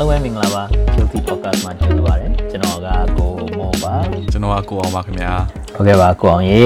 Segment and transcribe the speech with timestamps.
[0.00, 0.62] လုံးပဲမင်္ဂလာပါ
[0.94, 3.94] Guilty Podcast မှာကြိုဆိုပါရစေကျွန်တော်ကကိုမောပါ
[4.32, 5.32] ကျွန်တော်ကကိုအောင်ပါခင်ဗျာ
[5.74, 6.64] ဟုတ်ကဲ့ပါကိုအောင်ရေ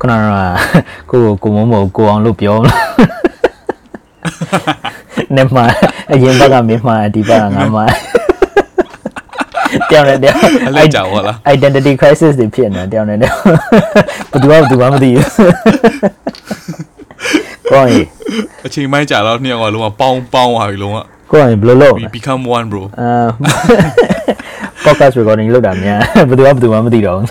[0.00, 0.18] ခုနက
[1.10, 2.82] ကိုကိုမောမောကိုအောင်လို့ပြောလား
[5.36, 5.56] နေမ
[6.12, 7.78] အရင်ဘက်ကမင်းမဒီဘက်ကငါမ
[9.90, 10.34] တောင်းနေတယ်
[10.68, 13.32] အလိုက်ကြောင်ဟုတ်လား identity crisis တွေဖြစ်နေတောင်းနေတယ်
[14.30, 15.28] ဘယ်သူမှဘယ်သူမှမသိဘူး
[17.70, 18.02] ကိုအောင်ရေ
[18.66, 20.98] အချိန်မိုင်းကြာတော့နှစ်ယောက်ကလုံးဝပေါင်းပေါင်းသွားပြီလုံးဝ
[21.30, 23.10] ကိုအောင်ရေဘယ်လိုလုပ် we become one bro အာ
[24.84, 27.28] podcast recording လုပ်တာများဘယ်သူမှဘယ်သူမှမသိတော့ဘူး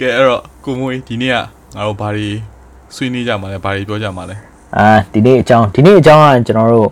[0.00, 1.36] ကဲအဲ့တော့ကိုမွေးဒီနေ့က
[1.76, 2.28] ငါတို့ဘာတွေ
[2.94, 4.36] ဆွေးနွေးကြမှာလဲဘာတွေပြောကြမှာလဲ
[4.78, 6.90] အာဒီနေ့အကြောင်းဒီနေ့အကြောင်းကကျွန်တော်တို့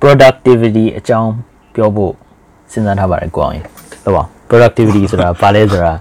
[0.00, 1.32] productivity အကြောင်း
[1.74, 2.12] ပြောဖို့
[2.72, 3.60] စဉ်းစားထားပါတယ်ကိုအောင်ရေ
[4.04, 5.92] ဟုတ်ပါ productivity ဆိုတာဘာလဲဆိုတာ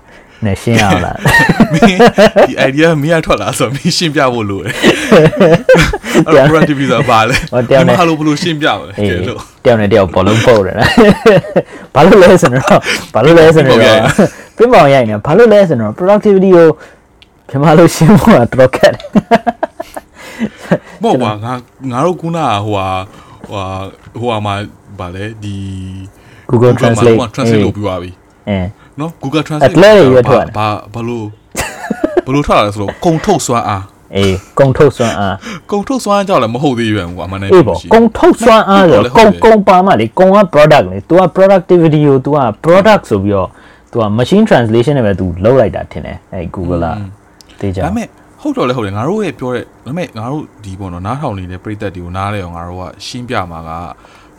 [0.46, 1.18] နဲ့ရှင်းရအောင်လား
[1.74, 2.00] မင်း
[2.50, 4.74] ဒီ idea မင်းရထွက်လာဆိုတော့မင်းရှင်းပြဖို့လိုတယ်
[6.28, 10.90] အဲ့တော့ productivity ဆိုတာဘာလဲဟောတရားနဲ့မလို့ဘလို့ရှင်းပြမလဲအေးကဲလို့တယောက်နဲ့တယောက်ဘောလုံးပုတ်တယ်နော်
[11.96, 12.80] ဘာလို့လဲဆိုတော့
[13.14, 13.80] ဘာလို့လဲဆိုတော့
[14.58, 16.68] ပြမောင်ရိုက်နေဘာလို့လဲဆိုတော့ productivity ကို
[17.50, 19.06] မြန်မာလိုရှင်းဖို့ကတော်တော်ခက်တယ်
[21.02, 21.54] မဟုတ်ပါငါ
[21.92, 22.88] ငါတို့ခုနကဟိုဟာ
[23.50, 23.66] ဟိုဟာ
[24.20, 24.56] ဟိုဟာမှာ
[25.00, 25.56] ဗာလဲဒီ
[26.52, 28.12] Google Translate မှာ translate လုပ်ပြီးသွားပြီ
[28.50, 28.58] အဲ
[28.99, 31.25] နော် Google အ Translate တလဲတွေရွက်ထွက်တယ် ဘာဘာလို့
[32.27, 33.85] ဘလို့ထွက်လာလဲဆိုတော့ကုံထုတ်စွမ်းအား
[34.17, 35.35] အေးကုံထုတ်စွမ်းအား
[35.73, 43.49] ကုံထုတ်စွမ်းအားကြောင့်လည်းမဟုတ်သေးပြန်ကွာမနေ့ အေးပေါ့ကုံထုတ်စွမ်းအားဆိုတော့ကုံကုံပါမှလေကုံက product လေ तू က productivity ကို तू က product ဆိုပြီးတော့
[43.93, 46.87] तू က machine translation နဲ့ပဲ तू လောက်လိုက်တာထင်တယ်အဲ Google က
[47.61, 48.09] တေးကြ ဒါပေမဲ့
[48.41, 53.71] ဟုတ်တော့လေဟုတ်တယ်ငါတို့ရဲ့ပြောတဲ့ဒါပေမဲ့ငါတို့ဒီပေါ့နော်နားထောင်နေတဲ့ပြည်သက်တွေကိုနားလဲအောင်ငါတို့ကရှင်းပြမှာက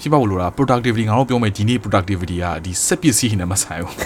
[0.03, 3.97] ရှင်းပြဖို့လိုတာ productivity ငါတို့ပြောမယ်ဒီနေ့ productivity ကဒီစက်ပစ္စည်းနဲ့မဆိုင်ဘူး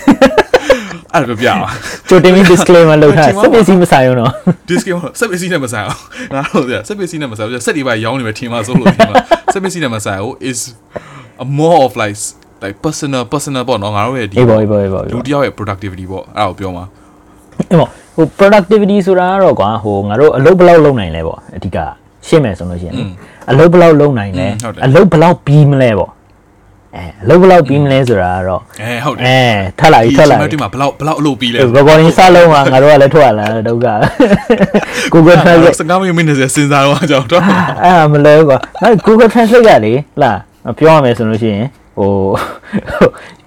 [1.14, 1.68] အဲ့ဒါပြောပြပါ
[2.08, 4.32] ကြိုတင်ပြီး disclaimer လုပ်ထားချိန်ပါစက်ပစ္စည်းမဆိုင်ဘူးနော်
[4.68, 6.00] discount စက်ပစ္စည်းနဲ့မဆိုင်အောင်
[6.34, 9.14] ငါတို့ကစက်ပစ္စည်းနဲ့မဆိုင်ဘူးစက်တွေပါရောင်းနေမယ်ထင်ပါစိုးလို့ထင်ပါ
[9.52, 10.60] စက်ပစ္စည်းနဲ့မဆိုင်ဘူး is
[11.44, 12.16] a more of like
[12.62, 16.84] like personal personal ပေါ့နော်ငါတို့ရဲ့ဒီအေးပေါ့အေးပေါ့အေးပေါ့လူတစ်ယောက်ရဲ့ productivity ပေါ့အဲ့ဒါကိုပြောမှာ
[17.70, 21.78] အေးပေါ့ဟို productivity ဆိုတာကတော့ကွာဟိုငါတို့အလုပ်ဘယ်လောက်လုပ်နိုင်လဲပေါ့အဓိက
[22.28, 23.04] ရှင်းမယ်ဆိုလို့ရှိရင်လေ
[23.50, 26.10] အလုပ်ဘယ်လောက်လုပ်နိုင်လဲอืมဟုတ်တယ်အလုပ်ဘယ်လောက်ပြီးမလဲပေါ့
[26.96, 33.86] အဲအလုပ်ဘယ်လောက်ပြီးမလဲဆိုတာကတော့အဲဟုတ်တယ်အဲထပ်လာပြီထပ်လာပြီဒီမှာဘလောက်ဘလောက်အလုပ်ပြီးလဲ recording စလုံးကငါတို့ကလည်းထွက်လာတယ်ဒုက္ခ
[35.12, 40.32] Google Translate စကားမင်းမင်းနဲ့စဉ်းစားတော့ကြောက်တော့အဲ့ဒါမလဲကွာငါ Google Translate ကလေလာ
[40.78, 41.66] ပြောရမယ်ဆိုလို့ရှိရင်
[41.98, 42.10] ဟို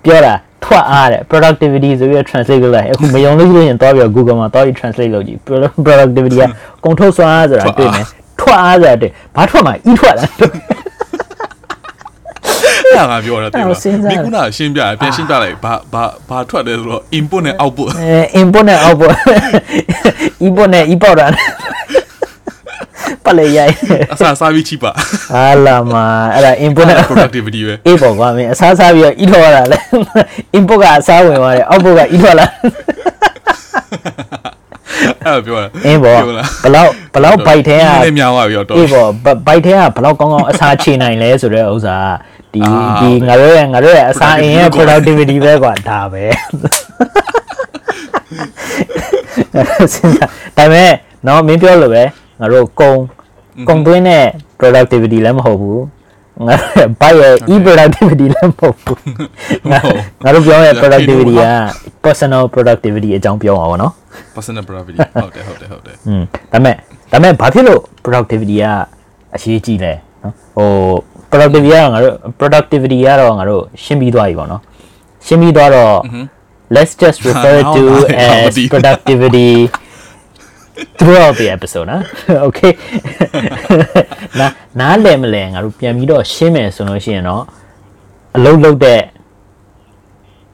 [0.03, 5.39] ပြောတာထွက်အားတဲ့ productivity ဆိုပြီးတော့ translate လုပ်လိုက်အခုမယုံလို့ရှိရင်တော့ပြီးတော့ Google မှာတော့ပြီး translate လုပ်ကြည့်
[5.85, 6.43] productivity က
[6.83, 8.05] ကုန်ထုတ်စွမ်းအားဆိုတာတွေ့မယ်
[8.41, 10.27] ထွက်အားဆိုတာတွေ့ဘာထွက်မှာ e ထွက်လာ
[12.83, 19.11] အဲ့ဒါငါပြောတာတိအဲ့လားဒါစဉ်းစားမင်းခုနကရှင်းပြတယ်ပြန်ရှင်းပြလိုက်ဘာဘာဘာထွက်တယ်ဆိုတော့ input နဲ့ output အဲ input နဲ့ output
[20.45, 21.27] input နဲ့ e ပေါက်တာ
[23.23, 23.73] ပတ်လေရိုက်
[24.13, 24.91] အစားစားပြီးချိပါ
[25.33, 25.93] ဟာလာမ
[26.33, 29.79] အဲ့ဒါ input နဲ့ productivity ပဲအေးပေါ့ကွာမင်းအစားစားပြီးတော့ e ထွက်ရတာလဲ
[30.57, 32.45] input ကအစားဝင်သွားတယ် output က e ထွက်လာ
[35.25, 41.97] အဲ့ဒါပြောတာအင်းပေါ့ပြောလားဘလောက်ဘလောက်ဘိုက်ထဲကလည်းများသွားပြီတော့အေးပေါ့ဘဘိုက်ထဲကဘလောက်ကောင်းကောင်းအစားချေနိုင်လဲဆိုတဲ့ဥစ္စာ
[42.53, 46.23] ကဒီအာဒီငါတို့ရဲ့ငါတို့ရဲ့အစားအင်ရဲ့ productivity productivity ပဲကွာဒါပဲ
[49.93, 50.91] စဉ်းစားဒါပေမဲ့
[51.25, 52.03] နော်မင်းပြောလို့ပဲ
[52.39, 52.93] ငါတို့ကုံ
[53.69, 54.25] ကုံသွင်းတဲ့
[54.59, 55.81] productivity လည်းမဟုတ်ဘူး
[56.47, 58.99] ငါတို့ရဲ့ဘိုက်ရဲ့ e productivity လည်းမဟုတ်ဘူး
[59.71, 59.79] ငါ
[60.23, 61.45] ငါတို့ပြောရဲ့ productivity က
[62.05, 63.93] personal productivity အကြောင်းပြောမှာပေါ့နော်
[64.35, 66.75] personal productivity ဟုတ်တယ်ဟုတ်တယ်ဟုတ်တယ်อืมဒါပေမဲ့
[67.11, 68.65] ဒါပေမဲ့ဘာဖြစ်လို့ productivity က
[69.35, 70.69] အရေးကြီးလဲနော်ဟို
[71.31, 74.61] productivity ကတော့ငါတို့ productivity ကတော့ငါတို့ရှင်းပြီးသွားပြီပေါ့နော်
[75.25, 75.95] ရှင်းပြီးသွားတော့
[76.75, 79.49] let's just refer ဟာ to ငါ့ဘာလဲ as မသိဘူး productivity
[80.98, 82.02] throughout the episode နော်
[82.46, 82.72] okay
[84.38, 84.46] နာ
[84.80, 87.42] နားလည်မလဲငါတို့ပြန်ပြီးတော့ရှင်းမယ်ဆိုလို့ရှိရင်တော့
[88.36, 89.00] အလုပ်လုပ်တဲ့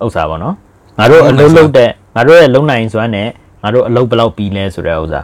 [0.04, 0.54] ဥစ္စာပေါ့နော်
[0.98, 3.28] ငါတို့အလုပ်လုပ်တဲ့ငါတို့ရဲ့လုံနိုင်စွမ်းနဲ့
[3.62, 5.20] ငါတို့အလုပ်ဘယ်လောက်ပြီးလဲဆိုတဲ့ဥစ္စာ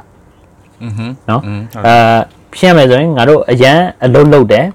[0.85, 2.19] อือฮึ နော် อืม အာ
[2.55, 4.67] ဖြစ်ရမယ်ဆိုရင်ငါတို့အရန်အလုပ်လုပ်တယ်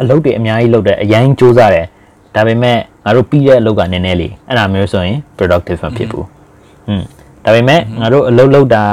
[0.00, 1.86] အလုပ်တွေအများကြီးလုပ်တယ်အရန်စူးစမ်းတယ်
[2.34, 6.26] ဒါပေမဲ့ငါတို့ပြီးတဲ့အလုပ်ကနည်းနည်းလေးအဲ့ဒါမျိုးဆိုရင် productive မဖြစ်ဘူး
[6.88, 7.02] อืม
[7.47, 8.85] ဒါပေမဲ့ငါတို့အလုပ်လုပ်တာ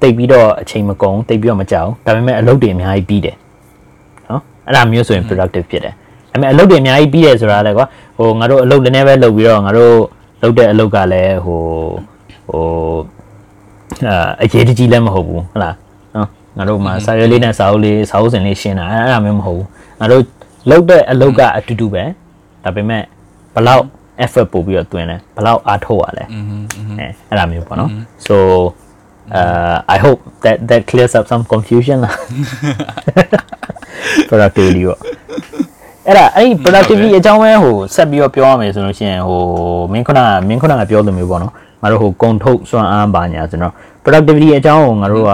[0.00, 3.36] ကတိတ်ပြီးတော့အချိန်မကုန်တိတ်ပြီးတော့မကြောက်ဒါပေမဲ့အလုပ်တွေအများကြီးပြီးတယ်
[4.28, 5.94] နော်အဲ့ဒါမျိုးဆိုရင် productive ဖြစ်တယ်
[6.30, 7.86] ဒါပေမဲ့အလုပ်တွေအများကြီးပြီးတယ်ဆိုတာလည်းကွာ
[8.18, 9.94] ဟိုငါတို့အလုပ်လည်းနည်းပဲလုပ်ပြီးတော့ငါတို့
[10.42, 11.60] လုပ်တဲ့အလုပ်ကလည်းဟို
[12.50, 12.64] ဟို
[14.08, 15.76] အာအရေးတကြီးလည်းမဟုတ်ဘူးဟုတ်လား
[16.14, 19.66] နော်ငါတို့မှာစာရွက်လေးနဲ့စာအုပ်လေးစာအုပ်စင်လေးရှင်းတာအဲ့အဲ့ဒါမျိုးမဟုတ်ဘူး
[20.00, 20.22] ငါတို့
[20.70, 22.04] လုပ်တဲ့အလုပ်ကအတူတူပဲ
[22.64, 23.02] ဒါပေမဲ့
[23.54, 23.84] ဘလောက်
[24.24, 27.90] effort ပို့ပြီးတော့တွင်လဲဘလောက်အားထုတ်ရလဲအဲအဲ့ဒါမျိုးပေါ့နော်
[28.26, 28.36] so
[29.38, 32.12] uh i hope that that clears up some confusion လာ
[34.28, 34.98] productivity ပေါ့
[36.06, 39.40] အဲ့ဒါအဲ့ဒီ productivity အကြောင်းပဲဟိုဆက်ပြီးတော့ပြောရမယ်ဆိုလို့ရှိရင်ဟို
[39.92, 43.72] မင်းခုနမင်းခုနကပြောလိုမျိုးပေါ့နော်ငါတို့ဟိုကုံထုတ်စွမ်းအားပါညာဆိုတော့
[44.04, 45.32] productivity အကြောင်းကိုငါတို့က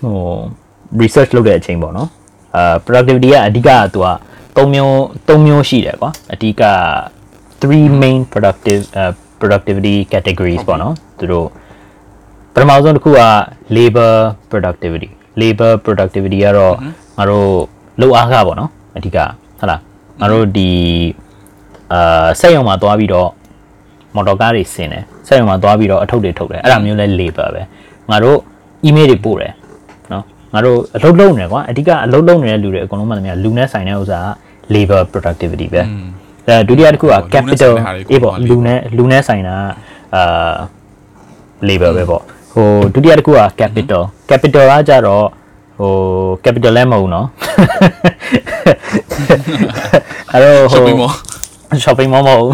[0.00, 0.18] ဟို
[1.00, 2.08] research လုပ်တဲ့အချိန်ပေါ့နော်
[2.56, 4.08] အာ productivity ကအဓိကကသူက
[4.56, 4.94] ၃မျိုး
[5.28, 6.62] ၃မျိုးရှိတယ်ကွာအဓိက
[7.66, 11.46] three main productive uh, productivity categories ပေါ့နော်သူတို့
[12.54, 13.20] ပထမဆုံးတစ်ခုက
[13.76, 14.12] labor
[14.50, 15.08] productivity
[15.40, 16.74] labor productivity ကတော့
[17.18, 17.48] ငါတို့
[18.00, 19.18] လောက်အားကပေါ့နော်အဓိက
[19.58, 19.80] ဟုတ်လား
[20.20, 20.70] ငါတို့ဒီ
[21.92, 23.28] အာစက်ရုံမှာသွားပြီးတော့
[24.14, 27.62] မော်တော်ကားတွေဆင်းတယ်စက်ရုံမှာသွားပြီးတော့အထုပ်တွေထုတ်တယ်အဲ့ဒါမျိုးလဲ labor ပဲ
[28.10, 28.38] ငါတို့
[28.88, 29.52] email တွေပို့တယ်
[30.12, 30.24] နော်
[30.54, 34.26] ငါတို့အလုပ်လုပ်နေတယ်ကွာအဓိကအလုပ်လုပ်နေတဲ့လူတွေအကုန်လုံးမှတည်းလူနဲ့ဆိုင်တဲ့ဥစ္စာက
[34.74, 35.86] labor productivity ပဲအဲ
[36.68, 37.72] ဒုတိယတစ်ခုက capital
[38.10, 39.56] အေးပေါ့လူနဲ့လူနဲ့ဆိုင်တာ
[40.14, 40.54] အာ
[41.68, 42.22] labor ပဲပေါ့
[42.52, 45.24] ဟိုဒုတိယတစ်ခုက capital capital ကကြတော့
[45.78, 45.92] ဟို
[46.44, 47.26] capital လည်းမဟုတ်နော်
[50.32, 51.12] အဲ့တော့ဟို shopping mall
[51.84, 52.50] shopping mall မဟုတ်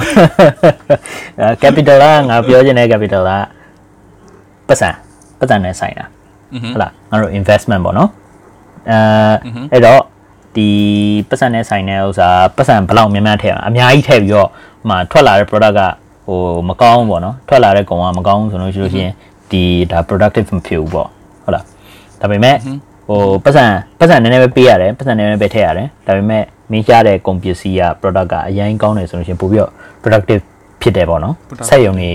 [1.41, 3.33] အဲ capital ကငါပြောချင်တဲ့ capital က
[4.69, 4.91] ပတ်စံ
[5.39, 6.07] ပတ်စံနဲ့ဆိုင်တာ
[6.73, 8.11] ဟုတ်လားငါတို့ investment ပေါ့နော်
[8.91, 8.99] အဲ
[9.73, 10.01] အဲ့တော့
[10.57, 10.69] ဒီ
[11.29, 14.49] ပတ်စံနဲ့ဆိုင်တဲ့ဥစ္စာပတ်စံဘယ်လောက်များများထည့်အောင်အများကြီးထည့်ပြီးတော့
[14.89, 15.81] ဟိုထွက်လာတဲ့ product က
[16.27, 19.13] ဟိုမကောင်းဘူးပေါ့နော်ထွက်လာတဲ့ကောင်ကမကောင်းဘူးဆိုလို့ရှိလို့ရှိရင်
[19.51, 21.09] ဒီဒါ productive မဖြစ်ဘူးပေါ့
[21.45, 21.65] ဟုတ်လား
[22.21, 22.57] ဒါပေမဲ့
[23.09, 23.65] ဟိုပတ်စံ
[23.99, 29.73] ပတ်စံနည်းနည်းပဲပေးရတယ်ပတ်စံနည်းနည်းပဲထည့်ရတယ်ဒါပေမဲ့မင်းရှားတဲ့ကုန်ပစ္စည်းက product ကအရင်ကောင်းတယ်ဆိုလို့ရှိရင်ပို့ပြီးတော့
[30.03, 30.43] productive
[30.83, 31.35] ဖြစ်တယ်ပေါ့နော်
[31.69, 32.11] ဆက်ယုံနေ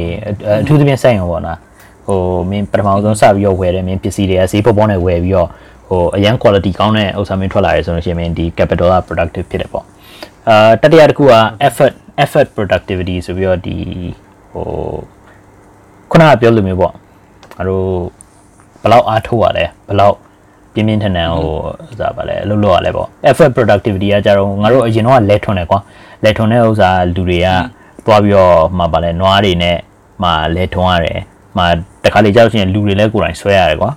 [0.62, 1.58] အထူးသဖြင့်ဆက်ယုံပေါ့နော်
[2.08, 5.50] ဟိုမင်းပထမဆုံးစပြီးတော့ဝယ်တယ်မင်းပစ္စည်းတွေကဈေးပေါပေါနဲ့ဝယ်ပြီးတော့
[5.90, 9.86] ဟိုအရန် quality ကောင်းတဲ့ဥစ္စာမင်းထွက်လာရဲဆိုလို့ရှိရင်မင်းဒီ capital က productive ဖြစ်တယ်ပေါ့
[10.50, 11.34] အာတတိယတစ်ခုက
[11.68, 11.94] effort
[12.24, 13.78] effort productivity ဆိုပြီးတော့ဒီ
[14.54, 14.66] ဟို
[16.12, 17.88] ခုနကပြောလိုမျိုးပေါ့ငါတို့
[18.82, 20.16] ဘယ်လောက်အားထုတ်ရလဲဘယ်လောက်
[20.74, 21.52] ပြင်းပြင်းထန်ထန်ဟို
[21.92, 25.80] ဥစားပါလဲလှုပ်လှုပ်ရလဲပေါ့ effort productivity ကကြတော့ငါတို့အရင်တော့လဲထွန်တယ်ကွာ
[26.24, 27.48] လဲထွန်တဲ့ဥစ္စာလူတွေက
[28.06, 29.78] သွားပြီးတော့မှပါလဲနွားတွေနဲ့
[30.24, 31.20] မှလဲထွန်ရတယ်
[31.58, 31.64] မှ
[32.04, 33.92] တခါလေကြောက်ချင်းလူတွေလည်းကိုယ်တိုင်ဆွဲရတယ်ကွာ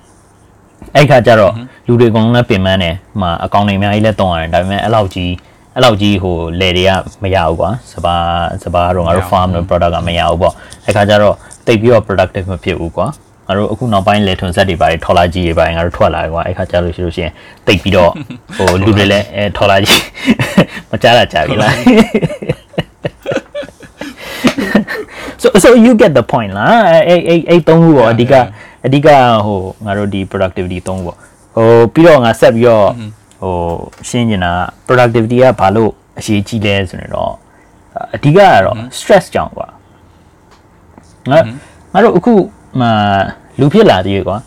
[0.97, 1.53] အဲ့ခါကျတော့
[1.87, 5.32] လူတွေအကုန်လုံးလည်းပင်ပန်းတယ်မှအကောင့်တွေအများကြီးလည်းတုံးရတယ်ဒါပေမဲ့အဲ့လောက်ကြီး
[5.75, 6.91] အဲ့လောက်ကြီးဟိုလေတွေက
[7.23, 8.17] မရဘူးကွာစပါ
[8.65, 10.55] စပါတော့ငါတို့ farm တို့ product ကမရဘူးပေါ့
[10.87, 11.35] အဲ့ခါကျတော့
[11.67, 13.06] တိတ်ပြီးတော့ productive မဖြစ်ဘူးကွာ
[13.47, 17.32] ငါတို့အခုနောက်ပိုင်းလေထွန်ဆက်တွေပါတယ်ထော်လာကြီးတွေပါတယ်ငါတို့ထွက်လာတယ်ကွာအဲ့ခါကျလို့ရှိလို့ရှိရင်
[17.67, 18.11] တိတ်ပြီးတော့
[18.56, 20.03] ဟိုလူတွေလည်းအဲထော်လာကြီး
[20.91, 21.75] မကြားတာကြားပြီလား
[25.43, 28.35] so so you get the point လားအဲ့အဲ့အဲ့သုံးခုပေါ့အဓိက
[28.85, 29.09] အဓိက
[29.47, 31.17] ဟိုငါတို့ဒီ productivity သုံးခုပေါ့
[31.55, 32.88] ဟိုပြီးတော့ငါဆက်ပြီးတော့
[33.41, 33.55] ဟို
[34.09, 34.53] ရှင်းနေတာ
[34.88, 37.32] productivity ကဘာလို့အရေးကြီးလဲဆိုတော့
[38.15, 39.67] အဓိကကတော့ stress ကြောင့်ကွာ
[41.31, 41.38] ငါ
[41.93, 42.32] ငါတို့အခု
[42.81, 42.87] မှ
[43.61, 44.38] လူဖြစ်လာသေးရကွာ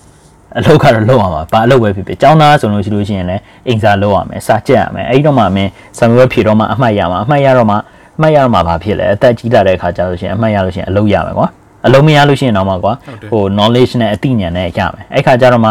[0.58, 7.76] အလုပ်ကတော့လုပ်ရမှာဘာအလုပ်ပဲဖြစ်ဖြစ်ចောင်းသားဆိုလို့ရှိလို့ရှိရင်လည်းအိမ်စာလုပ်ရမယ်စာကြက်ရမယ်အဲ့ဒီတော့မှမင်းဆံရွက်ဖြေတော့မှအမှတ်ရမှာအမှတ်ရတော့မှ
[8.18, 11.48] အမှတ်ရမှာဘာဖြစ်လဲအသက်ကြီးလာတဲ့အခါကျလို့ရှိရင်အမှတ်ရလို့ရှိရင်အလုပ်ရမယ်ကွာ
[11.86, 12.94] အလုံးမရလို့ရှိရင်တော့မှကွာ
[13.32, 15.70] ဟို knowledge နဲ့အသိဉာဏ်နဲ့ရမယ်အဲ့ခါကျတော့မှ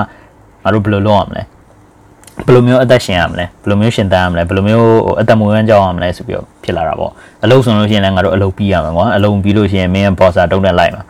[0.63, 1.43] ငါတို့ဘယ်လိုလုပ်ရမလဲ
[2.47, 7.13] ဘယ်လိုမျိုးအသက်ရှင်ရမလဲဘယ်လိုမျိုးရှင်သန်ရမလဲဘယ်လိုမျိုးဟိုအသက်မွေးဝမ်းကြောင်းရမလဲဆိုပြီးတော့ဖြစ်လာတာပေါ့
[7.45, 11.05] အလုပ်ဆိုလို့ရှိရင်လည်းငါတို့အလုပ်ပြီးရမှာကွာအလုပ်ပြီးလို့ရှိရင်မင်းရဲ့ boss တုံးနဲ့လိုက်မှာ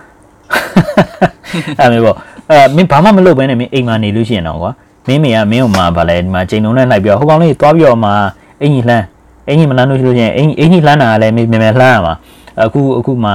[1.80, 2.16] အဲ့မျိုးပေါ့
[2.50, 4.70] အဲမင်းဘာမှမလုပ်ဘဲနဲ့မင်းအိမ်မှာနေလို့ရှိရင်တော့ကွာ
[5.08, 8.10] မင်းမေကမင်း့ကိုမှဗာလဲဒီမှာချိန်လုံးနဲ့လိုက်ပြီးတော့ဟိုကောင်လေးသွားပြီးတော့မှ
[8.62, 9.04] အင်ကြီးလှမ်း
[9.48, 12.14] အင်ကြီးမလှမ်းလို့ရှိလို့ရှိရင်အင်အင်ကြီးလှမ်းတာကလည်းမင်းမြန်မြန်လှမ်းရမှာ
[12.60, 13.30] အခုအခုမှ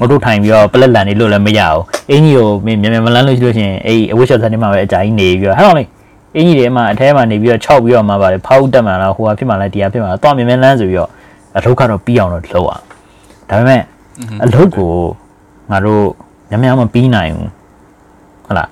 [0.00, 5.88] မတို့ထိုင်ပြီးတော့ပလက်လန်နေလို့လည်းမရဘူးအင်ကြီးကိုမင်းမြန်မြန်မလှမ်းလို့ရှိလို့ရှိရင်အဲ့အဝိရှော့စတဲ့မှာပဲအကြာကြီးနေပြီးတော့ဟဲ့ကောင်လေး
[6.36, 11.10] အင်ကြီးတွေမှာအထဲမှာနေပြီးတော့ခြောက်ပြီးတော့မှဗာလဲဖောက်တက်မှလားဟိုဟာဖြစ်မှလားတရားဖြစ်မှလားသွားမြန်မြန်လှမ်းဆိုပြီးတော့
[11.56, 12.82] အလုပ်ကတော့ပြီးအောင်တော့လုပ်အောင်
[13.48, 13.82] ဒါပေမဲ့
[14.44, 14.92] အလုပ်ကို
[15.70, 16.04] ငါတို့
[16.50, 17.50] များများမပြီးနိုင်ဘူး
[18.46, 18.68] ဟုတ်လား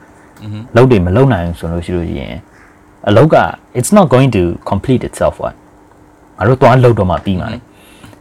[0.77, 2.35] လုပ်တွေမလုပ်နိုင်ဘူးဆိုလို့ရှိလို့ရှိရင်
[3.09, 3.37] အလုပ်က
[3.79, 5.55] it's not going to complete itself what
[6.39, 7.59] ငါတို့သွားလုပ်တော့မှပြီးမှာလေ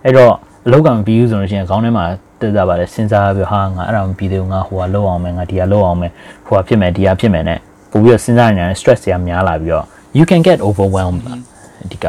[0.03, 0.33] အဲ့တော့
[0.66, 2.04] အလုပ်ကမပြီးဘူးဆိုလို့ရှိရင်ခေါင်းထဲမှာ
[2.40, 6.12] တက်ကြပါလေစဉ်းစားပြီးဟာငါအဲ့ဒါမပြီးသေးဘူးငါဟိုကလုပ်အောင်မယ်ငါဒီကလုပ်အောင်မယ်
[6.46, 7.54] ဟိုကဖြစ်မယ်ဒီကဖြစ်မယ် ਨੇ
[7.90, 9.84] ပို့ပြီးတော့စဉ်းစားနေတယ် stress တွေကများလာပြီးတော့
[10.18, 11.20] you can get overwhelmed
[11.92, 12.06] ဒီက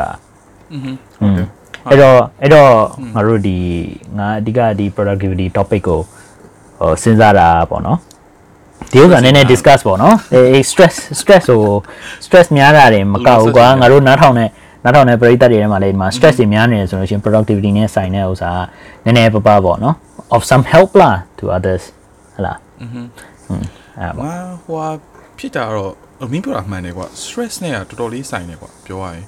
[0.73, 0.85] อืม
[1.19, 1.47] ဟုတ်တယ်
[1.89, 2.71] အဲ့တော့အဲ့တော့
[3.15, 3.57] ငါတို့ဒီ
[4.17, 5.99] ငါအဓိကဒီ productivity topic ကို
[6.79, 7.97] ဟိုစဉ်းစားတာပေါ့နော်
[8.91, 11.61] ဒီဥစ္စာနည်းနည်း discuss ပေါ့နော်အေး stress stress ကို
[12.25, 14.49] stress များတာတွေမကောက်ဘူးကွာငါတို့နားထောင်တဲ့
[14.84, 18.50] နောက်ထောင်တဲ့ပရိသတ်တွေထဲမှာလည်းဒီမှာ stress တွေများနေတယ်ဆိုလို့ရှိရင် productivity နဲ့ဆိုင်တဲ့ဥစ္စာ
[19.04, 19.94] ကနည်းနည်းပပပေါ့နော်
[20.36, 21.84] of some help la to others
[22.34, 23.06] ဟလားอืม
[24.00, 24.32] အဲပါ
[24.64, 24.78] ဟို
[25.38, 29.24] ဖြစ်တာတော့အမင်းပြောတာမှန်တယ်ကွာ stress နဲ့ကတော်တော်လေးဆိုင်တယ်ကွာပြောရရင်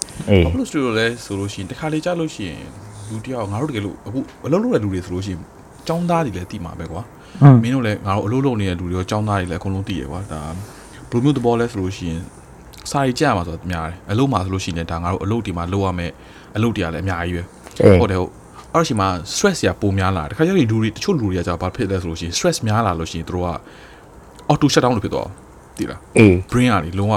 [0.47, 2.61] ဘာလို့ studio လဲဆိုလို့ရှိရင်တခါလေကြားလို့ရှိရင်
[3.09, 5.41] လူတယောက်ငါတို့တကယ်လို့အခုအလုပ်လုပ်တဲ့လူတွေဆိုလို့ရှိရင်
[5.89, 7.03] ចောင်းသားတွေလည်းတိမှာပဲကွာ
[7.63, 10.43] မင်းတို့လည်းငါတို့အလုပ်လုပ်နေတဲ့လူတွေရောចောင်းသားတွေလည်းအကုန်လုံးတိရယ်ကွာဒါ
[11.11, 12.21] ဘလိုမျိုးသဘောလဲဆိုလို့ရှိရင်
[12.91, 16.13] စာရီကြရမှာဆိုတော့များတယ်အလုပ်မှာဆိုလို့ရှိရင်ဒါငါတို့အလုပ်ဒီမှာလုပ်ရမယ်
[16.57, 17.43] အလုပ်တွေကလည်းအများကြီးပဲ
[17.83, 18.33] အေးဟုတ်တယ်ဟုတ်
[18.73, 23.49] အဲ့တော့ရှိမှာ stress ကြီးပိုများလာတယ်တခါကျရင်လူတွေတချို့လူတွေကကြာဘာဖြစ်လဲဆိုလို့ရှိရင် stress များလာလို့ရှိရင်တို့က
[24.51, 25.35] auto shut down လို့ဖြစ်သွားတယ်
[25.79, 27.15] တည်လားအေး brain ကနေလုံးဝ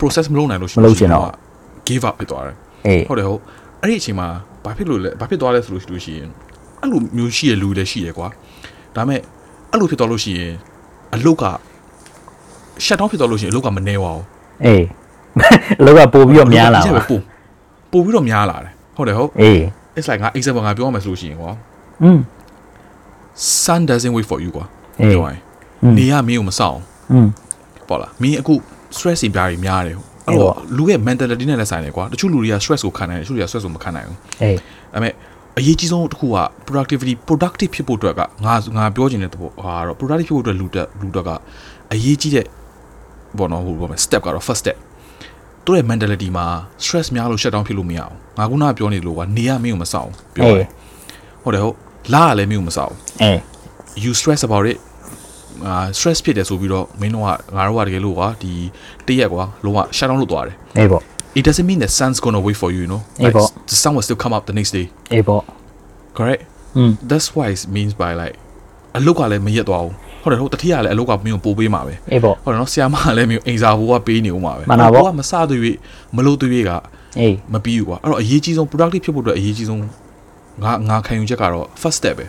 [0.00, 1.34] process မလုပ်နိုင်လို့ရှိမလုပ်ချင်တော့လုံးဝ
[1.88, 3.40] give up ဖြစ်သွားတယ်အေးဟုတ်တယ်ဟုတ်
[3.80, 4.28] အဲ့ဒီအချိန်မှာ
[4.64, 6.28] ဘာဖြစ်လို့လဲဘာဖြစ်သွားလဲဆိုလို့ရှိလို့ရှိရင်
[6.80, 8.28] အဲ့လိုမျိုးရှိရလူတွေလည်းရှိရကွာ
[8.96, 9.20] ဒါပေမဲ့
[9.70, 10.52] အဲ့လိုဖြစ်သွားလို့ရှိရင်
[11.14, 11.44] အလုတ်က
[12.84, 14.24] shut down ဖြစ်သွားလို့ရှိရင်အလုတ်ကမနေပါဘူး
[14.65, 14.83] အေး
[15.79, 17.21] အလောက်ကပို့ပြီးတော့များလာ အလု ပါ တ်ကပို့
[17.91, 19.59] ပို့ပြီးတော့များလာတယ်ဟုတ်တယ်ဟုတ် အေး
[19.97, 21.51] it's like ငါ example ငါပြောရမယ်ဆိုလို့ရှိရင်ကွာ
[22.03, 22.19] อืม
[23.63, 24.65] sun doesn't wait for you ကွာ
[24.99, 25.39] အေး ပြောရင်
[25.97, 26.79] နေရမင်းကိုမစောင့်
[27.11, 27.27] อืม
[27.89, 28.53] ပေါ့လားမင်းအခု
[28.95, 34.57] stress တွေပြားတွေများတယ်ဟုတ်အဲ့တော့လူရဲ့ mentality နဲ့လည်းဆိုင်တယ်ကွာတချို့လူတွေက stress ကိုခံနိုင်တယ်တချို့တွေက stress ကိုမခံနိုင်ဘူး အေး
[34.93, 35.13] ဒါပေမဲ့
[35.57, 36.37] အရေးကြီးဆုံးတစ်ခုက
[36.67, 41.29] productivity productive ဖြစ်ဖို့အတွက်ကငါငါပြောချင်တဲ့သဘောဟာတော့ productive ဖြစ်ဖို့အတွက်လူတက်လူတက်က
[41.93, 42.45] အရေးကြီးတဲ့
[43.38, 44.76] ဘောနော်ဟိုဘောမယ် step ကတော့ first step
[45.64, 46.46] သူရဲ့ mentality မှာ
[46.84, 50.68] stress များလို့ shut down ဖြစ်လို့မရအောင်ငါခုနကပြောနေလို့ကနေရမင်းကိုမစောင့်ဘူးပြောအေးတယ်
[51.42, 51.76] ဟုတ်တယ်ဟုတ်
[52.12, 53.38] လာရလည်းမင်းကိုမစောင့်အေး
[54.04, 54.78] you stress about it
[55.66, 58.52] အာ stress ဖြစ်တယ်ဆိုပြီးတော့မင်းတို့ကငါတို့ကတကယ်လို့ကွာဒီ
[59.06, 61.02] တရက်ကွာလုံးဝ shut down လုပ်သွားတယ်အေးပေါ့
[61.38, 63.76] it doesn't mean that sun's going to wait for you you know Eh, but- the
[63.82, 65.42] sun will still come up the next day အေးပေါ့
[66.18, 66.42] correct
[66.76, 68.36] อืม that's why it means by like
[68.96, 69.94] အလုတ်ကလည်းမရက်သွားဘူး
[70.26, 75.76] ဟုတ်တယ်ဟုတ်တတိယလည်းအလုတ်ကမင်းကိုပို့ပေးမှာပဲအေးပေါ့ဟုတ်တယ်နော်ဆရာမကလည်းမင်းကိုအိမ်စာဘိုးကပေးနေဦးမှာပဲမှန်တာပေါ့ဟိုကမစသွေး
[76.16, 76.70] မလို့သွေးက
[77.20, 79.80] အေးမပြီးဘူးကွာအဲ့တော့အရေးကြီးဆုံး productive ဖြစ်ဖို့အတွက်အရေးကြီးဆုံး
[80.64, 82.26] ငါငါခံယူချက်ကတော့ first step ပဲ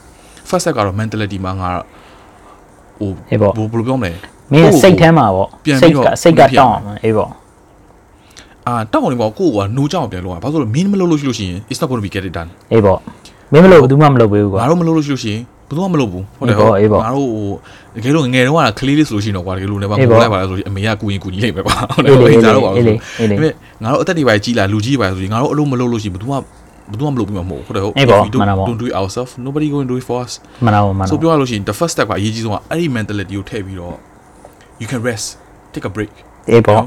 [0.49, 1.69] first step ကတော့ mentality မှာငါ
[2.99, 4.11] ဟိုအေးပေါ့ဘယ်လိုပြောမလဲ
[4.51, 7.31] မင်းစိတ်ထဲမှာပေါ့ပြန်ပြီးစိတ်တော့ကစိတ်ကပြန်တောင်းအောင်အေးပေါ့
[8.67, 12.99] အာတောက်အောင်နေပေါ့ကိုကနိုးကြောင်ပြန်လို့อ่ะဘာလို့လဲမင်းမလုပ်လို့ရှိလို့ရှိရင် it's not going to be get it done အေးပေါ့
[13.51, 17.53] မင်းမလို့ဘယ်သူမှမလုပ်ပေးဘူးကွာငါတို့မလုပ်လို့ရှိလို့ရှိရင် ဘယ်သူမှမလုပ်ဘူးဟုတ်တယ်အေးပေါ့အေးပေါ့ငါတို့ဟို
[17.95, 30.33] တကယ်လို့ငယ်တုန်းကကလေးလေးဆိုလို့ရှိရင်တော့ကွာတကယ်လို့လည်းပါအေးငိုပေါ့လိုက်ပါလားဆိုရင်အမေကကူရင်ကူညီလိုက်ပဲကွာဟုတ်တယ်အေးလေအိမ်အေးသားလေတော့ပါအေးလို့လေအေးလေဒါပေမဲ့ငါတို့အသက်တွေပါကြီးလာလူကြီးပါဆိုရင်ငါတို့အလုပ်မလုပ်လို့ရှိရင်ဘယ်သူမှဘယ်သူမှမလုပ်ပြီးမှာမဟုတ်ဘူးဟုတ်တယ်ဟုတ်အေးပေါ့ If we don't- မှန်တာပေါ့ don't do it ourselves nobody going to do it for us
[30.65, 33.95] မနာဘူးမနာဆိုဘူးပြောရလို့ရှိရင် the first step ကအရေးကြီးဆုံးကအဲ့ဒီ mentality ကိုထည့်ပြီးတော့
[34.81, 35.27] you can rest
[35.73, 36.11] take a break
[36.49, 36.83] အေးပေါ့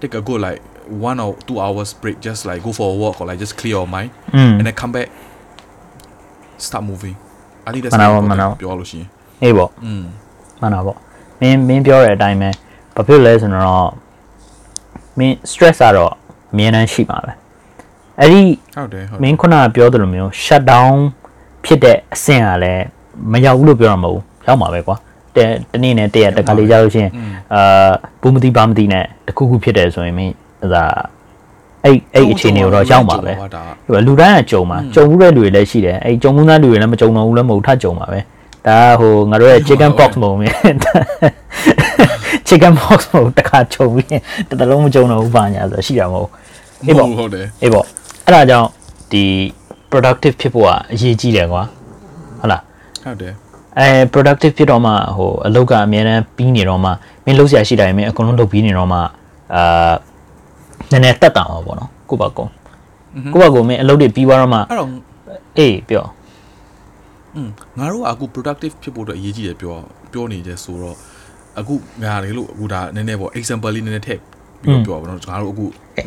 [0.00, 0.60] take a good like
[1.08, 3.74] one or two hours break just like go for a walk or like just clear
[3.78, 5.08] your mind อืม and then come back
[6.66, 7.16] start moving
[7.66, 9.08] I think that's မှန်တာပေါ့ very မှန်တာ important ပေါ့ပြောလို့ရှိရင်
[9.42, 10.02] အေးပေါ့อืม
[10.60, 10.96] မှန်တာပေါ့
[11.40, 12.48] မင်းမင်းပြောတဲ့အတိုင်းပဲ
[12.94, 13.90] ဘာဖြစ်လဲဆိုတော့
[15.18, 16.12] မင်း stress ကတော့
[16.52, 17.32] အမြဲတမ်းရှိမှာပဲ
[18.20, 18.42] အဲ့ဒီ
[18.74, 20.94] ဟုတ်တယ်ဟုတ်မင်းခုနကပြောသလိုမျိုး shut down
[21.64, 22.84] ဖြစ်တဲ့အဆင့်ကလည်း
[23.32, 24.96] မရောက်ဘူးလို့ပြောရမှာမဟုတ်ဘူးရောက်မှာပဲကွာ
[25.36, 27.12] တဲ့တနေ့နဲ့တရက်တခါလေးကြာလို့ရှိရင်
[27.54, 27.90] အာ
[28.20, 30.34] ဘူးမသိပါမသိနဲ့တခုခုဖြစ်တယ်ဆိုရင်မင်း
[30.74, 30.84] ဒါ
[31.84, 38.20] အဲ့အဲ့အခြေအနေကိုတော့ရောက်မှာပဲဒါဒီကလူတိုင်းကကြုံမှာကြုံမှုတဲ့လူတွေလည်းရှိတယ်အဲ့ကြုံမှုသားလူတွေလည်းမကြုံတော့ဘူးလည်းမဟုတ်ထကြုံမှာပဲ
[38.66, 40.50] ဒါဟိုငါတို့ရဲ့ chicken box မဟုတ်ဘူး
[42.48, 44.08] chicken box မဟုတ်တခါကြုံပြီး
[44.48, 46.30] တစ်တလုံးမကြုံတော့ဘူးပါညာဆိုရှိတာမဟုတ်
[46.86, 47.84] အေးပေါ့ဟုတ်တယ်အေးပေါ့
[48.26, 48.68] အဲ့ဒါကြောင့်
[49.12, 49.24] ဒီ
[49.90, 51.62] productive ဖြစ်ဖို့ကအရေးကြီးတယ်ကွာ
[52.40, 52.62] ဟုတ်လား
[53.04, 53.34] ဟုတ်တယ်
[53.78, 56.90] အဲ productive ဖြစ်တော့မှဟိုအလုပ်ကအများတန်းပြီးနေတော့မှ
[57.24, 58.98] မင်းလုပ်စရာရှိတာရင်မင်းအကုန်လုံးလုပ်ပြီးနေတော့မှ
[59.54, 59.92] အာ
[60.92, 62.52] နည်းနည်းတက်တာမှာပေါ့နော်ကိုယ့်ဘာကုန်း
[63.34, 64.90] ကိုယ့်ဘာကုန်းမင်းအလုပ်တွေပြီးသွားတော့မှအဲ့တော့
[65.58, 66.06] အေးပြော
[67.36, 67.48] อืม
[67.78, 69.74] ငါတို့ကအခု productive ဖြစ်ဖို့အတွက်အရေးကြီးတယ်ပြော
[70.12, 70.96] ပြောနေတယ်ဆိုတော့
[71.60, 74.20] အခုငါတွေလို့အခုဒါနည်းနည်းပေါ့ example လေးနည်းနည်းထည့်
[74.62, 75.64] ပြီးတော့ပြောပါတော့ငါတို့အခု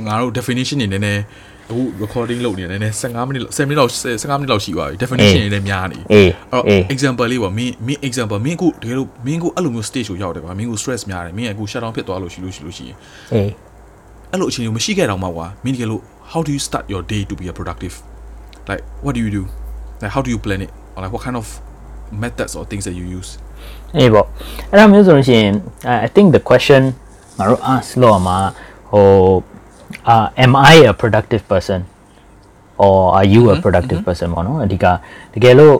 [0.08, 1.22] ငါတို့ definition တွေနည်းနည်း
[1.70, 3.92] အခု recording လုပ်နေတယ်နည်းနည်း15မိနစ်10မိနစ်လောက်
[4.24, 12.98] 15မိနစ်လောက်ရှိသွားပြီ definition တွေလည်းများနေအေးအဲ့တော့အေး example လေးပေါ့မင်းမင်း example မင်းအခုတကယ်လို့မင်းအခုအဲ့လိုမျိုး stage ကိုရောက်တယ်ကွာမင်းအခု stress များတယ်မင်းအခု shut down ဖြစ်သွားလို့ရှိလို့ရှိလို့ရှိရင်
[14.33, 17.95] အေး အဲ့လိုအခြေအနေကိုမရှိခဲ့တော့မှကွာမင်းတကယ်လို့ how do you start your day to be a productive
[18.69, 19.43] like what do you do
[20.01, 21.47] like how do you plan it or like what kind of
[22.23, 23.31] methods or things that you use
[23.97, 24.27] အေးပေါ့
[24.71, 25.55] အဲ့ဒါမျိုးဆိုလို့ရှိရင်
[26.07, 26.83] I think the question
[27.39, 28.39] ငါတို့ ask လို့မှာ
[28.93, 29.07] ဟို
[30.13, 31.81] uh, am I a productive person
[32.85, 34.87] or are you a productive person ပေါ့နော်အဓိက
[35.35, 35.75] တကယ်လို့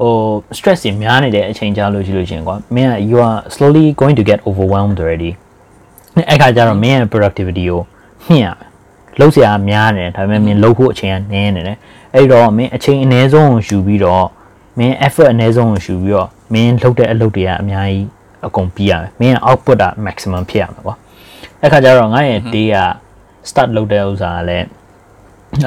[0.00, 0.12] ဟို
[0.58, 5.32] stress တွေများနေတဲ့အချိန်ကြာလို့ရှိလို့ရှိရင်ကွာမင်းက you are slowly going to get overwhelmed already
[6.30, 7.80] အဲ့ခါကျတော့မင်းရဲ့ productivity ကို
[8.29, 8.57] မြင့်ရမယ်
[9.19, 11.77] လုံးစရာများနေတယ်ဒါပေမဲ့မင်းလုံးဖို့အချိန်ကနည်းနေတယ်
[12.15, 14.27] အဲ့တော့မင်းအချိန်အနည်းဆုံးကိုယူပြီးတော့
[14.77, 18.05] မင်း effort အနည်းဆုံးကိုယူပြီးတော့မင်းလုပ်တဲ့အလုပ်တွေကအများကြီး
[18.45, 20.95] အကုန်ပြီးရမယ်မင်းရဲ့ output က maximum ဖြစ်ရမယ်ကွာ
[21.61, 22.77] အဲ့ခါကျတော့ငါရဲ့ day က
[23.49, 24.67] start လုပ်တဲ့ဥစ္စာကလည်း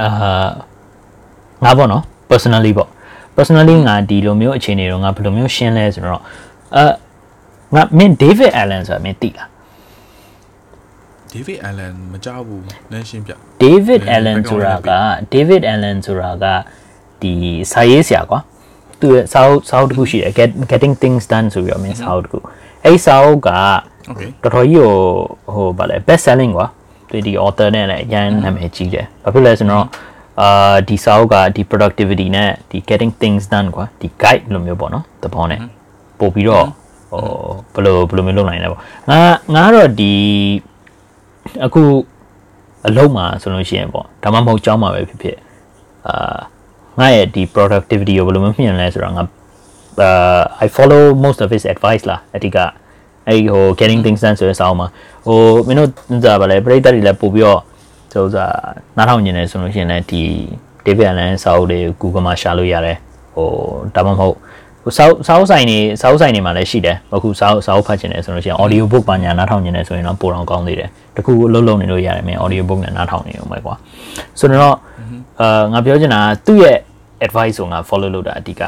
[0.00, 0.48] အာ
[1.64, 2.88] ငါပေါ့နော် personally ပေါ့
[3.36, 6.22] personally ငါဒီလိုမျိုးအခြေအနေတော့ငါဘယ်လိုမျိုးရှင်းလဲဆိုတော့
[6.76, 6.84] အဲ
[7.74, 9.48] ငါမင်း David Allen ဆိုတာမင်းသိလား
[11.36, 12.62] David Allen မကြောက်ဘူး
[12.92, 13.32] နည်းရှင်းပြ
[13.64, 14.92] David အဲ Allen background ဆိုတာလည်းက
[15.34, 16.46] David Allen ဆိုတာက
[17.22, 17.32] ဒီ
[17.72, 18.40] စာရေးဆရာကွာ
[19.00, 22.38] သူရဲ့စာအုပ်စာအုပ်တစ်ခုရှိတယ် Get Getting Things Done ဆိုပြီးတော့မင်းစာအုပ်တစ်ခု
[22.84, 23.50] အဲ့ဒီစာအုပ်က
[24.10, 24.94] Okay တော်တော်ကြီးဟို
[25.54, 26.66] ဟိုဗာလဲ best selling ကွာ
[27.10, 29.86] သူဒီ author နဲ့လည်းအရင်နာမည်ကြီးတယ်ဘာဖြစ်လဲဆိုတော့
[30.40, 35.60] အာဒီစာအုပ်ကဒီ productivity နဲ့ဒီ getting things done ကွာဒီ guide လိုမျိုးပေါ့နော်သဘောနဲ့
[36.18, 36.66] ပို့ပြီးတော့
[37.74, 39.20] ဟိုဘယ်လိုဘယ်လိုမျိုးလုပ်နိုင်လဲပေါ့ငါ
[39.54, 40.12] ငါကတော့ဒီ
[41.64, 41.82] အခု
[42.88, 45.38] အလုံးမှာဆိုလို့ရှိရင်ပေါ့ဒါမှမဟုတ်ကြောင်းမှာပဲဖြစ်ဖြစ်
[46.06, 46.36] အာ
[46.98, 49.22] ငါရဲ့ဒီ productivity ကိုဘယ်လိုမျိုးမြင်လဲဆိုတော့ငါ
[50.06, 52.56] uh I follow most of his advice လားအတိက
[53.28, 54.88] အဲ့ဟို getting things done ဆိုတဲ့စာအုပ်မှာ
[55.26, 55.90] ဟိုမင်းတို့
[56.24, 57.60] ဇာပါလေပရိသတ်တွေလည်းပို့ပြီးတော့
[58.12, 58.54] ဆိုဥစား
[58.96, 60.22] နားထောင်နေတယ်ဆိုလို့ရှိရင်လည်းဒီ
[60.84, 62.98] David Allen စာအုပ်တွေ Google မှာရှာလို့ရတယ်
[63.34, 63.48] ဟို
[63.94, 64.36] ဒါမှမဟုတ်
[64.86, 73.74] ဟိုစာအုပ်စာအုပ်ဆိုင်နေစာအုပ်ဆိုင်နေမှာလည်းရှိတယ်အခုစာအုပ်စာအုပ်ဖတ်ချင်တယ်ဆိုလို့ရှိရင် audio book ပါညာနားထောင်နေတယ်ဆိုရင်တော့ပိုတော့ကောင်းသေးတယ်တခုအလုပ်လုပ်နေလို့ရတယ်မင်း audio book နဲ့နားထောင်နေအောင်ပဲကွာ
[74.38, 74.76] ဆိုတော့
[75.40, 76.78] အာငါပြောချင်တာကသူ့ရဲ့
[77.26, 78.62] advice ကိုငါ follow လုပ်တာအဓိက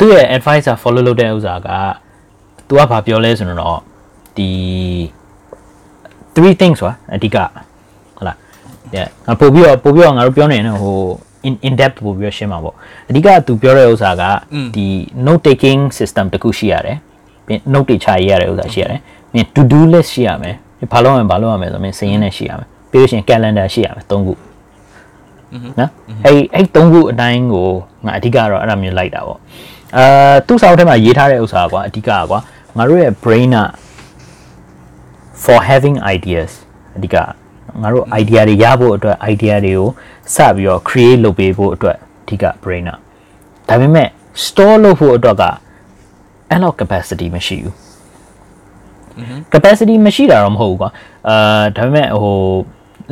[0.00, 1.68] သူ့ရဲ့ advice က follow လုပ်တဲ့ဥစ္စာက
[2.68, 3.78] तू ကဘာပြောလဲဆိုတော့
[4.36, 4.48] ဒီ
[6.34, 7.36] three things ဆိုတာအဓိက
[8.16, 8.36] ဟုတ်လား
[9.26, 10.98] ငါပို့ပြီးတော့ပို့ပြီးတော့ငါတို့ပြောနေတယ်ဟို
[11.46, 12.74] in in depth ပို့ပြီးတော့ရှင်းမှာပေါ့
[13.08, 14.22] အဓိက तू ပြောတဲ့ဥစ္စာက
[14.74, 14.86] ဒီ
[15.26, 16.96] note taking system တခုရှိရတယ်
[17.46, 19.00] ပြီး note တွေချရေးရတဲ့ဥစ္စာရှိရတယ်
[19.32, 20.56] ပြီး to do list ရှိရမယ်
[20.92, 24.16] ဘာလုပ်ရမလဲဘာလုပ်ရမလဲဆိုတော့မင်းစရင်းနဲ့ရှိရမယ်ပြီးလို့ရှိရင် calendar ရှိရမယ်၃ခု
[25.80, 25.90] နော်
[26.24, 27.68] အဲ့အဲ့၃ခုအတိုင်းကို
[28.06, 29.38] ငါအဓိကတော့အဲ့ဒါမျိုးလိုက်တာပေါ့
[29.96, 32.38] အာသူ့စာအုပ်ထဲမှာရေးထားတဲ့ဥစ္စာကွာအဓိကကွာ
[32.76, 33.58] ငါတို့ရဲ့ brain က
[35.44, 36.50] for having ideas
[36.96, 37.16] အဓိက
[37.82, 39.88] ငါတို့ idea တွေရဖို့အတွက် idea တွေကို
[40.34, 42.96] စပြီးတော့ create လုပ်ပေးဖို့အတွက်အဓိက brainer
[43.68, 44.08] ဒါပေမဲ့
[44.46, 45.44] store လုပ်ဖို့အတွက်က
[46.50, 47.74] အဲ့လောက် capacity မရှိဘူး
[49.52, 50.90] capacity မရှိတာတော့မဟုတ်ဘူးကွာ
[51.28, 52.36] အာဒါပေမဲ့ဟို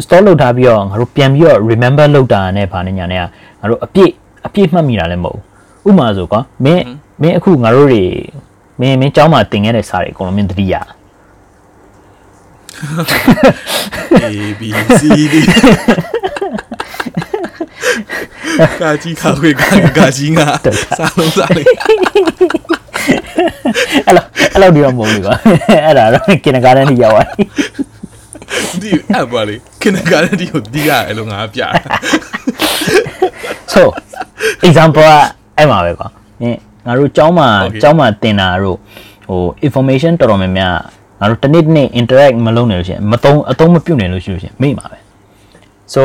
[0.05, 3.27] store လုပ်ထားပြီးတော့ငါတို့ပြန်ပြီးတော့ remember လုပ်တာနဲ့ဗာနဲ့ညာနဲ့ငါ
[3.71, 4.13] တို့အပြည့်
[4.47, 5.39] အပြည့်မှတ်မိတာလည်းမဟုတ်
[5.85, 6.85] ဘူးဥပမာဆိုကွာမင်း
[7.23, 8.05] မင်းအခုငါတို့တွေ
[8.81, 10.87] မင်းမင်းကျောင်းမှာတင်ခဲ့တဲ့စာတွေအကုန်လုံးမင်းသတိရတယ်
[14.23, 14.63] A B
[15.01, 15.35] C D
[18.81, 20.47] ကာကြီးခါခွေကာကာကြီးငါ
[20.99, 21.63] စားလုံးစားလေ
[24.07, 25.35] အဲ့လိုအဲ့လိုဒီတော့မဟုတ်ဘူးကွာ
[25.87, 27.45] အဲ့ဒါတော့ကင်နဂါတန်းကြီးရောက်သွားပြီ
[28.83, 31.69] ဒီအပါလေခဏကားတဲ့ဒီကိုဒီရအဲ့လိုငါပြတာ
[33.73, 33.83] so
[34.67, 35.13] example က
[35.57, 36.09] အဲ့မှာပဲကွာ
[36.41, 37.49] မင်းငါတို့ကျောင်းမှာ
[37.83, 38.79] ကျောင်းမှာတင်တာတို့
[39.29, 40.77] ဟို information တော်တော်များများ
[41.21, 44.99] ငါတို့တစ်နေ့တစ်နေ့ interact မလုပ်နိုင်လို့ရှိရင်မသုံးအသုံးမပြုတ်နိုင်လို့ရှိလို့ရှိရင်မေ့မှာပဲ
[45.95, 46.03] so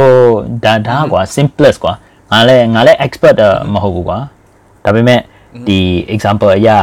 [0.63, 1.93] ဒါဒါကွာ simplest ကွာ
[2.32, 3.38] ငါလည်းငါလည်း expert
[3.74, 4.17] မဟုတ်ဘူးကွာ
[4.84, 5.19] ဒါပေမဲ့
[5.67, 5.80] ဒီ
[6.15, 6.78] example အရာ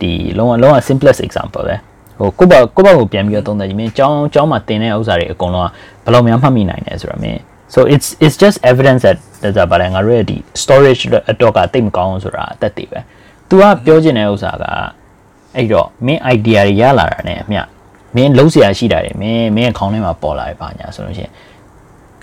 [0.00, 1.76] ဒီလုံးဝလုံးဝ simplest example ပဲ
[2.18, 5.68] ဟိုကိုယ့်ဘာကိုယ့်ဘာကိုပြန်ပြီးတော့သုံးသပ်ကြည့်မင်းကျောင်းကျောင်းမှာသင်တဲ့ဥစ္စာတွေအကုန်လုံး
[6.04, 7.40] ကဘယ်လိုများမှတ်မိနိုင်လဲဆိုတော့မင်း
[7.74, 9.18] so it's it's just evidence that
[9.56, 12.98] ဒါပါလေငါတို့ရဲ့ဒီ storage အတွက်ကတိတ်မကောင်းဘူးဆိုတာအသက်တည်ပဲ
[13.48, 14.64] तू ကပြောချင်တဲ့ဥစ္စာက
[15.56, 17.60] အဲ့တော့မင်း idea တွေရလာတာ ਨੇ အမျှ
[18.16, 21.32] မင်းလုံးစရာရှိတာတွေမင်းမင်းခေါင်းထဲမှာပေါ်လာပြီပါညာဆိုလို့ရှိရင်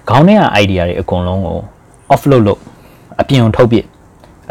[0.09, 1.57] ခေါင်းထဲက idea တွေအကုန်လုံးကို
[2.13, 2.61] offload လုပ်
[3.21, 3.77] အပြင်ထုတ်ပြ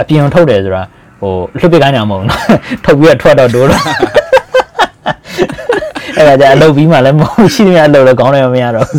[0.01, 0.83] အပြင်ထုတ်တယ်ဆိုတာ
[1.21, 2.43] ဟိုလွှတ်ပစ်ခိုင်းတာမဟုတ်ဘူးနော်
[2.85, 3.83] ထုတ်ပြီးတော့ထွက်တော့ဒိုးတော့
[6.17, 8.99] အဲ့ဒါကြအလုပ်ပြီးမှလည်းမဟုတ်ရှိနေရအလုပ်လည်းခေါင်းထဲမှာမရတော့ဘူး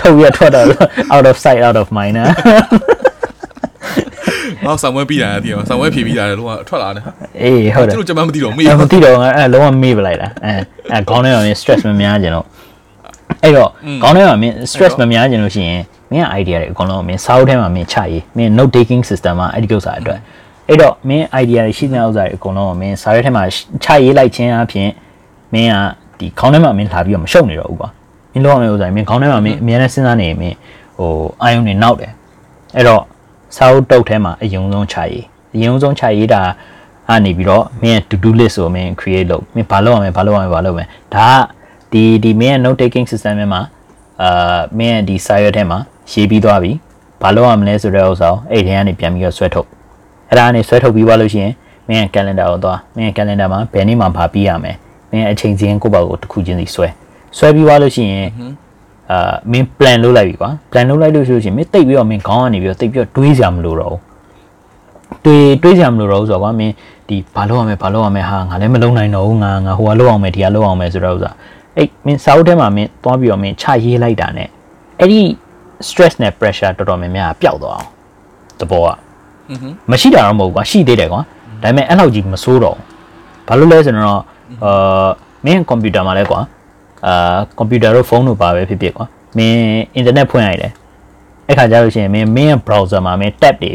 [0.00, 0.66] ထုတ်ပြီးတော့ထွက်တော့
[1.14, 2.28] out of sight out of mind နော်
[4.64, 7.10] ငါဆောင်ဝဲပြီးတာတည်းဆောင်ဝဲဖြေပြီးတာလည်းလုံးဝထွက်လာတယ်ဟာ
[7.42, 10.52] အေးဟုတ်တယ်သူတို့ကျွန်မမသိတော့မေးအဲ့မသိတော့ငါအဲ့လုံးဝမေ့ပလိုက်တာအဲ
[10.92, 12.46] အဲခေါင်းထဲမှာမင်း stress မများကြတော့
[13.42, 13.70] အဲ့တော့
[14.02, 20.18] ခေါင်းထဲမှာမင်း stress မများကြလို့ရှိရင်မင်းက idea တွေအကုန်လုံးမင်းစာအုပ်ထဲမှာမင်းချရေးမင်း note taking system မှာအဲ့ဒီကိစ္စအတွက်
[20.68, 23.42] အဲ့တော့မင်း idea တွေရှိတဲ့ဥစ္စာတွေအကုန်လုံးကိုမင်းစာရဲထဲမှာ
[23.84, 24.88] ချရေးလိုက်ခြင်းအပြင်
[25.54, 25.76] မင်းက
[26.18, 27.88] ဒီခေါင်းထဲမှာမင်းလာပြီးတော့မရှုပ်နေတော့ဘူးကွာ
[28.32, 30.56] မင်းလုံးဝမင်းဥစ္စာမင်းခေါင်းထဲမှာမင်းအများနဲ့စဉ်းစားနေရင်မင်း
[30.98, 31.10] ဟို
[31.42, 32.12] အာယုံတွေနောက်တယ်
[32.76, 33.02] အဲ့တော့
[33.56, 36.42] စာအုပ်တုပ်ထဲမှာအယုံဆုံးချရေးအယုံဆုံးချရေးတာ
[37.10, 41.40] အနေပြီးတော့မင်း to do list ကိုမင်း create လုပ်မင်းဘာလုပ်ရမလဲဘာလုပ်ရမလဲဘာလုပ်ရမလဲဒါက
[41.92, 43.60] ဒီဒီမင်းရဲ့ note taking system ထဲမှာ
[44.22, 45.78] အာမင်းရဲ့ဒီစာရွက်ထဲမှာ
[46.12, 46.72] ရေးပြီးသွားပြီ
[47.22, 49.68] ဘာလုပ်ရမလဲဆိုတဲ့ဥစ္စာကိုအဲ့ဒီကနေပြန်ပြီးတော့ဆွဲထုတ်
[50.28, 51.52] အဲ့ဒါကနေဆွဲထုတ်ပြီးသွားလို့ရှိရင်
[51.88, 54.76] မင်းရဲ့ calendar ကိုသွားမင်းရဲ့ calendar မှာဘယ်နေ့မှဘာပြီးရမယ်
[55.10, 56.88] မင်းရဲ့အချိန်စင်းကိုယ့်ဘာကိုတစ်ခုချင်းစီဆွဲ
[57.36, 58.28] ဆွဲပြီးသွားလို့ရှိရင်
[59.10, 64.00] အာမင်း plan လုပ်လိုက်ပြီကွာ plan လုပ်လိုက်လို့ရှိလို့ရှိရင်မင်းတိတ်ပြီးတော့မင်းခေါင်းကနေပြီးတော့တိတ်ပြီးတော့တွေးစရာမလိုတော့ဘူး
[65.24, 66.72] တွေးတွေးစရာမလိုတော့ဘူးဆိုတော့ကွာမင်း
[67.08, 71.34] ဒီဘာလုပ်ရမလဲဘာလုပ်ရမလဲဟာငါလည်းမလုပ်နိုင်တော့ဘူးငါငါဟိုကလုပ်အောင်မယ်ဒီကလုပ်အောင်မယ်ဆိုတော့ဥစား
[71.76, 74.44] အဲ့မင်းစာအုပ်ထဲမှာမင်းသွားပြီးတော့မင်းချရေးလိုက်တာ ਨੇ
[75.00, 75.20] အဲ့ဒီ
[75.88, 77.88] stress နဲ့ pressure တော်တော်များများပျောက်သွားအောင်
[78.60, 78.88] တဘောက
[79.90, 81.20] မရှိတာတော့မဟုတ်ကွာရှိသေးတယ်ကွာ
[81.62, 82.76] ဒါပေမဲ့အဲ့လောက်ကြီးမဆိုးတော့
[83.48, 84.20] ဘာလို့လဲဆိုတော့
[84.64, 85.08] အာ
[85.46, 86.40] မင်းကွန်ပျူတာမှာလဲကွာ
[87.06, 89.58] အာကွန်ပျူတာတို့ဖုန်းတို့ပါပဲဖြစ်ဖြစ်ကွာမင်း
[89.94, 90.72] အင်တာနက်ဖွင့်လိုက်တယ်
[91.48, 93.72] အဲ့ခါကျလို့ရှိရင်မင်းမင်းရဲ့ browser မှာမင်း tab တွေ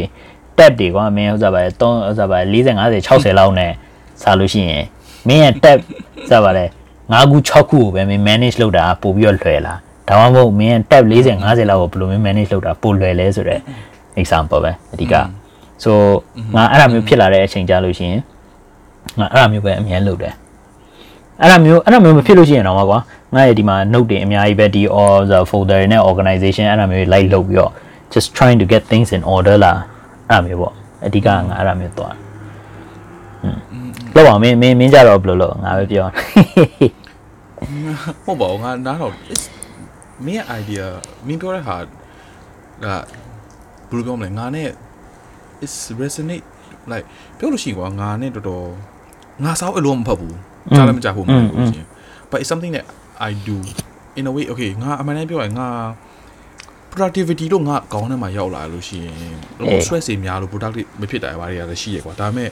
[0.58, 3.72] tab တွေကွာမင်းဥစားပါလေ3ဥစားပါလေ40 50 60လောက်နဲ့
[4.22, 4.84] စာလို့ရှိရင်
[5.28, 5.78] မင်းရဲ့ tab
[6.30, 6.64] စပါလေ
[7.02, 13.60] 5ခု6ခုကိုပဲမင်း manage လုပ်တာပို့ပြီးတော့လွယ်လားဒါမှမဟုတ်မင်း tab 40 50လောက်ကိုဘယ်လိုမျိုး manage လုပ်တာပိုလွယ်လဲဆိုတော့
[14.20, 15.14] example ပဲအဓိက
[15.84, 15.90] so
[16.54, 18.22] ငါအဲ့ဒါမျိုးဖြစ်လာတဲ့အချိန်ကြာလို့ရှိရင်
[19.18, 20.34] ငါအဲ့ဒါမျိုးပဲအများလုပ်တယ်
[21.40, 22.98] အဲ့ဒါမျိုးအဲ့ဒါမျိုးမဖြစ်လို့ရှိရင်တော့ကွာ
[23.34, 27.72] ငါရဲ့ဒီမှာ note တွေအများကြီးပဲဒီ all the folder နဲ့ organization အဲ့ဒါမျိုး like လုပ်ပြီးတော့
[28.14, 29.72] just trying to get things in order လာ
[30.30, 30.74] အဲ့ဒါမျိုးပေါ့
[31.06, 32.14] အဓိကငါအဲ့ဒါမျိုးသွား
[34.14, 36.06] လောက်ပါမင်းမင်းမင်းကြတော့ဘယ်လိုလုပ်ငါပဲပြော
[38.24, 39.42] ဟုတ်ပါဘူးငါနားတော့ is
[40.26, 40.84] မင်းရဲ့ idea
[41.26, 42.86] မင်းပြောတဲ့ဟာက
[43.88, 44.68] ဘယ်လိုပြောမလဲငါနဲ့
[45.64, 46.46] is resonate
[46.92, 47.06] like
[47.38, 48.66] ပြောလို့ရှိရင်ကွာငါနဲ့တော်တော်
[49.44, 50.36] ငါစားအလုံးမဖတ်ဘူး
[50.76, 51.86] ကြားလည်းမကြားဘူးမဟုတ်ဘူးရှင်
[52.30, 52.86] but it's something that
[53.28, 53.56] I do
[54.18, 55.68] in a way okay ငါအမှန်တမ်းပြောရင်ငါ
[56.92, 59.16] productivity လို့ငါကောင်းထဲမှာရောက်လာလို့ရှိရင်
[59.58, 62.50] လို့ stress တွေများလို့ productive မဖြစ်တာဘာတွေရတယ်ရှိရကွာဒါပေမဲ့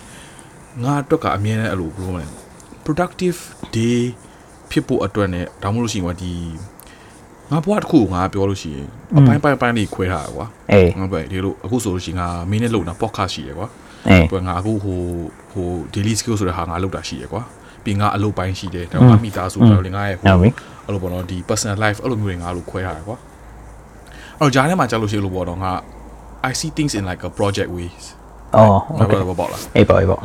[0.85, 2.26] ငါအတွက်ကအမြဲတမ်းအဲ့လိုဘယ်လိုမလဲ
[2.87, 3.38] productive
[3.76, 3.98] day
[4.70, 6.33] ဖြစ်ဖို့အတွက်နဲ့ဒါမှမဟုတ်လို့ရှိရင်ကွာဒီ
[7.50, 8.87] ငါဘွားတစ်ခုကိုငါပြောလို့ရှိရင်
[9.18, 13.68] အပိုင်းပိုင်းပိုင်းလေးခွဲထားတာကွာအေးငါပဲဒီလိုအခုဆိုလို့ရှိရင်ငါမင်းနဲ့လုပ်တာ podcast ရှိရကွာ
[14.09, 15.00] အေးပြီးငါအခုဟို
[15.52, 17.42] ဟို daily skill ဆိုတဲ့ဟာငါလုပ်တာရှိရကွာ
[17.87, 20.51] ပြီးငါအလုပ်ပိုင်းရှိတယ်ဒါမှမိသားစုတော့လေငါရဲ့ဟိုဟုတ်ပြီ
[20.85, 23.16] အဲ့လိုပေါ့နော်ဒီ personal life အဲ့လိုမျိုးတွေငါလို့ခွဲထားတာကွာ
[24.38, 25.72] အဲ့တော့ဂျားထဲမှာကြာလို့ရှိလို့ပေါ့တော့ငါ
[26.49, 28.05] I see things in like a project ways
[28.57, 30.18] အော်ငါ okay ပြောတော့ပေါ့လားအေးပါအေးပါ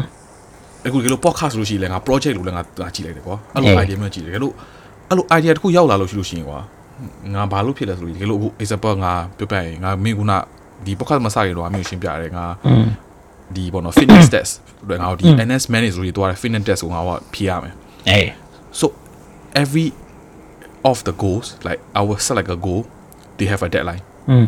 [0.85, 4.51] အခုဒီလို podcast လို့ရှိရင်လည်းငါ project လို့လည်းငါငါကြည့်လိုက်တယ်ကွာအဲ့လိုအေး idea မျိုးကြည့်တယ်အဲ့လို
[5.09, 6.59] အဲ့လို idea တစ်ခုရောက်လာလို့ရှိလို့ရှိရင်ကွာ
[7.33, 10.21] ငါဘာလို့ဖြစ်လဲဆိုလို့ဒီလိုအခု example ငါပြောပြရင်ငါမင်းက
[10.85, 12.85] ဒီ podcast မစရတော့အမျိုးရှင်းပြရတယ်ငါอืม
[13.56, 14.52] ဒီပေါ့နော် fitness test
[14.88, 17.74] တွေငါတို့ဒီ NS manage လို့ရတော့ fitness test ကိုငါကဖြေရမယ်
[18.10, 18.28] အေး
[18.80, 18.86] so
[19.62, 19.86] every
[20.90, 22.82] of the goals like I will set like a goal
[23.38, 24.46] they have a deadline อืม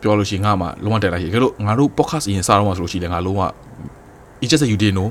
[0.00, 3.42] ပြောလို့ရှိရင်ငါမှလုံးဝ deadline ရှိတယ်ငါတို့ podcast အရင်စတော့မှဆိုလို့ရှိရင်ငါလုံးဝ
[4.42, 5.08] it's just that you didn't know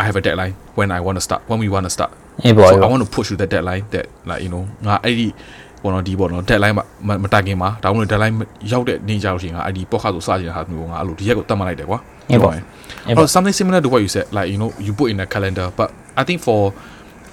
[0.00, 2.10] I have a deadline when I want to start when we want to start
[2.44, 4.62] အေးပါ so အေး I ပါ want to push to that deadline that like you know
[4.86, 5.26] ငါအဲ့ဒီ
[5.83, 6.75] ဘောနော်ဒီဘောနော် deadline
[7.07, 8.33] မမတိုင်ခင်မှာဒါမှမဟုတ် deadline
[8.71, 11.99] ရောက်တဲ့နေ့ကြလို့ရှိရင်ငါအဲ့ဒီ podcast ကိုစကြင်တာမျိုးငါအဲ့လိုဒီရက်ကိုတတ်မှတ်လိုက်တယ်ကွာ
[12.31, 12.63] အေးပါရင်
[13.17, 15.67] Oh, something similar to what you said like you know you put in a calendar
[15.79, 15.89] but
[16.21, 16.59] I think for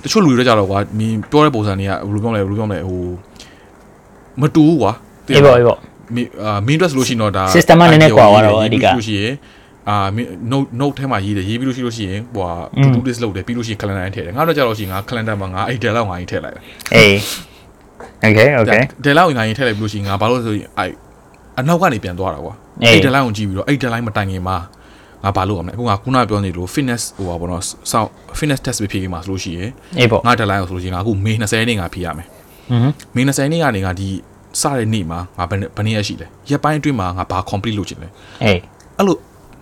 [0.03, 3.03] တချို့လူတွေကြတော့ကွာမင်းပြောတဲ့ပုံစံတွေကဘယ်လိုပြောမလဲဘယ်လိုပြောမလဲဟို
[4.41, 4.93] မတူဘူးကွာ
[5.35, 5.75] အေးပါအေးပါ
[6.15, 9.35] မင်းအာမင်းအတွက်ဆိုလို့ရှိရင်တော့ဒါ System ကနည်းနည်းကွာသွားတာပေါ့အဓိကရေးပြီးလို့ရှိရင်
[9.89, 16.63] အာမင်း note note ထဲမှာရေးတယ်ရေးပြီးလို့ရှိလို့ရှိရင်ဟိုဟာ to do list လုပ်တယ်ပြီးလို့ရှိရင် calendar ထဲထည့်တယ်ငါတော့ကြတော့ရှိရင်ငါ calendar မှာငါအဲ့ deadline ကိုငါရေးထည့်လိုက်တယ်
[16.95, 17.17] အေး
[18.24, 20.92] okay okay deadline ကိုငါရေးထည့်လိုက်ပြီးလို့ရှိရင်ငါဘာလို့လဲဆိုရင်အဲ့
[21.59, 24.57] အနောက်ကနေပြန်သွားတာကွာအေးအဲ့ deadline ကိုကြည့်ပြီးတော့အဲ့ deadline မတိုင်ခင်မှာ
[25.24, 32.29] ငါဘာလုပ်ရမလဲအခုငါခုနပြောနေလို့ fitness ဟိုပါဘောနော်စောင့် fitness test ပဲဖြေခဲ့မှာဆိုလို့ရှိရင်အေးပါငါ deadline ကိုဆိုလို့ရှိရင်ငါအခုမေ20ရက်နေ့ငါဖြေရမယ်
[32.70, 34.09] อืมမေ20ရက်နေ့ကနေငါဒီ
[34.61, 38.09] စတဲ့နေ့မှာငါဘယ်နှစ်ဘယ်နှစ်ရက်ရှိလဲရက်ပိုင်းအတွင်းမှာငါဘာ complete လုပ်ချင်လဲ
[38.44, 38.61] အေး
[38.96, 39.16] အဲ့လို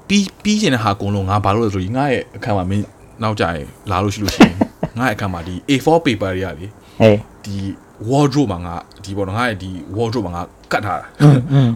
[0.09, 2.85] ပြီးပြီးချင်တဲ့ဟာအကုန်လုံးငါဘာလို့လဲဆိုရင်ငါရဲ့အခန်းမှာမင်း
[3.23, 4.57] နောက်ကြရင်လာလို့ရှိလို့ရှိရင်
[4.99, 6.67] ငါရဲ့အခန်းမှာဒီ A4 paper တွေကလေ
[7.01, 7.59] ဟေးဒီ
[8.11, 11.07] wardrobe မှာငါဒီပေါ့ငါရဲ့ဒီ wardrobe မှာငါကတ်ထားတာ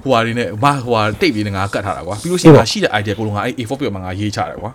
[0.03, 4.71] ဟိုဟာတွေနဲ့မဟိုဟာတိတ်ပြီးငါကတ်ထားတာကွာပြီးလို့ရှိရင်ငါရှိတဲ့ idea ကိုလုံးငါအဲ့ A4 ပြောမှာငါရေးချတယ်ကွာ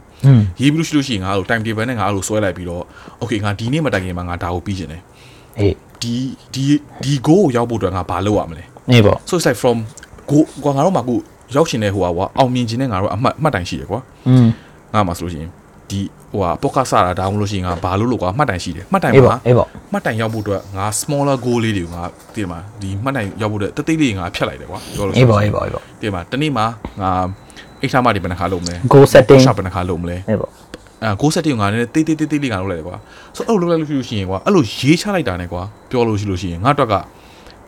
[0.61, 2.83] ရေးပြီးလို့ရှိလို့ရှိရင်ငါအဲ့လို time table နဲ့ငါအဲ့လိုဆွဲလိုက်ပြီးတော့
[3.21, 5.01] okay ငါဒီနေ့မတိုင်ခင်မှာငါဒါကိုပြီးရှင်တယ်
[5.59, 6.13] အေးဒီ
[6.53, 6.63] ဒီ
[7.03, 9.77] ဒီ goal ကိုရောက်ဖို့အတွက်ငါဘာလုပ်ရမလဲအေးပေါ့ so it's like from
[10.29, 11.17] go ကွာငါတို့မှာကို
[11.55, 14.47] ရောက်ရှင်တဲ့ဟိုဟာကွာအောင်မြင်ခြင်းနဲ့ငါတို့အမှတ်အမှတ်တိုင်ရှိရကွာอืม
[14.93, 15.51] ငါမှာဆိုလို့ရှိရင်
[15.89, 15.99] ဒီ
[16.33, 22.03] ဟိုဟာ podcast စတာဒါမှမဟုတ်လို့ရှိရင်ငါဘာလို့လို့ကွာမှတ်တိုင်ရှိတယ်မှတ်တိုင်အေးပါမှာအေးပါမှတ်တိုင်ရောက်ဖို့အတွက်ငါ smaller goal လေးတွေကိုငါ
[22.35, 26.65] တည်မှာဒီမှတ်တိုင်ရောက်ဖို့အတွက်တသိလေးငါဖြတ်လိုက်တယ်ကွာပြောလို့အေးပါအေးပါအေးပါတည်မှာတနေ့မှာ
[27.01, 27.11] ငါ
[27.81, 30.47] အိတ်ထားမှဒီဘယ်နှခါလုပ်မလဲ goal setting shop ဘယ်နှခါလုပ်မလဲအေးပါ
[31.03, 32.97] အဲ goal setting ကိုငါလည်းတိတ်တိတ်တိတ်တိတ်လေးငါလုပ်လိုက်တယ်ကွာ
[33.35, 36.95] ဆိုအဲ့လိုလုပ်လိုက်လို့ရှိလို့ရှိရင်ကွာအဲ့လိုရေးချလိုက်တာနဲ့ကွာပြောလို့ရှိလို့ရှိရင်ငါအတွက်က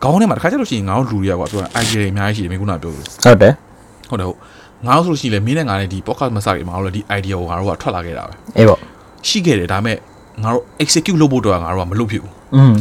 [0.04, 3.54] ခေါင်းထဲမှာတစ်ခါကျလို့ရှိရင်ငါတို့လူတွေကကွာပြောရင် idea တွေအများကြီးရှိတယ်မင်းခုနပြောလို့ဟုတ်တယ်
[4.10, 4.38] ဟုတ်တယ်ဟုတ်
[4.88, 8.76] ငါတို့ဆိုလို့ရှိရင်လည်းမင်းနဲ့ငါနဲ့ဒီ podcast မစခင်မှာတော့ဒီ idea ကိုငါတို့ကထွက်လာခဲ့တာပဲအေးပါ
[9.28, 9.98] ရှိခဲ့တယ်ဒါပေမဲ့
[10.44, 12.74] ငါတို့ execute လုပ်ဖို့တော့ငါတို့ကမလုပ်ဖြစ်ဘူးอืม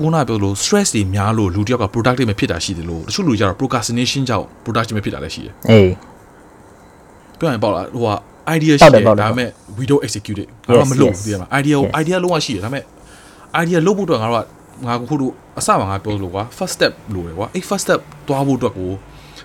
[0.00, 5.90] ဟုတ်ငါပြီတို့ကပြောလို့ stress တွေများလို့လူတစ်ယောက်က productive မဖြစ်တာရှိတယ်လို့တချို့လူတွေကျတော့ procrastination ကြောင့် productive မဖြစ်တာလည်းရှိတယ်အေး
[7.38, 8.10] ပြောရင်ပေါ့လားဟိုက
[8.56, 12.00] idea ဟုတ်ရှိတတယ်ယ်ပေါ့တယ်ဒါပေမဲ့ we don't execute it ငါတို့ကမလုပ် Yes, ဘူးသိရမလား idea ကို Yes.
[12.02, 12.84] idea လုံးဝရှိတယ်ဒါပေမဲ့
[13.62, 14.46] idea လုပ်ဖို့တော့ငါတို့က
[14.86, 18.90] ငါကခုတို့အစမှာငါပြောလို့ကွာ first step လို့တယ်ကွာအဲ့ first step သွားဖို့အတွက်ကို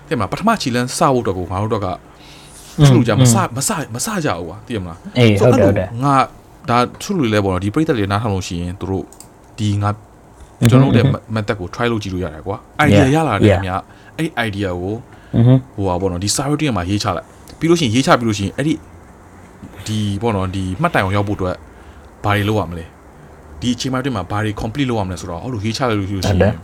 [0.08, 1.88] တဲ့မှာပထမခြေလန်းစဖို့တော့ကိုငါတို့တော့က
[2.78, 6.14] သူ့လူကြမစမစမစကြဘူးကွာသိရမလားအေးဟုတ်တယ်ဟုတ်တယ်ငါ
[6.68, 9.04] ဒါသူ့လူလဲပေါ့နော်ဒီပြိတ္တလေးနားထောင်လို့ရှိရင်တို့
[9.58, 9.90] ဒီငါ
[10.70, 13.80] ကျွန်တော်တို့တဲ့ method ကို try လုပ်ကြည့်လို့ရတယ်ကွာ idea ရလာတယ်အများ
[14.18, 14.94] အဲ့ idea ကို
[15.76, 17.26] ဟိုပါပေါ့နော်ဒီ priority မှာရေးချလိုက်
[17.58, 18.74] ပြီးလို့ရှိရင်ရေးချပြီးလို့ရှိရင်အဲ့ဒီ
[19.86, 21.56] ဒီပေါ့နော်ဒီမှတ်တိုင်အောင်ရောက်ဖို့အတွက်
[22.24, 22.84] ဘာတွေလုပ်ရမလဲ
[23.60, 26.54] ဒီအချိန်မှတွင်မှာဘာတွေ complete လုပ်ရမလဲဆိုတော့ဟောလို့ရေးချလိုက်လို့ရှိလို့ရှိရင်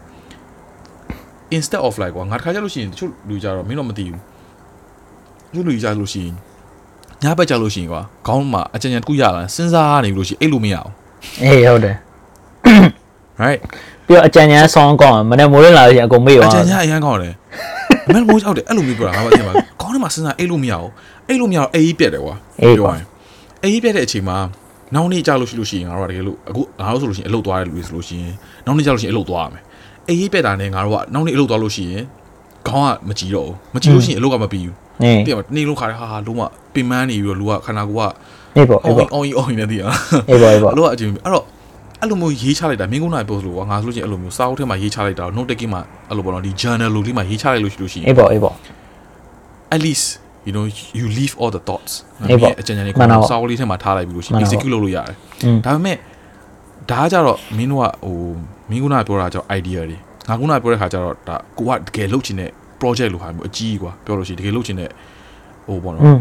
[1.56, 4.20] instead of like ကွာငါတစ်ခါကြလို့ရှိရင်တချို့လူကြတော့မင်းတော့မသိဘူး
[5.50, 6.34] တချို့လူကြလို့ရှိရင်
[7.22, 10.90] ညဘက်ကြလို့ရှိရင်ကွာခေါင်းမှာအကြံဉာဏ်တစ်ခုရလာစဉ်းစားနေပြီလို့ရှိရင်အဲ့လိုမရအောင်
[11.42, 11.96] အေးဟုတ်တယ်
[13.42, 13.60] right
[14.06, 17.34] ပြီးတော့အကြံဉာဏ်ဆောင်းကောင်းမနေ့မိုးရလာလို့ရှိရင်အကုန်မေ့အသွားကြံညာအရန်ကောင်းတယ်
[18.06, 20.90] အမေမိုးကြောက်တယ်အဲ့လိုမျိုးပြောတာငါဘာသိမှာခေါင်းထဲမှာစဉ်းစားအိတ်လို့မရဘူး
[21.28, 23.06] အိတ်လို့မရတော့အေးပြက်တယ်ကွာရင်
[23.64, 24.38] အေးပြက်တဲ့အချိန်မှာ
[24.94, 28.34] နောက်နေ့ကြာလို့ရှိလို့ရှိရင်ငါတို့ကတကယ်လို့အခုငါတို့ဆိုလို့ရှိရင်အလုပ်သွားရလူတွေဆိုလို့ရှိရင်
[28.66, 29.62] နောက်နေ့ကြာလို့ရှိရင်အလုပ်သွားရမယ်
[30.10, 32.04] အေးပြက်တာနဲ့ငါတို့ကနောက်နေ့အလုပ်သွားလို့ရှိရင်
[32.68, 36.42] ခေါင်းကမကြည့်တော့ဘူးမကြည့်လို့ရှိရင်အလုပ်ကမပြီးဘူးနေပြမနေလုံးခါတယ်ဟာဟာလုံးဝ
[36.74, 39.96] ပင်မန်းနေပြီးတော့လူကခန္ဓာကိုယ်ကနေပေါ့အောအေးင်ပေါ့အောင်အောင်နေတည်လား
[40.30, 41.44] အေးပေါ့အေးပေါ့အလို့အချင်းအဲ့တော့
[42.00, 48.54] အဲ့လိုမျိုးရေးချလိုက်တာမင်းကုန်းနိုင်ပို့လို့ကွာငါဆိုလို့ချင်းအဲ့လိုမျိုးစာအုပ်ထဲမှာရေးချလိုက်တာ note taking မှာအဲ့လိုပေါ့နော်ဒီ journal လိုလေးမှာရေးချလိုက်လို့ရှိလို့ရှိရင်အေးပေါ့အေးပေါ့
[49.74, 50.06] at least
[50.46, 50.64] you know
[50.98, 51.92] you leave all the thoughts
[52.30, 55.96] အေးပေါ့အကြံဉာဏ်လေးမှန်တာပေါ့စာအုပ်လေးထဲမှာထားလိုက်ပြီးလို့ရှိမှရင်န်တာပေါ့ execute လုပ်လို့ရတယ်อืมဒါပေမဲ့
[56.88, 58.16] ဒါကကြတော့မင်းတို့ကဟို
[58.70, 59.96] မင်းကုန်းနိုင်ပြောတာကြောင့် idea တွေ
[60.28, 64.90] ငါကုန်းနိုင်ပြောတဲ့ခါကျတော့ဒါကိုကတကယ်လုပ်ချင်တဲ့ project လိုဟာမျိုးအကြီးကွာပြောလို့ရှိရင်တကယ်လုပ်ချင်တဲ့
[65.66, 66.18] ဟိုပေါ့နော်อืม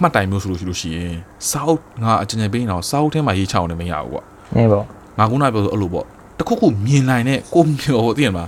[0.00, 1.14] မှတ်တိုင်မျိုးဆိုလို့ရှိလို့ရှိရင်
[1.48, 4.22] စာအုပ်ငါအကြံဉာဏ်ပေးနေတော့စာအုပ်ထဲမှာရေးချအောင်လည်းမရဘူးကွာ
[4.56, 4.84] နေပေါ့
[5.18, 6.04] ငါခုနပြောဆိုအဲ့လိုပေါ့
[6.38, 8.44] တခုခုမြင်နိုင်တဲ့ကိုမျိုးဟိုသိရမှာ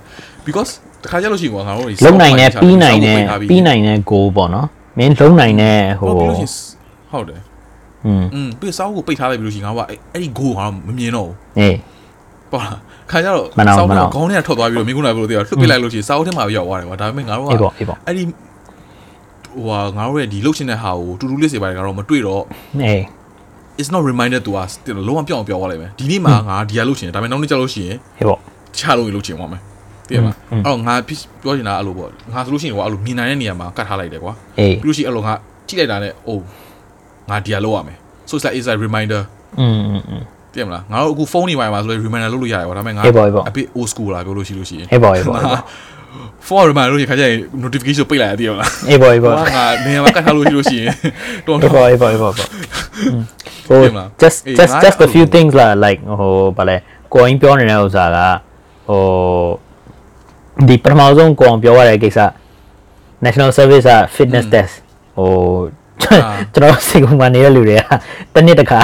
[0.47, 0.71] because
[1.03, 3.17] တခါကြလို့ရှိရင်ကွာငါတို့လုံနိုင်တဲ့ပြီးနိုင်တဲ့
[3.51, 4.67] ပြီးနိုင်တဲ့ goal ပေါ့နော်
[4.99, 6.55] မင်းလုံနိုင်တဲ့ဟိုဟိုပြီးလို့ရှိရင်
[7.11, 7.41] ဟုတ်တယ်
[8.06, 11.76] อืม อืมပြီးစောက်ကိုပိတ်ထားလိုက်ပြီးလို့ရှိရင်ငါကအဲ့အဲ့ဒီ goal ငါတော့မမြင်တော့ဘူး အေး
[12.52, 12.80] ပေါ့လား
[13.12, 22.44] ခါကြတော့ မှန်တော့ စောက် မှန်တော့ ကခေါင်းထဲကထွက်သွားပြီးတော့မင်းခုနကပြောလို့သိရလွှတ်ပစ်လိုက်လို့ရှိရင်စောက်ထဲမှာရောက်သွားတယ်ကွာဒါပေမဲ့ငါတို့က အေးပေါ့အေးပေါ့ အဲ့ဒီဟိုဟာငါတို့ရဲ့ဒီလှုပ်ရှင်တဲ့ဟာကိုတူတူလေးစေပါတယ်ငါတို့မတွေ့တော့
[22.84, 23.02] အေး
[23.80, 28.40] it's not reminded to us တဲ့လုံးဝပြောင်းအောင်ပြောသွားလိုက်မယ်ဒီနေ့မှာငါဒီဟာလှုပ်ရှင်တယ်ဒါပေမဲ့နောက်နေ့ကျလို့ရှိရင် အေးပေါ့
[28.78, 29.62] ချလို့ရလို့ချင်သွားမယ်
[30.08, 35.34] သိရမလား อืม အဲ့တော့ငါပြောချင်တာအဲ့လိုပေါ့ငါဆိုလို့ရှိရင်ကွာအဲ့လိုမြင်နိုင်တဲ့နေရာမှာကတ်ထားလိုက်တယ်ကွာ အေး ပြီးလို့ရှိရင်အဲ့လိုငါ
[35.68, 36.44] ကြည့်လိုက်တာနဲ့အိုး
[37.30, 37.98] ငါဒီဟာလောက်ရမယ်
[38.30, 39.22] so it's like it's a reminder
[39.60, 40.22] อืมอืมอืม
[40.54, 45.64] သိရမလားငါတို့အခုဖုန်းနေပါမှာဆိုရင် reminder လုပ်လို့ရတယ်ကွာဒါပေမဲ့ငါ အေးပေါ့အေးပေါ့ အပစ် old school လာပြောလို့ရှိလို့ရှိရင် အေးပေါ့အေးပေါ့အေးပေါ့
[46.48, 50.90] ဖုန်း reminder လို့ရခါကျရင် notification ပိတ်လိုက်ရသေးရမလား အေးပေါ့အေးပေါ့ ဟိုကငါနေရာမှာကတ်ထားလို့ရှိလို့ရှိရင်
[51.46, 52.48] တော် အေး တော် ပေါ့အေးပေါ့အေးပေါ့ပေါ့
[53.04, 53.22] อืม
[53.68, 56.78] ဟို ပြင်မလား just အေး just ငါ just a အဲ့လို few things လာ like ဟိုဗာလဲ
[57.14, 58.18] ကိုရင်ပြောနေတဲ့ဥစ္စာက
[58.90, 59.04] ဟို
[60.70, 62.20] ဒီပထမဆုံးကိုအောင်ပြောရတဲ့ကိစ္စ
[63.26, 64.74] national service က fitness test
[65.18, 65.30] ဟို
[66.03, 67.83] ကျွန်တော်စိတ်ကူမှနေတဲ့လူတွေက
[68.35, 68.81] တစ်နှစ်တစ်ခါ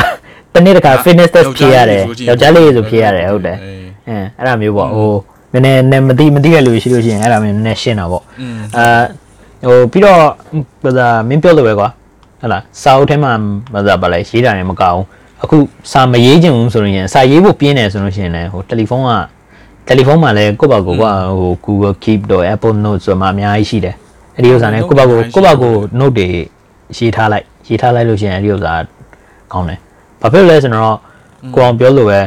[0.52, 3.56] တစ်နှစ်တစ်ခါ fitness test ဖြေရတယ်ယောက်ျားလေးဆိုဖြေရတယ်ဟုတ်တယ်
[4.08, 5.12] အဲအဲ့ဒါမျိုးပေါ့ဟို
[5.52, 8.86] နည်းနည်းနည်းမသိမသိတဲ့လူရှိလို့ရှိရင်အဲ့ဒါမျိုးနည်းနည်းရှင်းတာပေါ့อืมအာ
[9.68, 10.20] ဟိုပြီးတော့
[10.84, 11.88] ဘာသာမင်းပြောလို့ပဲကွာ
[12.40, 13.32] ဟုတ်လားစာအုပ်ထဲမှာ
[13.74, 15.02] ဘာသာဘာလဲရေးတာလည်းမကောင်း
[15.42, 15.56] အခု
[15.92, 19.10] စာမရေးချင်ဘူးဆိုလို့ရှိရင်စာရေးဖို့ပြင်းတယ်ဆိုလို့ရှိရင်လည်းဟိုတယ်လီဖုန်းက
[19.86, 21.04] တယ်လီဖုန်းမှာလည်းကိုယ့်ဘာကိုယ်က
[21.38, 23.94] ဟို Google Keep တော့ Apple Notes ဆိုမှအများကြီးရှိတယ်
[24.36, 26.28] အဲ့ဒီဥစ္စာနဲ့ကိုယ့်ဘာကိုယ်ကိုယ့်ဘာကိုယ် note တွေ
[26.96, 28.74] ရေးထားလိုက်ရေးထားလိုက်လို့ရှိရင်အဲ့ဒီဥစ္စာ
[29.52, 29.78] ကောင်းတယ်
[30.20, 30.96] ဘာဖြစ်လဲဆိုတော့
[31.54, 32.20] ကိုအောင်ပြောလို့ပဲ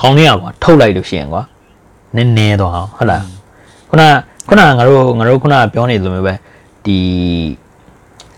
[0.00, 1.42] ခေါင်းထဲကွာထုတ်လိုက်လို့ရှိရင်ကွာ
[2.16, 3.22] နည်းနည်းတော့ဟုတ်လား
[3.88, 4.02] ခုန
[4.48, 6.34] ခုနငါတို့ငါတို့ခုနပြောနေလိုမျိုးပဲ
[6.84, 6.98] ဒီ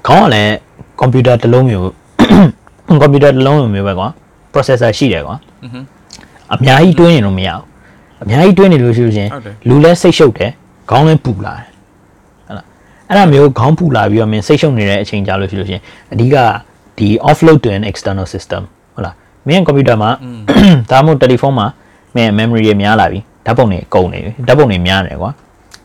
[0.07, 0.55] ခေါင်းကလည်း
[0.99, 1.91] ကွန်ပျူတာတစ်လုံးမျိုး
[3.01, 4.09] ကွန်ပျူတာတစ်လုံးမျိုးပဲကွာ
[4.53, 5.37] processor ရှိတယ်ကွာ
[6.53, 7.65] အများကြီးတွင်းရင်တော့မရဘူး
[8.23, 9.29] အများကြီးတွင်းနေလို့ရှိလို့ရှင်
[9.69, 10.51] လူလဲစိတ်ရှုပ်တယ်
[10.91, 11.67] ခေါင်းလဲပူလာတယ်
[13.09, 16.37] အဲ့ဒါမျိုးခေါင်းပူလာပြီးတော့မင်းစိတ်ရှုပ်နေတဲ့အချိန်ကြာလို့ရှိလို့ရှရင်အဓိက
[16.99, 18.63] ဒီ offload to an external system
[18.95, 19.15] ဟုတ်လား
[19.49, 20.11] မင်းကွန်ပျူတာမှာ
[20.91, 21.67] ဒါမှမဟုတ်တယ်လီဖုန်းမှာ
[22.17, 25.31] မင်း memory ရများလာပြီဓာတ်ပုံတွေကုန်နေပြီဓာတ်ပုံတွေများနေတယ်ကွာ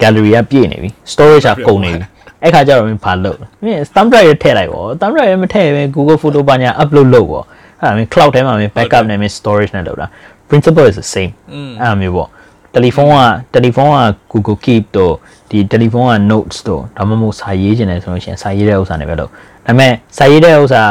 [0.02, 2.06] gallery ကပြည့်နေပြီ storage ကကုန်နေပြီ
[2.44, 7.46] အဲ့ခါကျတော့မင်းဘာလုပ်လဲမင်း thumb drive ရထည့်လိုက်ပေါ့ thumb drive ရမထည့်ပဲ Google Photo ပါညာ upload လုပ်ပေါ့
[7.82, 10.08] အဲ့ဒါမင်း cloud ထဲမှာမင်း backup နဲ့မင်း storage နဲ့လုပ်တာ
[10.50, 12.30] principle is the same อืมအဲ့လိုမျိုးပေါ့
[12.74, 13.16] တယ်လီဖုန်းက
[13.54, 13.98] တယ်လီဖုန်းက
[14.32, 15.14] Google Keep တို့
[15.52, 19.34] ဒီတယ်လီဖုန်းက notes တို့ဒါမှမဟုတ်စာရေးခြင်းတယ်ဆိုလို့ရှိရင်စာရေးတဲ့ဥစ္စာနဲ့ပဲလို့ဒါ
[19.66, 20.84] ပေမဲ့စာရေးတဲ့ဥစ္စာ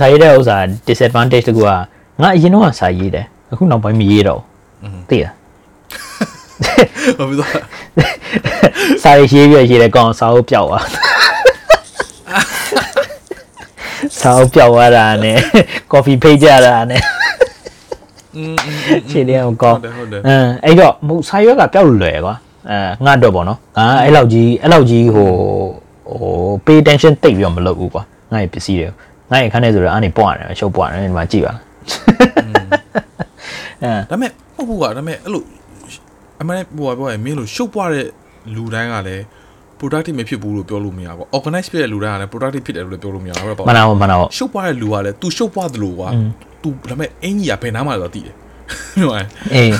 [0.00, 0.56] စာရေးတဲ့ဥစ္စာ
[0.88, 1.70] disadvantage တကူက
[2.22, 4.40] ငါအရင်တော့စာရေးတယ်အခုနောက်ပိုင်းမရေးတော့
[4.82, 5.34] ဘူးသိလား
[7.18, 7.52] ဘာဖြစ်သွား
[9.02, 10.86] စာရေးရေးပြီးရေးတယ်ကောင်စာအုပ်ပျောက်သွား
[14.20, 15.32] စာအုပ်ပျောက်သွားတာ ਨੇ
[15.92, 16.96] ကော်ဖီဖိတ်ကြတာ ਨੇ
[19.10, 22.34] ခြေလေးအောင်ကောင်းဟုတ်တယ်ဟုတ်တယ်အဲအဲ့တော့မဟုတ်စာရွက်ကပျောက်လွယ်ကွာ
[22.68, 25.30] အဲငါတော့ပေါ့နော်ငါအဲ့လောက်ကြီးအဲ့လောက်ကြီးဟို
[26.20, 26.32] ဟို
[26.66, 28.88] pay attention တိတ်ပြီးတော့မလုပ်ဘူးကွာငါ့ရဲ့ပစ္စည်းတွေ
[29.30, 31.52] ငါ့ရဲ့ခန်းထဲဆိုတော့အားနေပွားတယ်ရှုပ်ပွားတယ်ဒီမှာကြည့်ပါ
[33.82, 35.42] အဲဒါပေမဲ့မဟုတ်ဘူးကွာဒါပေမဲ့အဲ့လို
[36.40, 38.06] အမှန်ဟိုကပြောရင်မင်းလိုရှုပ်ပွားတဲ့
[38.56, 39.24] လူတိုင်းကလည်း
[39.80, 46.08] productive မဖြစ်ဘူးလို့ပြောလို့မရဘူး organize ဖြစ်တဲ့လူတိုင်းကလည်း productive ဖြစ်တယ်လို့လည်းပြောလို့မရဘူးဟုတ်မပါနာဘူးမနာဘူးရှုပ်ပွားတဲ့လူကလည်း तू ရှုပ်ပွားသလိုကွာ
[46.62, 48.34] तू ဒါပေမဲ့အင်ကြီးကဘယ်နားမှာလဲတော့သိတယ်
[49.00, 49.70] ဟုတ်လားအေး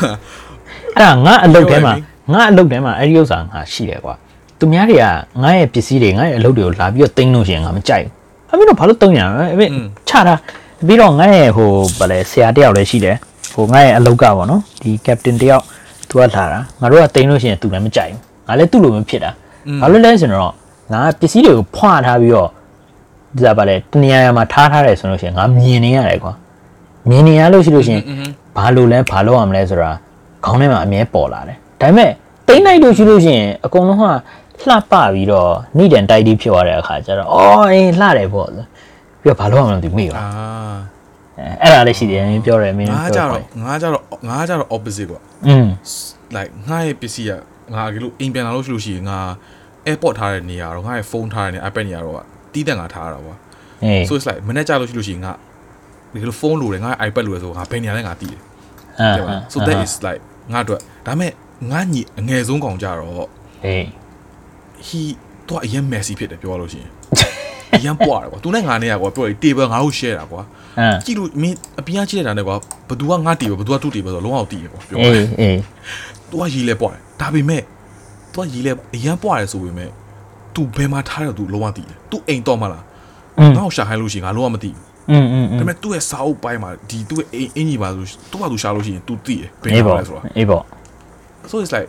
[0.95, 4.15] အဲ့ဒါငါအလုပ်ထဲမှာပြောရမယ် ငါအလုပ်ထဲမှာအဲ့ဒီဥစ္စာငါရှိတယ်ကွာ
[4.59, 5.05] သူများတွေက
[5.43, 8.05] ငါရဲ့ပစ္စည်းတွေငါရဲ့အလုပ်တွေကိုလာပြီးတော့တင်းလို့ရှိရင်ငါမကြိုက်
[8.49, 10.35] ဘူးအဲ့ပြီးတော့ဘာလို့တုံးရလဲအဲ့ပြီးอืมချတာ
[10.87, 13.17] ပြီးတော့ငါရဲ့ဟိုဗာလဲဆရာတယောက်လည်းရှိတယ်
[13.55, 15.65] ဟိုငါရဲ့အလုပ်ကပေါ့နော်ဒီ captain တယောက်
[16.09, 19.31] သူကလာတာငါတို့ကတင်းလို့ရှိရင်သူလည်းမကြိုက်ဘူးငါလည်းသူ့လိုမဖြစ်တာ
[19.81, 20.53] ဘာလို့လဲဆိုတော့
[20.93, 22.49] ငါပစ္စည်းတွေကိုဖွာထားပြီးတော့
[23.37, 26.33] ဒီစားဗာလဲတနေရာရာမှာထားထားတယ်ဆိုလို့ရှိရင်ငါမြင်နေရတယ်ကွာ
[27.09, 28.03] မြင်နေရလို့ရှိလို့ရှိရင်
[28.57, 29.91] ဘာလို့လဲဘာလို့ရမလဲဆိုတာ
[30.45, 32.11] ခေါင်းထဲမှာအမြဲပေါ်လာတယ် ဒါပေမဲ့
[32.49, 34.05] တိမ့်လိုက်လို့ရှိလို့ရှိရင်အကုန်လုံးက
[34.69, 38.67] လှပပြီးတော့နိဒန်တိုက်တီးဖြစ်သွားတဲ့အခါကျတော့အော်အင်းလှတယ်ပေါ့ပြီး
[39.25, 40.27] တော့ဘာလို့မှမသိမိဘူးအာ
[41.63, 45.67] အဲ့ဒါလည်းရှိတယ်ပြောတယ်မင်းငါကြတော့ငါကြတော့ငါကြတော့ opposite ကွာอืม
[46.37, 47.33] like ငါရဲ့ပစ္စည်းက
[47.75, 49.19] ငါကလေးအိမ်ပြန်လာလို့ရှိလို့ရှိရင်ငါ
[49.89, 53.35] airport ထားတဲ့နေရာတော့ငါရဲ့ဖုန်းထားတဲ့နေရာ iPad နေရာတော့တီးတန့်ငါထားရတာကွာ
[54.09, 55.33] so it's like မနေ့ကြလို့ရှိလို့ရှိရင်ငါ
[56.13, 58.41] ဒီလိုဖုန်းလိုတယ်ငါ iPad လိုတယ်ဆိုငါဘယ်နေရာလဲငါတီးတယ်
[59.17, 61.33] ဟုတ်ပါ so that is like ငါတို့ဒါပေမဲ့
[61.72, 63.30] ငါညီအငယ်ဆုံးကောင်ကြတော့
[63.66, 63.86] အေး
[64.88, 65.02] he
[65.48, 66.92] တော့အရင် messy ဖြစ်တယ်ပြောလို့ရှိရင်
[67.78, 70.42] အရင်ပွားတယ်ကွာသူနဲ့ငါနဲ့ကွာပြောရင် table ငါတို့ share တာကွာ
[70.80, 72.56] အာ ကြည့်လို့မင်းအပြင်ကကြည့်လိုက်တာနဲ့ကွာ
[72.90, 75.60] ဘသူကငါတီးပဲဘသူကသူ့တီးပဲဆိုတော့လုံးဝတီးရကွာပြော အေးအေး
[76.30, 77.62] သူကရီလဲပွားတယ်ဒါပေမဲ့
[78.34, 79.90] သူကရီလဲအရင်ပွားတယ်ဆိုပေမဲ့
[80.56, 82.84] तू ဘယ်မှာထားတယ် तू လုံးဝတီးတယ် तू အိမ်တော့မလား
[83.40, 90.64] อืม ငါ့ကိုရှာခိုင်းလို့ရှိရင်ငါလုံးဝမတီးဘူး อืมอืมอื ဒါပေ ม မဲ့သူ့ရဲ့စာအုပ်ပိုင်းမှာဒီသူ့ရဲ့အင်အင်ကြီးပါဆိုသူ့ဘာသူရှာလို့ရှိရင် तू တီးတယ်ဘယ် အေး မှာ ပေါ့ လဲဆိုတော့ အေးပေါ့
[91.51, 91.89] so it's like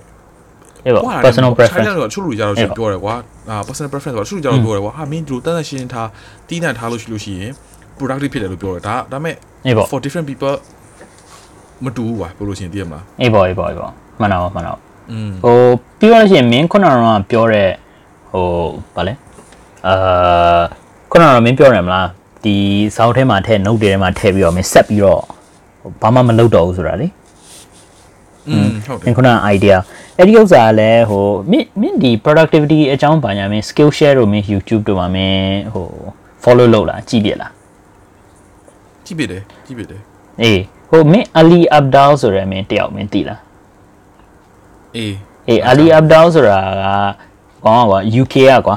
[0.85, 3.15] အေးပေါ့ကွာ personal preference ချိုင်းတော့ချို့လူကြတော့အေးရှင်ပေါ့ပြောတယ်ကွာ
[3.49, 6.09] အာ personal preference ဆိုတော့ချို့လူကြတော့ပြောတယ်ကွာဟာမင်းဒီလိုတန်းတန်းရှင်းရှင်းထား
[6.47, 7.51] တီးတန့်ထားလို့ရှိလို့ရှိရင်
[7.97, 10.55] productive ဖြစ်တယ်လို့ပြောတယ်ဒါဒါပေမဲ့အေးပေါ့ for different people
[11.85, 14.79] မတူဘူးကွာပြောလို့ရှိရင်သိရမလားအေးပေါ့အေးပေါ့အေးပေါ့မှန်တော့မှန်တော့
[15.11, 15.57] อืมဟို
[15.99, 17.69] ပြီးတော့လို့ရှိရင်မင်းခုနကတော့ပြောတဲ့
[18.31, 18.45] ဟို
[18.95, 19.13] ဗာလဲ
[19.87, 20.61] အာ
[21.11, 22.07] ခုနကတော့မင်းပြောတယ်မလား
[22.43, 22.55] ဒီ
[22.95, 25.21] စောင်းထဲမှာထည့် note တွေထဲမှာထည့်ပြီးတော့မင်းဆက်ပြီးတော့
[25.81, 27.07] ဟိုဘာမှမလုပ်တော့ဘူးဆိုတာလေ
[28.48, 29.76] อืมဟုတ်တ မ ယ် င်းခုန idea
[30.18, 35.88] အဲ့ဒီဥစ္စာကလည်းဟိုမင်းမင်းဒီ productivity အကြောင်းဘာညာမင်း skill share တို့မင်း YouTube တို့မှာမင်းဟို
[36.42, 37.52] follow လုပ်လားကြည့်ပြလား
[39.04, 40.00] ကြည့်ပြတယ်ကြည့်ပြတယ်
[40.42, 43.40] အေးဟိုမင်း Ali Abdal ဆိုရဲမင်းတယောက်မင်းသိလား
[44.96, 45.14] အေး
[45.48, 46.86] အေး Ali Abdal ဆိုတာက
[47.64, 48.76] ကောင်းကွာ UK ကကွာ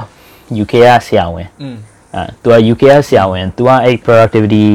[0.62, 1.76] UK ကဆရာဝန် อืม
[2.14, 4.66] အဲသူက UK ကဆရာဝန်သူကအဲ့ productivity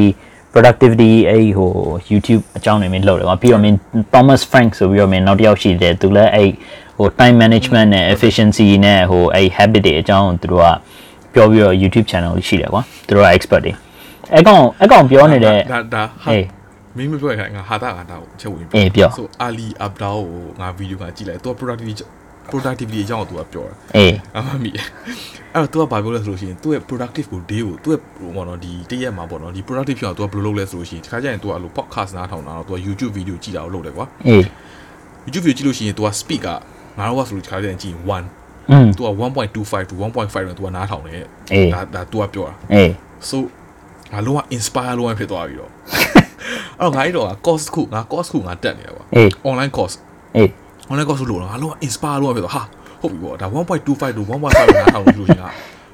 [0.55, 1.71] productivity အဲ့ဟို
[2.13, 3.77] YouTube အကြောင်းတွေမင်းလုပ်တယ်ကွာပြီးတော့မင်း
[4.15, 6.51] Thomas Frank ဆိုပြီးတော့မင်းနောက်တစ်ယောက်ရှိတယ်သူလည်းအဲ့
[6.99, 10.69] ဟို time management နဲ့ efficiency နဲ့ဟိုအဲ့ habit တွေအကြောင်းကိုသူတို့က
[11.35, 13.73] ပြောပြီးတော့ YouTube channel လေးရှိတယ်ကွာသူတို့က expert တွေ
[14.35, 16.45] အဲ့ကောင်အဲ့ကောင်ပြောနေတဲ့ဒါဒါဟာအေး
[16.97, 22.05] မင်းမပြောခိုင်းငါဟာတာငါတာကိုချက်ဝင်အေးပြောဆိုအာလီအဘဒါကိုငါဗီဒီယိုကကြည့်လိုက်သူက productivity
[22.52, 24.72] productivity အကြောင်းကိုသူကပြောတာ အေး အမမီ
[25.54, 31.48] အဲ့တော့ तू ကဘာပြောလဲဆိုလို့ရှိရင် तू ရဲ့ productive ကို day ကို तू ရဲ့ဟိုပေါ့နော်ဒီတရက်မှာပေါ့နော်ဒီ productive ဖြစ်အောင် तू ကဘယ်လိုလုပ်လဲဆိုလို့ရှိရင်ဒီခါကျရင် तू
[31.50, 34.44] ကအဲ့လို podcast နားထောင်တာတော့ तू က YouTube video ကြည့်တာကိုလုပ်တယ်ကွာ အေး
[35.26, 36.48] YouTube video ကြည့်လို့ရှိရင် तू က speed က
[36.98, 37.96] ငါတို့ကဆိုလို့ဒီခါကျရင်ကြည့်
[38.34, 39.10] 1 อืม तू က
[39.50, 42.92] 1.25 to 1.5နဲ့ तू ကနားထောင်တယ် အေး ဒါဒါ तू ကပြောတာ အေး
[43.30, 43.38] so
[44.14, 45.72] ငါလုံးဝ inspire လုံးဝဖြစ်သွားပြီတော့
[46.80, 49.96] အဲ့တော့ငါအဲ့တော့ course ခုငါ course ခုငါတက်နေတယ်ကွာ အေး online course
[50.38, 50.50] အေး
[50.91, 52.63] online course လို့တော့ငါလုံးဝ inspire လုံးဝဖြစ်သွားဟာ
[53.01, 55.53] ဟုတ်ပြီပေါ့ဒါ1.25 to 1.5နားထောင်လို့ရှိရင်က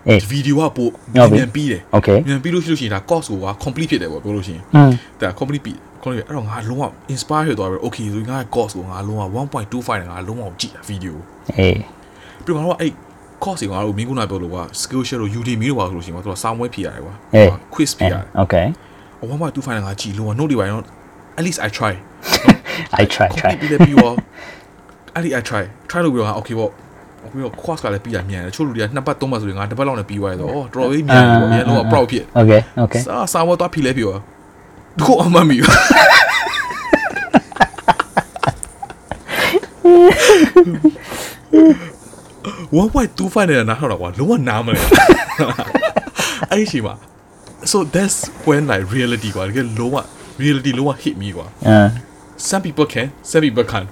[0.08, 8.38] အေးဒီဗီဒီယိုကပိုဟုတ်ပြီမြန်ပြီးတယ် okay မြန်ပြီးလို့ရှိလို့ရှိရင်ဒါ course ကိုက complete ဖြစ်တယ်ပေါ့ပြောလို့ရှိရင်อืมဒါ complete ပြီး complete အဲ့တော့ငါလုံးဝ inspire ဖြစ်သွားပြီ okay ဆိုရင်ငါ
[8.54, 9.22] course ကိုငါလုံးဝ
[9.62, 11.18] 1.25နဲ့ငါလုံးဝကြည့်တာဗီဒီယို
[11.58, 11.78] အေး
[12.44, 12.92] ပြီးတော့ငါတို့အဲ့
[13.44, 18.66] course ကိုငါတို့မင်းကုနာပြောလို့က skill share လို့ Udemy လို့ပါဆိုလို့ရှိရင်ငါတို့ကစာမွေးဖြေရတယ်ကွာအေး quiz ဖြေရတယ် okay
[19.20, 20.82] 1.25နဲ့ငါကြည့်လုံးဝ note တွေပါတော့
[21.38, 21.92] at least i try
[23.00, 24.14] i try try complete ပြီးလည်းပြီးတော့
[25.16, 26.70] အဲ့ဒီ i try try လို့ပြီးတော့ငါ okay ပေါ့
[27.32, 34.12] ပြီးတော့ course ကလည်းပြီးတာမြန်တယ်ချို့လူတွေကနှစ်ပတ်သုံးပတ်ဆိုရင်ငါတစ်ပတ်လောက်နဲ့ပြီးသွားရတော့အော်တော်တော်လေးမြန်ပြီပေါ့မြန်လုံးဝ proud ဖြစ် okay okay စာစာဝတ်တော့ဖြေလဲပြော
[35.00, 35.56] ဒုအမမီ
[42.76, 44.80] 1.25နဲ့နားထောင်တော့ကွာလုံးဝနားမလဲ
[46.50, 46.94] အဲ့ဒီအချိန်မှာ
[47.70, 49.96] so that's when like reality ကွာတကယ်လုံးဝ
[50.42, 51.88] reality လုံးဝ hit me ကွာ uh
[52.49, 53.89] some people can some people can't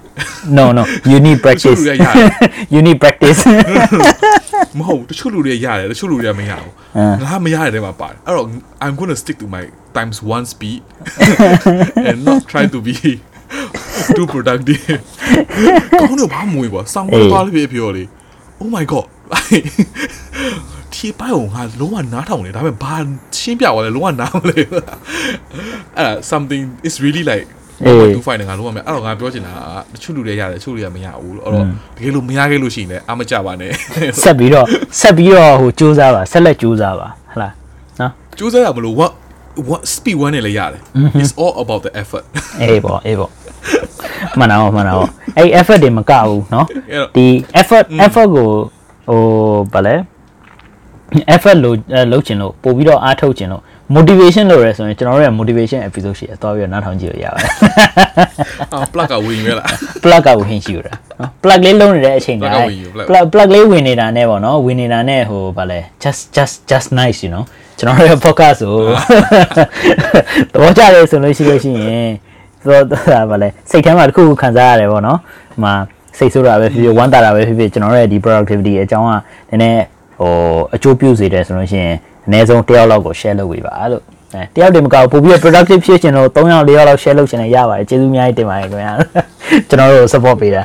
[0.58, 2.28] no no you need practice တချို့လူ တွေကရတယ်
[2.74, 3.40] you need practice
[4.78, 8.46] မဟုတ်တချို့လူတွေရတယ်တချို့လူတွေကမရဘူး အင်း ငါမရတဲ့ထဲမှာပါတယ်အဲ့တော့
[8.84, 9.64] I'm going to stick to my
[9.96, 10.80] times 1 speed
[12.08, 12.94] and not try to be
[14.16, 14.82] too productive
[16.00, 18.04] ကောင်းတော့ဘာမွေးကွာစောင်း အေး သွားလေးဖြစ်ပြောလေ
[18.60, 19.06] Oh my god
[20.94, 22.96] ဒီပိုင်ကိုငါလုံးဝနားထောင်နေဒါပေမဲ့ဘာ
[23.38, 24.94] ရှင်းပြသွားလဲလုံးဝနားမလဲအဲ့ဒါ
[26.30, 27.48] something is really like
[27.86, 29.52] အေး 2 fight နဲ့ငါလုံးဝမအဲ့တော့ငါပြောချင်တာ
[29.92, 33.70] ကတချို့လူတွေရတယ်တချို့လူတွေကမရဘူးအဲ့တော့တကယ်လို့မရခဲ့လို့ရှိရင်လည်းအမကြပါနဲ့
[34.22, 34.66] ဆက်ပြီးတော့
[35.00, 37.52] ဆက်ပြီးတော့ဟိုစူးစမ်းပါဆက်လက်စူးစမ်းပါဟလား
[38.00, 39.12] နော် ကျိုးစားရမလို့ what
[39.70, 40.80] what speed one နဲ့လည်းရတယ်
[41.20, 42.24] it's all about the effort
[42.60, 43.30] အေးပေါ့အေးပေါ့
[44.38, 45.06] မှန်တော့မှန်တော့
[45.36, 47.26] အဲ့ effort တွေမကဘူးเนาะ အဲ့တော့ ဒီ
[47.60, 48.48] effort effort ကို
[49.08, 49.20] ဟို
[49.72, 49.94] ဗာလဲ
[51.34, 53.62] effort လို့အဲ့လုပ်ချင်လို့ပို့ပြီးတော့အားထုတ်ချင်လို့
[53.93, 57.51] motivation လို့ရယ်ဆိုရင်ကျွန်တော်တို့ရဲ့ motivation episode ရှိတယ်သွားပြီးတော့နားထောင်ကြည့်လို့ရပါတယ်
[58.73, 59.67] အာ plug ကဝင်ရွေးလား
[60.03, 67.29] plug ကဝင်ရှိရတာနော် plug လေးလုံးနေတဲ့အချိန်က plug ကဝင်ယူ plug plug plug လေးဝင်နေတာနဲ့ပေါ့နော်ဝင်နေတာနဲ့ဟိုဗာလဲ just just just nice you
[67.33, 67.43] know
[67.77, 68.81] ကျွန်တော်တို့ရဲ့ podcast ကို
[70.53, 72.09] သဘောကျတယ်ဆိုလို့ရှိလို့ရှိရင်
[72.67, 72.83] တော့
[73.29, 75.19] ဗာလဲစိတ်ထဲမှာတစ်ခုခုခံစားရတယ်ပေါ့နော်
[75.53, 75.73] ဟိုမှာ
[76.17, 79.11] စိတ်ဆိုးတာပဲဖြစ်ဖြစ်ဝမ်းသာတာပဲဖြစ်ဖြစ်ကျွန်တော်တို့ရဲ့ဒီ productivity အကြောင်းက
[79.49, 79.83] နည်းနည်း
[80.19, 80.31] ဟို
[80.75, 81.95] အကျိုးပြုစေတယ်ဆိုလို့ရှိရင်
[82.27, 84.03] အနည်းဆုံးတစ်ယောက်လောက်ကို share လုပ်ပေးပါလို့
[84.35, 88.93] အဲတယောက်တည်းမကဘူးပို့ပြီး productive ဖြစ်ချင်တော့3ယောက်4ယောက်လောက် share လုပ်ချင်တယ်ရပါတယ်ကျေးဇူးအများကြီးတင်ပါတယ်ခင်ဗျာ
[89.69, 90.63] ကျွန်တော်တို့ support ပေးတာ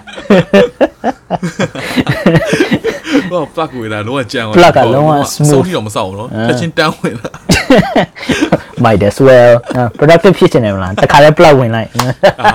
[3.30, 7.30] ဟော plug ဝေးတာလုံးဝကြံသွား plug ကလုံးဝ smooth ဆုံးထိတော့မဆောက်ဘူးနော်ချက်ချင်းတန်းဝင်လာ
[8.84, 11.88] might as well အဲ productive ဖြစ်ချင်တယ်မလားတခါလဲ plug ဝင်လိုက်
[12.40, 12.48] အာ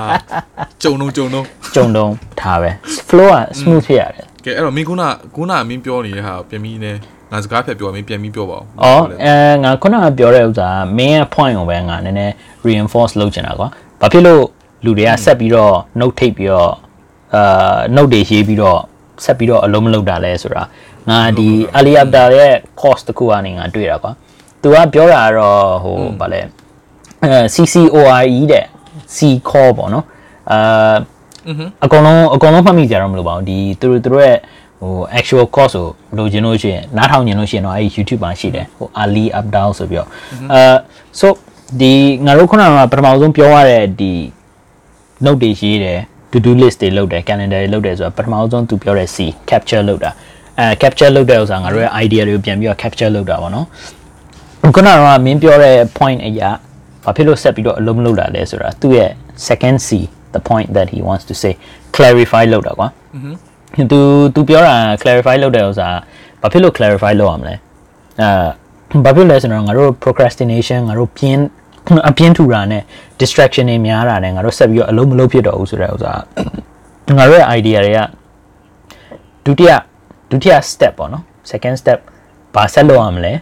[0.84, 1.46] ကြုံတော့ကြုံတော့
[1.76, 2.72] ကြုံတုံးထားပဲ
[3.10, 5.04] flow က smooth ဖြစ်ရတယ်ကဲအဲ့တော့မင်းခုန
[5.36, 6.92] ခုနမင်းပြောနေတဲ့ဟာပြန်ပြီးနေ
[7.36, 12.34] ငါစကားဖြတ်ပြောမင်းပြန်ပြီးပြောပါဦး။အော်အဲငါခုနကပြောတဲ့ဥစ္စာက main ရဲ့ point ကိုပဲငါနည်းနည်း
[12.68, 13.68] reinforce လုပ်ချင်တာကွာ။
[14.02, 14.44] ဘာဖြစ်လို့
[14.86, 16.72] လူတွေကဆက်ပြီးတော့ note ထိပ်ပြီးတော့
[17.36, 18.80] အာ note တွေရေးပြီးတော့
[19.26, 20.64] ဆက်ပြီးတော့အလုံးမလုပ်တာလဲဆိုတာ
[21.10, 24.12] ငါဒီ early adopter ရဲ့ course တစ်ခုကနေငါတွေ့တာကွာ။
[24.62, 26.42] तू ကပြောတာကတော့ဟိုဗာလဲ
[27.24, 28.66] အဲ CCORE တဲ့
[29.16, 29.18] C
[29.50, 30.06] core ပေါ့နော်။
[30.52, 30.96] အာ
[31.84, 34.38] အကုန်လုံးအကုန်လုံးမှတ်မိကြတော့မလို့ပါဘူးဒီသူတို့သူတို့ရဲ့
[34.82, 40.10] ဟို actual course ကိုလိုချင်လို့ရှိရင်နားထောင်ချင်လို့ရှိရင်တော့အဲ့ဒီ YouTube မှာရှိတယ်ဟို early up down ဆိုပြီးတော့
[40.54, 40.62] အဲ
[41.20, 41.28] so
[41.80, 41.94] ဒီ
[42.26, 44.12] ငါတို့ခုနကပထမဆုံးပြောရတဲ့ဒီ
[45.26, 46.00] note တွေရေးတယ်
[46.32, 49.18] to do list တွေလုပ်တယ် calendar တွေလုပ်တယ်ဆိုတာပထမဆုံးသူပြောတဲ့ C
[49.50, 50.12] capture လုပ်တာ
[50.60, 53.66] အဲ capture လုပ်တဲ့ဥစ္စာငါတို့ရဲ့ idea တွေကိုပြန်ပြီးတော့ capture လုပ်တာပေါ့နော်
[54.76, 56.50] ခုနကမင်းပြောတဲ့ point အရာ
[57.04, 59.12] ဘာဖြစ်လို့ဆက်ပြီးတော့အလုံးမလုပ်တာလဲဆိုတာသူ့ရဲ့
[59.48, 59.90] second C
[60.36, 61.54] the point that he wants to say
[61.96, 62.88] clarify လုပ်တာကွာ
[63.92, 64.00] သူ
[64.36, 65.88] သူပြောတာ clarify လုပ်တဲ့ဥစ္စာ
[66.42, 67.56] ဘာဖြစ်လို့ clarify လုပ်ရမလဲ
[68.22, 71.40] အဲဘာဖြစ်လဲဆိုတော့ငါတို့ procrastination ငါတို့ပြင်း
[72.10, 72.84] အပြင်းထူတာနဲ့
[73.20, 76.14] distraction တွေများတာနဲ့ငါတို့ဆက်ပြီးတော့အလုံးမလုပ်ဖြစ်တော့ဘူးဆိုတဲ့ဥစ္စာ
[77.18, 78.00] ငါတို့ရဲ့ idea တွေက
[79.46, 79.72] ဒုတိယ
[80.30, 82.00] ဒုတိယ step ပေါ့နော် second step
[82.56, 83.34] ဘာဆက်လုပ်ရမလဲ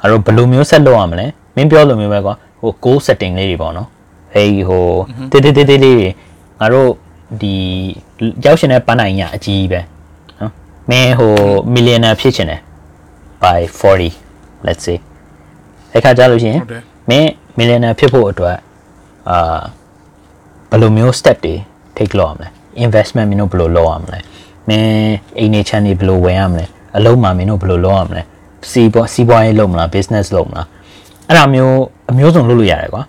[0.00, 3.88] ငါတို့ဘယ်လိုမျိုးဆက်လုပ်ရမလဲမင်းပြောလိုမျိုးပဲကွာဟို goal setting လေးတွေပေါ့နော်
[4.34, 4.86] ဟေးဟို
[5.30, 6.08] တေးတေးတေးတေးလေးတွေ
[6.60, 6.90] ငါတို့
[7.42, 7.56] ဒီ
[8.44, 9.80] ရောက်ရှင်တဲ့ပန်းနိုင်ညအကြီးပဲ
[10.40, 10.52] နော်
[10.90, 11.32] မင်းဟို
[11.74, 12.60] millionaire ဖြစ်ချင်တယ်
[13.42, 14.98] by 40 let's say
[15.92, 18.56] အဲ့ခါကြလို့ရှိရင်ဟုတ်တယ်မင်း millionaire ဖြစ်ဖို့အတွက်
[19.30, 19.60] အာ
[20.70, 21.54] ဘယ်လိုမျိုး step တွေ
[21.96, 22.48] take လုပ်ရမလဲ
[22.84, 24.18] investment မင်းတို့ဘယ်လိုလုပ်ရမလဲ
[24.68, 26.64] မင်းအိမ်နေချမ်းတွေဘယ်လိုဝင်ရမလဲ
[26.96, 28.22] အလုံးမှာမင်းတို့ဘယ်လိုလုပ်ရမလဲ
[28.70, 30.66] စီးပွားစီးပွားရေးလုပ်မလား business လုပ်မလား
[31.26, 31.76] အဲ့ဒါမျိုး
[32.10, 33.02] အမျိုးစုံလုပ်လို့ရတယ်ကွာ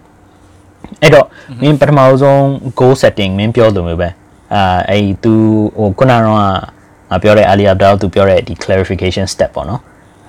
[1.01, 1.25] အဲ့တော့
[1.61, 2.39] မင်းပထမဆုံး
[2.79, 4.09] goal setting မင်းပြောလို့မျိုးပဲ
[4.53, 5.33] အာအဲ့ तू
[5.77, 9.81] ဟိုခုနကတော့ငါပြောတဲ့ earlier down तू ပြောတဲ့ဒီ clarification step ပေါ့နော်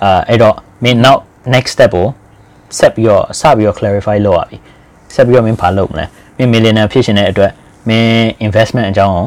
[0.02, 0.54] အာအဲ့တော့
[0.84, 1.16] မင်း now
[1.54, 2.06] next step ကို
[2.78, 4.56] ဆက်ပြီးတော့စပြီးတော့ clarify လုပ်ရပြီ
[5.14, 6.04] ဆက်ပြီးတော့မင်းဘာလုပ်မလဲ
[6.36, 7.52] မင်း millionaire ဖြစ်ရှင်တဲ့အတွက်
[7.88, 9.26] မင်း investment အကြောင်းကို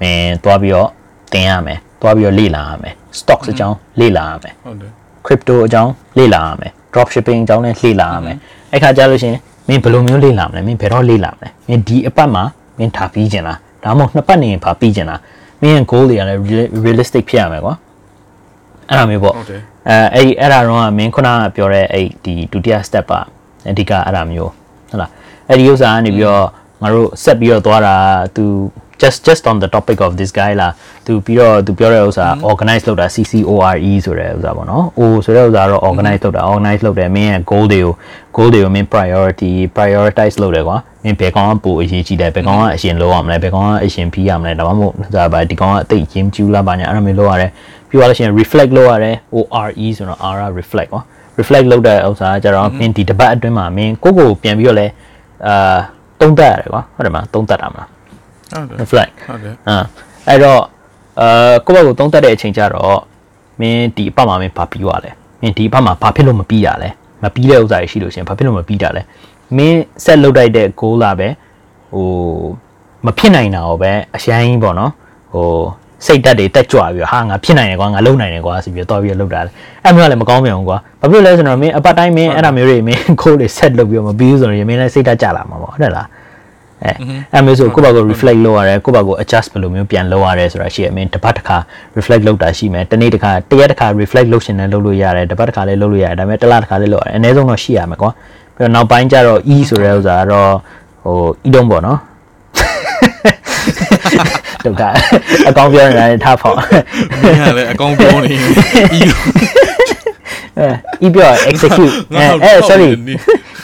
[0.00, 0.88] မင်းသွားပြီးတော့
[1.32, 4.92] သင်ရမယ်သွားပြီးတော့လေ့လာရမယ် stocks အကြောင်းလေ့လာရမယ်ဟုတ်တယ်
[5.26, 8.36] crypto အကြောင်းလေ့လာရမယ် drop shipping အကြောင်းလည်းလေ့လာရမယ်
[8.72, 9.38] အဲ့ခါကျလို့ရှရင်
[9.68, 12.42] မင်းဘယ်လိုမျိုးလေ့လာမလဲမင်းဘယ်တော့လေ့လာမလဲမင်းဒီအပတ်မှာ
[12.78, 15.20] မင်းထားပြီးကျင်လား ဒါမှမဟုတ်နှစ်ပတ်နေရင်ဖာပြီးကျင်လား
[15.62, 16.40] မင်းရဲ့ goal တွေကလည်း
[16.84, 17.74] realistic ဖြစ်ရမယ်ကွာ
[18.88, 23.20] အဲ့ဒါမျိုးပေါ့ဟုတ်တယ်အဲအဲ့ဒီအဲ့ဒါတော့ကမင်းခုနကပြောတဲ့အဲ့ဒီဒုတိယ step ပါ
[23.70, 24.50] အဓိကအဲ့ဒါမျိုး
[24.90, 25.10] ဟုတ်လား
[25.48, 26.46] အဲ့ဒီဥစ္စာကနေပြီးတော့
[26.82, 27.96] ငါတို့ဆက်ပြီးတော့သွားတာ
[28.36, 28.44] तू
[29.02, 30.68] just just on the topic of this guy လာ
[31.06, 37.64] तू ပြီးတော့ तू ပြောတဲ့ဥစ္စာ organize လုပ်တာ CCORE ဆိုတဲ့ဥစ္စာပေါ့နော် O ဆိုတဲ့ဥစ္စာတော့ organize လုပ်တာ organize လုပ်တယ်မင်းရဲ့ goal
[37.72, 37.94] တွေကို
[38.36, 47.50] goal တွေကိုမင်း priority prioritize လုပ်တယ်ကွာမင်းဘယ်ကောင်ကပိုအရေးကြီးတယ်ဘယ်ကောင်ကအရင်လုပ်ရမလဲဘယ်ကောင်ကအရင်ပြီးရမလဲဒါမှမဟုတ်ဒါပါဒီကောင်ကအသိချင်းကျူးလာပါညာအဲ့လိုမျိုးလုပ်ရတယ်
[47.88, 51.02] ပြီးသွားလို့ရှိရင် reflect လုပ်ရတယ် ORE ဆိုတော့ R က reflect ကွာ
[51.38, 54.86] reflect လုပ်တဲ့ဥစ္စာကကြတော့မင်းဒီတစ်ပတ်အတွင်းမှာမင်းကိုယ့်ကိုယ်ပြန်ပြီးတော့လဲ
[55.46, 55.78] အာ
[56.20, 57.93] သုံးသပ်ရတယ်ကွာဟုတ်တယ်မလားသုံးသပ်တာမလားဟုတ်တယ်
[58.80, 59.78] reflect ဟုတ်တယ်အာ
[60.28, 60.60] အဲ့တော့
[61.20, 63.00] အာကိုယ့်ဘက်ကိုသုံးသပ်တဲ့အချိန်ကျတော့
[63.60, 66.88] မင်းဒီအပတ်မှာမင်းဘာပြီးသွားလဲမင်းဒီအပတ်မှာဘာဖြစ်လို့မပြီးရလဲ
[67.22, 69.02] မပြီးတဲ့ဥစ္စာတွေရှိလို့ရှရင်ဘာဖြစ်လို့မပြီးတာလဲ
[69.56, 71.28] မင်း set လုပ်လိုက်တဲ့ goal လာပဲ
[71.92, 72.08] ဟို
[73.06, 74.92] မဖြစ်နိုင်တာရောပဲအရှိုင်းပေါ့နော်
[75.32, 75.48] ဟို
[76.06, 79.50] စိတ်ဓာတ်တွေတက်ကြွပြီးတော့ဟာငါဖြစ်နိုင်တယ်ကွာငါလုံနိုင်တယ်ကွာဆိုပြီးတော့တော်ပြီးတော့လုပ်တာလေ
[79.84, 86.06] အဲ့မျိုးကလည်းမကောင်းပြန်ဘူးကွာဘာဖြစ်လို့လဲဆိုတော့မင်းအပတ်တိုင်းမင်းအဲ့ဒါမျိုးတွေမင်း goal တွေ set လုပ်ပြီးတော့မပြီးဘူးဆိုရင်မင်းလည်းစိတ်ဓာတ်ကျလာမှာပေါ့ဟုတ်တယ်လား
[86.82, 86.90] အဲ
[87.32, 91.56] အဲ့မျိုးဆိုကိုယ့်ဘာကို reflect လုပ်ရတယ်ကိုယ့်ဘာကို adjust ဘယ်လိုမျိုးပြန်လုပ်ရတယ်ဆိုတာရှိရအမင်းတစ်ပတ်တစ်ခါ
[91.98, 98.10] reflect လုပ်တာရှိမယ်တနေ့တစ်ခါတရက်တစ်ခါ reflect လုပ်ရှင်လည်းလုပ်လို့ရတယ်တစ်ပတ်တစ်ခါလည်းလုပ်လို့ရတယ်ဒါပေမဲ့တစ်လတစ်ခါလည်းလုပ်ရတယ်အနည်းဆုံးတော့ရှိရမယ်ကွာ
[98.56, 100.52] ပြီးတော့နောက်ပိုင်းကျတော့ e ဆိုတဲ့ဥစ္စာကတော့
[101.04, 101.16] ဟို
[101.46, 101.98] e တုံးပေါ့နော်
[104.64, 104.82] ဒုက္ခ
[105.48, 106.56] အကောင့်ပြောနေတာလည်းထားဖောက်
[107.22, 108.50] မင်းကလည်းအကောင့်ပြောနေပြီ
[110.58, 112.88] အဲ e ပြော execute အဲအဲ sorry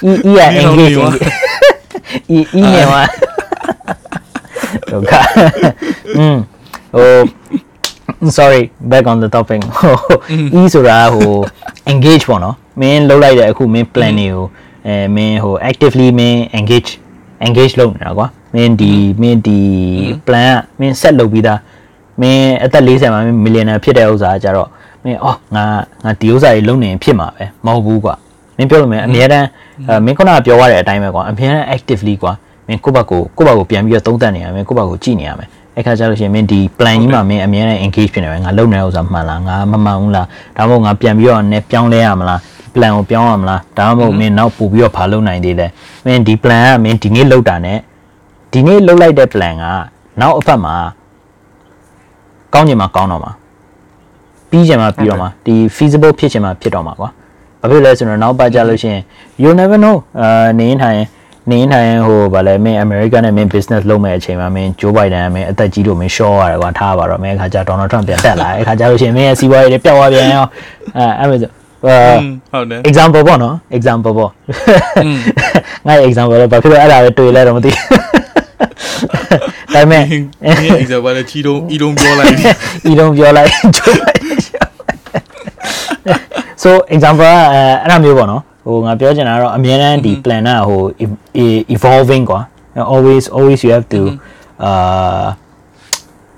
[0.06, 1.49] e e
[2.10, 3.02] က engage e e နဲ့ဝါ
[4.90, 5.12] ဒုက္ခ
[6.18, 6.36] อืม
[6.94, 9.60] ဟို sorry back on the topic
[10.54, 11.32] ဟို e ဆိုတာဟို
[11.92, 14.46] engage ပေါ့နော်မင်းလှုပ်လိုက်တဲ့အခုမင်း plan တွေကို
[14.86, 16.90] အဲမင်းဟို actively မင်း engage
[17.46, 18.92] engage လုပ်နေတာကွာမင်းဒီ
[19.22, 19.60] မင်းဒီ
[20.26, 21.60] plan ကမင်း set လုပ်ပြီးသား
[22.20, 24.68] မင်းအသက်40မှာမင်း millionaire ဖြစ်တဲ့ဥစ္စာကကြတော့
[25.04, 25.64] မင်းအော်ငါ
[26.04, 28.14] ငါဒီဥစ္စာကြီးလုပ်နေရင်ဖြစ်မှာပဲမဟုတ်ဘူးကွာ
[28.60, 29.46] မင်းပြောလို့မင်းအများတန်း
[30.04, 32.32] မင်းခုနကပြောရတဲ့အတိုင်းပဲကွာအများတန်း actively ကွာ
[32.68, 42.38] မင်းကိုယ့်ဘက်ကိုကိုယ့်ဘက်ကိုပြန်ပြီးတော့သုံးသပ်နေရမယ်ကိုယ့်ဘက်ကိုကြည့်နေရမယ်အဲ့ခါကျလို့ရှိရင်မင်းဒီ plan ကြီးမှာမင်းအများနဲ့ engage ဖြစ်နေမယ်ငါလုပ်နေတဲ့ဥစ္စာမှန်လားငါမမှန်ဘူးလားဒါမှမဟုတ်ငါပြန်ပြီးတော့နည်းပြောင်းလဲရမလား
[42.74, 45.66] plan ကိုပြောင်းရမလားဒါမှမဟုတ်မင်းနောက်ပို့ပြီးတော့ဘာလုပ်နိုင်သေးလဲ
[46.06, 47.74] မင်းဒီ plan ကမင်းဒီနေ့လုပ်တာ ਨੇ
[48.52, 49.64] ဒီနေ့လုပ်လိုက်တဲ့ plan က
[50.20, 50.74] နောက်အဖက်မှာ
[52.54, 53.32] ကောင်းချင်မှာကောင်းတော့မှာ
[54.50, 57.10] ပြီးချင်မှာပြီးတော့မှာဒီ feasible ဖြစ်ချင်မှာဖြစ်တော့မှာကွာ
[57.60, 59.02] ဘာဖြစ်လဲဆိုတော့နောက်ပတ်ကြလို့ရှိရင်
[59.42, 61.00] you never know အာနေရင်ထိုင်
[61.50, 70.44] နေရင်ထိုင်ဟိုဗာလဲမင်း America နဲ့မင်း business လုပ်မဲ့အချိန်မှာမင်း Joe Biden မင်းအသက်ကြီးလို့မင်း short ရတယ်ကွာထားပါတော့မင်းအခါကျ Donald Trump ပြန်တက်လာအခါကျလို့ရှိရင်မင်းရဲ့စီးပွားရေးတွေပျောက်သွားပြန်ရော
[70.96, 71.50] အဲအဲ့လိုဆို
[72.52, 74.30] ဟုတ်တယ် example ပေါ့နော် example ပေါ့
[75.86, 77.80] ငါ့ရဲ့ example လည်းဘာဖြစ်လို့အဲ့ဒါပဲတွေ့လဲတော့မသိဒါ
[79.74, 80.16] ပေမဲ့ဒီ
[80.82, 82.54] example နဲ့ချီတုံးဤတုံးပြောလိုက်တယ်
[82.90, 84.18] ဤတော့ပြောလိုက်ကျိုးလိုက်
[86.62, 90.82] so example ကအဲအဲ့ဒါမျိုးပေါ့နော်ဟိုငါပြောချင်တာကတော့အများတန်းဒီ plan ကဟို
[91.44, 92.40] e- evolving ကွာ
[92.94, 94.02] always always you have to
[94.68, 95.26] uh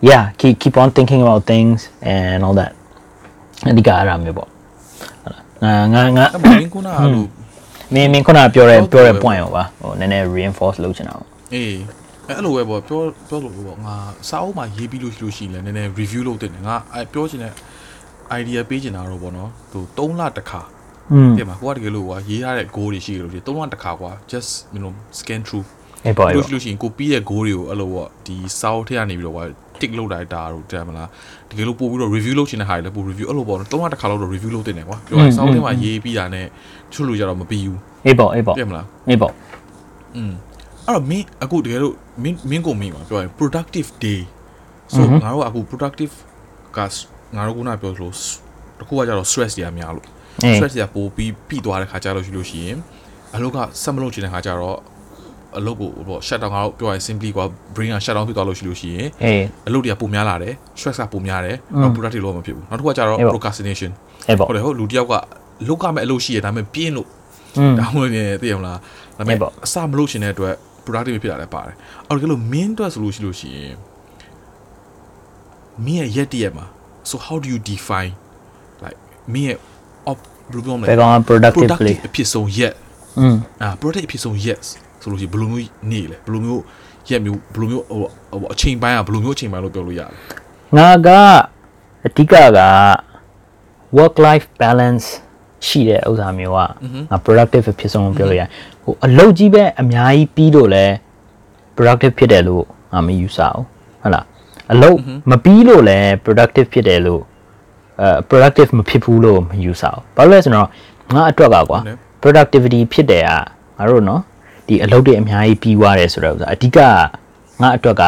[0.08, 1.78] yeah keep keep on thinking about things
[2.14, 2.72] and all that
[3.70, 4.48] အဓိကအဲ့ဒါမျိုးပေါ့
[5.64, 7.28] ငါငါငါအဲ့မင်းခုနကလို့
[7.94, 11.74] မင်းမင်းခုနကပြောတဲ့ဟုတ်တယ်ပြောတဲ့ပဲ point ကိုပါဟိုနည်းနည်း reinforce လုပ်ချင်တာပေါ့အေး
[12.28, 13.94] အဲ့လိုပဲပေါ့ပြောပြောလို့ပေါ့ငါ
[14.28, 17.52] စာအုပ်မှာရေးပြီးလို့ရှိလို့ရှိရင်လည်းနည်းနည်း review လုပ်တင်တယ်ငါအဲ့ပြောချင်တဲ့
[18.40, 20.60] idea ပေးချင်တာတော့ဗောနော်သူ3လတစ်ခါ
[21.36, 25.66] ပြန်ပါကိုကတကယ်လို့ကွာရေးရတဲ့ goal တွေရှိတယ်လို့ဒီ3လတစ်ခါကွာ just you know scan through
[26.04, 29.44] အဲ့ပါလို့လို့ရှိရင်ကိုပြီးတဲ့ goal တွေကိုအဲ့လိုပေါ့ဒီ sound ထက်ကနေပြီးတော့ကွာ
[29.80, 31.08] tick လုပ်တာဒါတို့တမ်းမလား
[31.50, 36.46] တကယ်လို့ပို့ပြီးတော့ review လုပ်ချင်တဲ့ဟာတွေလည်းပို့ review အဲ့လိုပေါ့နော်3လတစ်ခါလောက်တော့ review လုပ်တင်တယ်ကွာပြောရင် sound ထဲမှာရေးပြီးတာနဲ့
[36.92, 39.32] ချွတ်လို့ကြတော့မပြီးဘူးအေးပေါ့အေးပေါ့ပြန်မလားအေးပေါ့
[40.16, 40.32] อืม
[40.86, 44.20] အဲ့တော့မင်းအခုတကယ်လို့မင်းမင်းကိုမင်းပါပြောရင် productive day
[44.94, 46.14] ဆိုငါတို့အခု productive
[46.76, 46.78] က
[47.36, 48.14] ငါတို့ခုနပြောလို့
[48.80, 50.06] တခုကကြတော့ stress တွေကများလို့
[50.56, 52.78] stress တွေကပိုပြီးပြီးသွားတဲ့ခါကြလို့ရှိလို့ရှိရင်
[53.36, 54.78] အလုပ်ကဆက်မလုပ်ချင်တဲ့ခါကြတော့
[55.58, 59.08] အလုပ်ကိုပေါ့ shut down ငါတို့ပြောရင် simply ကွာ brain က shut down ဖြစ်သွားလို့ရှိလို့ရှိရင်
[59.68, 61.56] အလုပ်တွေကပိုများလာတယ် stress ကပိုများတယ်
[61.96, 63.90] productive လို့မဖြစ်ဘူးနောက်တစ်ခုကကြတော့ procrastination
[64.48, 65.14] ဟုတ်တယ်ဟုတ်လူတယောက်က
[65.68, 67.08] လုပ်ရမယ့်အလုပ်ရှိတယ်ဒါပေမဲ့ပြင်းလို့
[67.78, 68.78] ဒါမှမဟုတ်ရင်သိရမလား
[69.18, 70.54] ဒါပေမဲ့အစမလုပ်ချင်တဲ့အတွက်
[70.86, 71.76] productive ဖြစ်တာလည်းပါတယ်
[72.08, 73.74] အော်ဒီလို main အတွက်ဆိုလို့ရှိလို့ရှိရင်
[75.84, 76.66] မင်းရဲ့ရက်တရက်မှာ
[77.09, 78.13] so how do you define
[78.83, 78.99] like
[79.33, 79.57] မင်းရဲ့
[80.11, 80.19] op
[80.51, 82.73] ဘယ်လိုပြောမလဲ ဘယ်ကောင်က productively productive အဖြစ်ဆုံးရက်
[83.19, 84.65] อืม အာ productive အဖြစ်ဆုံး yes
[85.01, 86.63] ဆိုလို့ရှိရင်ဘယ်လိုမျိုးနေလဲဘယ်လိုမျိုး
[87.09, 87.99] ရက်မျိုးဘယ်လိုမျိုးဟို
[88.41, 90.07] ဟိုအချိန်ပိုင်းอ่ะဘယ်လိုမျိုးအချိန်ပိုင်းလို့ပြောလို့ရလဲ
[90.77, 91.09] ငါက
[92.07, 92.59] အဓိကက
[93.97, 95.05] work life balance
[95.67, 96.59] ရှိတဲ့ဥစ္စာမျိုးက
[97.11, 98.49] ငါ productive ဖြစ်ဆုံးလို့ပြောလို့ရတယ်
[98.83, 100.85] ဟိုအလုပ်ကြီးပဲအများကြီးပြီးတော့လဲ
[101.77, 103.63] productive ဖြစ်တယ်လို့ငါမယူဆဘူး
[104.01, 104.25] ဟုတ်လား
[104.71, 104.97] အလုပ်
[105.31, 107.23] မပြီးလို့လဲ productive ဖြစ်တယ်လို့
[108.01, 110.67] အဲ productive မဖြစ်ဘူးလို့မယူဆဘူးဘာလို့လဲဆိုတော့
[111.13, 113.41] ငါအတွက်ကကွာ ဟုတ်တယ် productivity ဖြစ်တယ်อ่ะ
[113.77, 114.21] ငါတို့နော်
[114.67, 116.77] ဒီအလုပ်တွေအများကြီးပြီးသွားတယ်ဆိုတော့ဥစ္စာအဓိက
[117.61, 118.03] ငါအတွက်က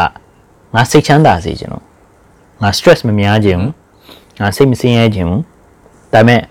[0.76, 1.84] ငါစိတ်ချမ်းသာစေချင်လို့
[2.62, 3.74] ငါ stress မများခြင်းဘူး
[4.40, 5.44] ငါစိတ်မစင်းရဲခြင်းဘူး
[6.14, 6.42] ဒါပေမဲ့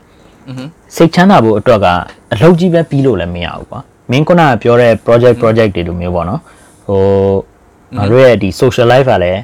[0.49, 0.65] อือฮึ
[0.97, 1.87] စိတ်ချမ်းသာဖို့အတွက်က
[2.33, 3.81] အလုပ်ကြီးပဲပြီးလို့လည်းမရဘူးကွာ
[4.11, 6.41] မင်းခုနကပြောတဲ့ project project တွေလိုမျိုးပေါ့နော်
[6.87, 7.03] ဟို
[7.97, 9.41] ငါတို့ရဲ့ဒီ social life ကလည်း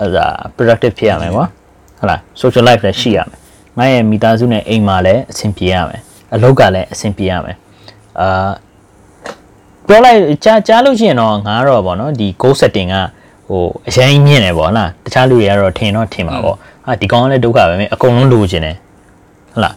[0.00, 0.26] အဲ့ဒါ
[0.56, 1.46] productive ဖြစ်ရမယ်ကွာ
[1.98, 3.38] ဟုတ်လား social life လည်းရှိရမယ်
[3.78, 6.00] ငါရဲ့မိသားစုနဲ့အိမ်မှာလည်းအဆင်ပြေရမယ်
[6.34, 7.56] အလုပ်ကလည်းအဆင်ပြေရမယ်
[8.20, 8.50] အာ
[9.86, 12.96] ပြောလိုက်ကြားကြားလို့ရှိရင်တော့ငါကတော့ဗောနော်ဒီ goal setting က
[13.48, 16.54] ဟိုအရင်မြင့်တယ်ဗောနော်တခြားလူတွေကတော့ထင်တော့ထင်ပါဗော
[16.86, 18.76] ဟာဒီကောင်ကလည်းဒုက္ခပဲမင်းအကုန်လုံးလိုချင်တယ်
[19.52, 19.74] ဟုတ်လား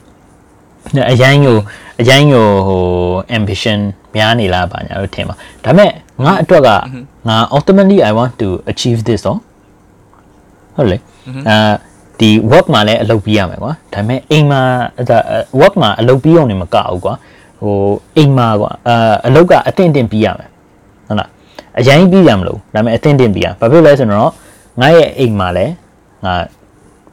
[1.11, 1.57] အရင်ကို
[2.01, 2.83] အရင်ကိုဟို
[3.37, 3.79] ambition
[4.15, 5.91] များနေလားပါညာလို့ထင်ပါဒါပေမဲ့
[6.25, 6.69] ငါအတွက်က
[7.27, 9.39] ငါ ultimately i want to achieve this တော့
[10.75, 10.97] ဟုတ်လေ
[11.49, 11.73] အာ
[12.19, 14.61] ဒီ work မှာလည်းအလုပ်ပြီးရမယ်ကွာဒါပေမဲ့အိမ်မှာ
[14.97, 15.17] အဲ့ဒါ
[15.61, 17.13] work မှာအလုပ်ပြီးအောင်နေမကဘူးကွာ
[17.61, 17.75] ဟို
[18.17, 20.49] အိမ်မှာကွာအာအလုပ်ကအတင်းတင်းပြီးရမယ်
[21.07, 21.29] ဟုတ်လား
[21.79, 24.31] အရင်ပြီးရမလို့ဒါပေမဲ့အတင်းတင်းပြီးရဘာဖြစ်လဲဆိုတော့
[24.81, 25.73] ငါရဲ့အိမ်မှာလည်း
[26.25, 26.33] ငါ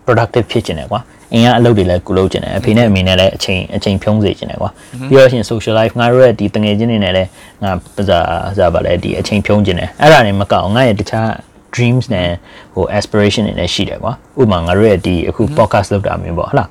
[0.07, 1.01] productive ဖြစ်ကျင်တယ်ကွာ
[1.33, 4.71] အင်ကအလုပ်တွေလည်းကုလုပ်ကျင်တယ်အဖေနဲ့အမေနဲ့လည်းအချိန်အချိန်ဖြုံးစေကျင်တယ်ကွာ
[5.09, 7.29] ပြီးတော့ရှင် social life ငါတို့ရဲ့ဒီတငယ်ချင်းတွေနဲ့လည်း
[7.63, 8.19] ငါပဇာ
[8.59, 11.29] စားပါလေဒီအချိန်ဖြုံးကျင်တယ်အဲ့ဒါနေမကောက်ငါရဲ့တခြား
[11.77, 12.29] dreams နဲ့
[12.75, 16.69] ဟို aspiration တွေလည်းရှိတယ်ကွာဥပမာငါတို့ရဲ့ဒီအခု podcast လုပ်တာမျိုးပေါ့ဟုတ်လား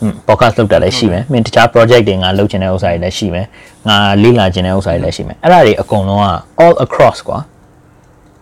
[0.00, 3.46] อืม podcast လုပ်တာလည်းရှိမယ်မင်းတခြား project တွေငါလုပ်ချင်တဲ့ဥစ္စာတွေလည်းရှိမယ်
[3.88, 6.28] ငါလေ့လာချင်တဲ့ဥစ္စာတွေလည်းရှိမယ်အဲ့ဒါတွေအကုန်လုံးက
[6.64, 7.38] all across ကွာ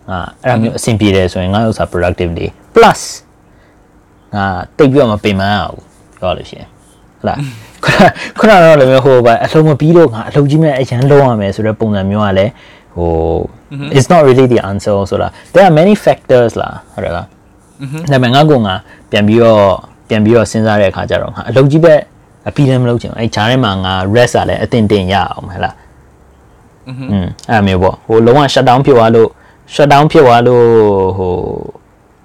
[0.09, 3.01] အာအဲ့ဒါမျိုးအဆင်ပြေတယ်ဆိုရင်ငါဥစ္စာ productive တွေ plus
[4.35, 4.45] ငါ
[4.77, 5.77] တိတ်ပြီးတော့မပင်ပန်းအောင်
[6.19, 6.67] ပြောလို့ရှိရင်
[7.19, 7.39] ဟုတ်လား
[7.85, 8.03] ခုန
[8.39, 12.51] ခုနတော့လည်းမျိုးဟိုပါအလုံးမပြီးတော့ငါအလုံးကြီးမဲ့အရန်လုံးရမယ်ဆိုတဲ့ပုံစံမျိုးကလည်း
[12.95, 13.11] ဟို
[13.97, 17.27] it's not really the answer ဆိုတာ there are many factors လားဟုတ်တယ်လားဒါ
[18.11, 18.75] ပေမဲ့ငါကငါ
[19.11, 19.63] ပြန်ပြီးတော့
[20.09, 21.93] ပြန်ပြီးတော့စဉ်းစားတဲ့အခါကျတော့ငါအလုပ်ကြီးပဲ
[22.47, 25.75] အပြီးလည်းမလုပ်ချင်ဘူးအဲဂျားထဲမှာငါ rest ကလည်းအတင်တင်ရအောင်ဟဲ့လား
[26.87, 29.29] อืมအဲ့မျိုးပေါ့ဟိုလုံးဝ shut down ဖြစ်သွားလို့
[29.75, 30.65] shut down ဖြစ်သွားလို့
[31.17, 31.33] ဟို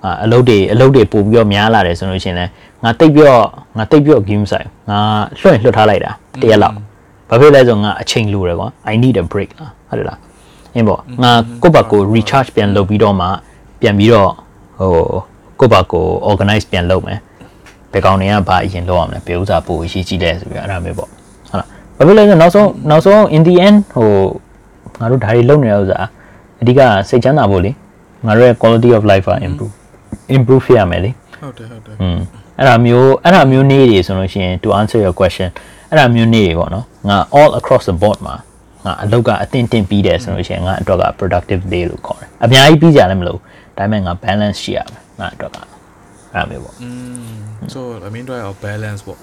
[0.04, 2.50] အာအလုပ်တွေအလုပ်တွေပို့ပြီးတော့များလာတယ်ဆိုလို့ရှိရင်လည်း
[2.84, 3.44] ငါတိတ်ပြီးတော့
[3.76, 4.98] ငါတိတ်ပြီးတော့ game ဆိုင်ငါ
[5.40, 6.10] လွှင့်လွှတ်ထားလိုက်တာ
[6.42, 6.74] တရက်လောက်
[7.28, 10.18] ဘာဖြစ်လဲဆိုငါအချိန်လိုတယ်ကွာ I need a break လားဟုတ်တယ်လား
[10.74, 13.26] အင်းပေါ့ငါကိုယ့်ဘက်ကို recharge ပြန်လုပ်ပြီးတော့မှ
[13.80, 14.30] ပြန်ပြီးတော့
[14.78, 14.90] ဟို
[15.60, 17.18] ကိုယ့်ဘက်ကို organize ပြန်လုပ်မယ်
[17.92, 21.66] ဘယ်ကောင်တွေကဘာအရင်လုပ်ရမလဲဘယ်ဥစားပို့အရေးကြီးလဲဆိုပြီးအဲ့ဒါမျိုးပေါ့ဟုတ်လား
[21.96, 24.10] ဘာဖြစ်လဲဆိုနောက်ဆုံးနောက်ဆုံး in the end ဟို
[25.00, 26.06] ငါတို့ဒါတွေလုပ်နေတဲ့ဥစား
[26.60, 27.70] အဓိကစိတ်ချမ်းသာဖို့လေ
[28.26, 29.74] ငါတို့ရဲ့ quality of life က improve
[30.36, 31.10] improve ဖြစ်ရမယ်လေ
[31.42, 32.18] ဟုတ်တယ်ဟုတ်တယ်อืม
[32.58, 35.48] အဲ့ဒါမျိုးအဲ့ဒါမျိုးနေ့တွေဆိုလို့ရှိရင် to answer your question
[35.90, 38.34] အဲ့ဒါမျိုးနေ့တွေပေါ့နော်ငါ all across the board မှာ
[38.84, 43.38] ငါအလုပ်ကအတင်းတင်းပြီးတယ်ဆိုလို့ရှိရင်ငါအတွက်က productive day လို့ခေါ်တယ်အများကြီးပြီးကြလည်းမလို့
[43.76, 45.66] ဒါပေမဲ့ငါ balance ရှိရမယ်ငါအတွက်ကအဲ့
[46.34, 46.74] ဒါမျိုးပေါ့
[47.74, 49.18] so I mean try our balance ပေါ့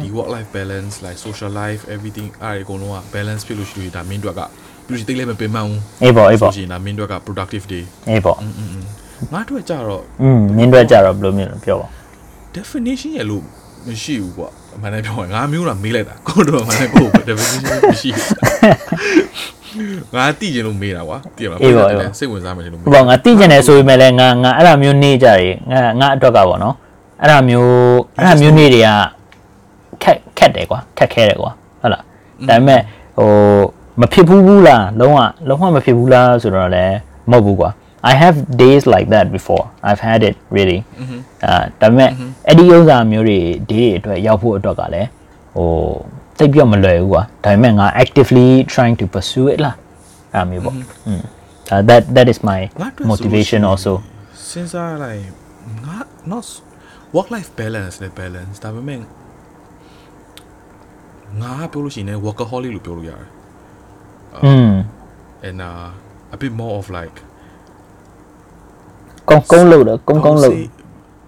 [0.00, 4.40] ဒီ work life balance like social life everything အားအကုန်လုံးက balance ဖြစ်လို့ရှိလို့ဒါ main တွက်က
[4.86, 8.36] ပြီးတိတ်လည်းမပင်မအောင်အေးပေါ့အေးပေါ့ဆိုရှင်ဒါ main တွက်က productive day အေးပေါ့
[9.32, 11.88] ငါတို့ကြတော့อืมမင်းတို့ကြတော့ဘယ်လိုမျိုးလဲပြောပါ
[12.56, 13.42] definition ရလို့
[13.86, 18.55] မရှိဘူးကွာအမှန်တမ်းပြောရင်ငါမျိုးတော့မေးလိုက်တာကိုတော့အမှန်တမ်းကို definition မရှိဘူး
[20.16, 21.58] ငါတိကျင်လို့မေးတာကွာတည်ရမလား
[22.18, 26.74] စိတ်ဝင်စားမယ်လို့မေးဟိုပေါ့ငါသိကျင်တယ်ဆိုပေမဲ့လည်းငါငါအဲ့ဒါမျိုးနေကြတယ်ငါငါအတွက်ကပေါ့နော်
[27.20, 27.70] အဲ့ဒါမျိုး
[28.16, 28.88] အဲ့ဒါမျိုးနေတွေက
[30.02, 31.50] ခက်ခက်တယ်ကွာခက်ခဲတယ်ကွာ
[31.80, 32.02] ဟုတ်လား
[32.48, 32.80] ဒါပေမဲ့
[33.18, 33.30] ဟို
[34.00, 36.96] မဖြစ်ဘူးဘူးလားလုံးဝလုံးဝမဖြစ်ဘူးလားဆိုတော့လည်း
[37.30, 37.70] မဟုတ်ဘူးကွာ
[38.12, 40.80] I have days like that before I've had it really
[41.44, 42.10] အာဒါပေမဲ့
[42.46, 43.38] အဲ့ဒီဥစ္စာမျိုးတွေ
[43.70, 45.08] day တွေအတွက်ရောက်ဖို့အတွက်ကလည်း
[45.56, 45.70] ဟို
[46.37, 49.75] တိတ်ပြတ်မလွယ်ဘူးကွာဒါပေမဲ့ငါ actively trying to pursue it လား
[50.33, 50.75] အဲ့ဒါမျိုးပေါ့
[51.07, 51.21] อืม
[51.73, 53.93] uh, that that is my ငါအတွက် motivation also
[54.49, 55.21] စဉ်းစားလိုက်
[55.85, 55.97] ငါ
[56.31, 56.45] not
[57.15, 58.99] work life balance နဲ့ balance ဒါပေမဲ့
[61.41, 63.27] ငါပြောလို့ရှိရင် workaholic လို့ပြောလို့ရတယ်
[64.45, 64.71] อืม
[65.47, 65.87] and uh
[66.35, 67.17] a bit more of like
[69.29, 70.55] ကုန်းကုန်းလို့တော့ကုန်းကုန်းလို့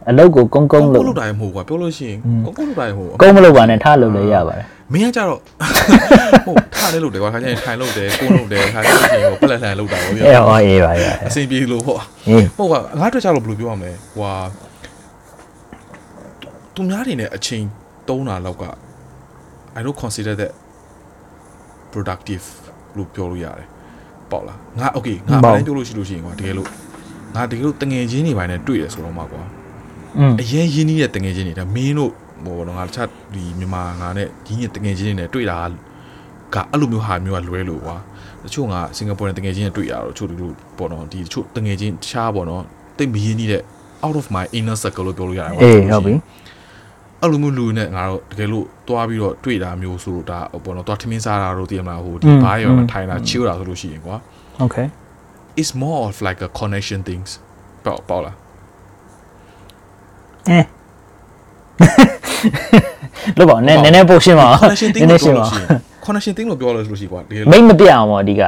[0.09, 5.40] အလုပ်ကိုကုန်းကုန်းလို့ လို့တာရမဟုတ်ကွာပြောလို့ရှိရင်ကုန်းကုန်းလို့တာရမဟုတ် ကုန်းမလို့ပါနဲ့ထားလို့လည်းရပါတယ် မင်းကကြတော့
[6.46, 14.32] ဟုတ်ထားလဲလို့တယ်ကွာခါကျရင်ထိုင်လို့တယ်ကိုလို့တယ်ခါကျရင်ဟိုပလက်လှန်လို့တာပေါ့ဗျာအေးဟောအေးပါရအဆင်ပြေလို့ပေါ့အေးဟုတ်ကငါတို့ကြတော့ဘယ်လိုပြောရမလဲဟွာ
[16.74, 17.64] သူများတွေနဲ့အချိန်
[18.08, 18.64] တုံးတာလောက်က
[19.78, 20.52] I don't consider that
[21.92, 22.44] productive
[22.96, 23.68] လို့ပြောလို့ရတယ်
[24.30, 26.68] ပေါ့လားငါ okay ငါအတိုင်းပြောလို့ရှိလို့ရှိရင်ကွာတကယ်လို့
[27.34, 29.42] ငါတကယ်လို့တငယ်ချင်းတွေပိုင်းနဲ့တွေ့ရဆိုတော့မှကွာ
[30.18, 32.12] อืมအရင်ရင်းနှီးတဲ့တငယ်ချင်းတွေဒါမင်းတို့
[32.44, 35.58] ဟိုတော့ငါတခြားဒီမြန်မာငါနဲ့ဒီညတငယ်ချင်းတွေနဲ့တွေ့တာ
[36.54, 37.96] ကအဲ့လိုမျိုးဟာမျိုးကလွဲလို့ကွာ
[38.44, 42.62] တချို့ငါစင်ကာပူနဲ့တငယ်ချင်းနဲ့တွေ့ရတော့တချို့ဒီလိုပေါ့နော်ဒီတချို့တငယ်ချင်းတခြားပေါ့နော်
[42.98, 43.62] တိတ်မရင်းနှီးတဲ့
[44.04, 46.14] out of my inner circle လို့ပြောလို့ရတယ်ကွာအေးဟုတ်ပြီ
[47.20, 54.16] အဲ့လိုမျိုးလူနဲ့ငါတော့တကယ်လို့တွားပြီးတော့တွေ့တာမျိုးဆိုတော့ဒါပေါ့နော်တွားထမင်းစားတာတော့တည်မလားဟိုဒီဘားရောမထိုင်တာ chill တာဆိုလို့ရှိရင်ကွာ
[54.64, 54.86] okay
[55.60, 57.30] it's more of like a connection things
[57.84, 58.36] ပေါ့ပေါ့လား
[60.48, 60.60] အဲ
[63.38, 65.68] လို့ပါနည်းနည်းနည်းပို့ရှင်းပါဦး connection thing နည်းနလို့ည်းရှပြောင်းပါလို့ရှိရင်
[66.04, 68.42] connection thing လို့ပြောလို့ဆိုလို့ရှိကွာတကယ်လို့မိတ်မပြအောင်ပေါ့အဓိက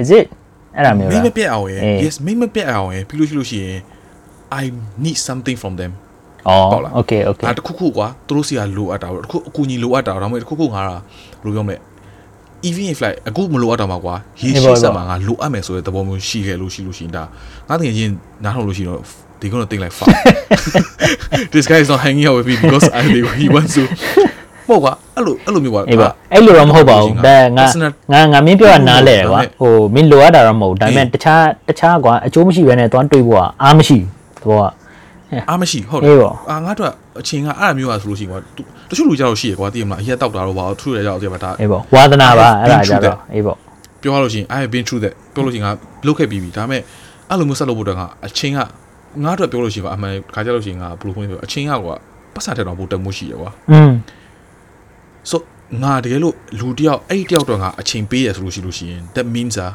[0.00, 0.26] is it
[0.76, 3.80] အဲ့ဒါမျိုးမိလားမပြတ်အောင်ရယ်အေး yes မိမပြတ်အောင်ရယ်ပြီးလို့ရှိလို့ရှိရင်
[4.60, 4.64] I
[5.04, 5.92] need something from them
[6.48, 11.00] อ๋อပေါ့လား okay okay ငါတခုခုကွာသူတို့စီကလိုအပ်တာတော့တခုအကူညီလိုအပ်တာတော့ဒါမှမဟုတ်တခုခုငါကဘယ်
[11.44, 11.76] လိုပြောမလဲ
[12.68, 17.24] even if like အခုမလိုအပ်တော့မှာကွာရေအေးရှိပေါ့စက်ပေါ့မှာငါလိုအပ်မယ်ဆိုတဲ့သဘောမျိုးရှိခဲ့လို့ရှိလို့ရှိရင်ဒါ
[17.68, 18.12] ငါတကယ်ချင်း
[18.44, 19.02] နားထောင်လို့ရှိရင်တော့
[19.44, 20.08] they gonna think like fuck
[21.52, 23.02] this guy is not hanging out with me because I
[23.42, 23.82] he wants to
[24.68, 34.64] ပေါ့ကွာအဲ့လိုအဲ့လိုမျိုးကွာအေးပါအဲ့လိုတော့မဟုတ်ပါဘူးဒါငါ Personal ငါငါမင်းပြောတာနားလဲတယ်ကွာဒါပေမဲ့ဟိုမင်းလိုအပ်တာတော့မဟုတ်ဘူးဒါပေမဲ့တခြားတခြားကွာအကျိုးမရှိဘဲနဲ့သွားတွေးဖို့ကအားမရှိဘူးသဘောက
[35.48, 36.90] အားမရှိဟုတ်တအေးယ်ပေါ့အာငါတို့က
[37.20, 43.56] အချိန်ကအဲ့လိုမျိုးอ่ะဆိုလို့ရှိရင်ကွာသူတချို့လူကြတော့ရှိရကွာတည်မလားအရက်တောက်တာတော့ဘာလို့ထူရကြတော့တည်မလားဒါအေးပေါ့ဝါသနာပါ I have အဲ့ဒါ been ကြ through တော့အေးပေါ့
[44.02, 45.72] ပြောရလို့ရှိရင် I have been through that ပြောလို့ရှိရင်ငါ
[46.06, 46.80] လုပ်ခဲ့ပြီးပြီဒါပေမဲ့
[47.30, 48.58] အဲ့လိုမျိုးဆက်လုပ်ဖို့တော့ငါအချိန်က
[49.23, 51.95] ငါတို့ပြောလို့ရှိရင်ကွာအမှန်ခါကြလို့ရှိရင်ငါဘယ်လိုဖွင့်ပြောအချိန်ကကွာ
[52.33, 53.91] ပတ်စံထက်တော့ပိုတက်မှုရှိရကွာ อืม
[55.29, 55.37] so
[55.83, 59.69] ငါတကယ်လို့လူတယောက်အဲ့ဒီတယောက်တော့ငါအချိန်ပေးရဆိုလို့ရှိလို့ရှိရင် that means อ่ะ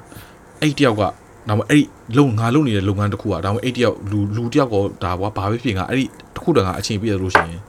[0.60, 1.02] အဲ့ဒီတယောက်က
[1.48, 1.84] ဒါမှအဲ့ဒီ
[2.18, 6.04] လုံငါလုပ်နေတဲ့လုပ်ငန်းတစ်ခုอ่ะဒါမှအဲ့ဒီတယောက်လူလူတယောက်ကောဒါကွာဘာပဲဖြစ်ငါအဲ့ဒီ
[6.34, 7.60] တစ်ခုတော့ငါအချိန်ပေးရဆိုလို့ရှိရင်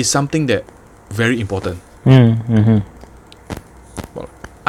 [0.00, 0.62] is something that
[1.20, 2.80] very important อืมอืม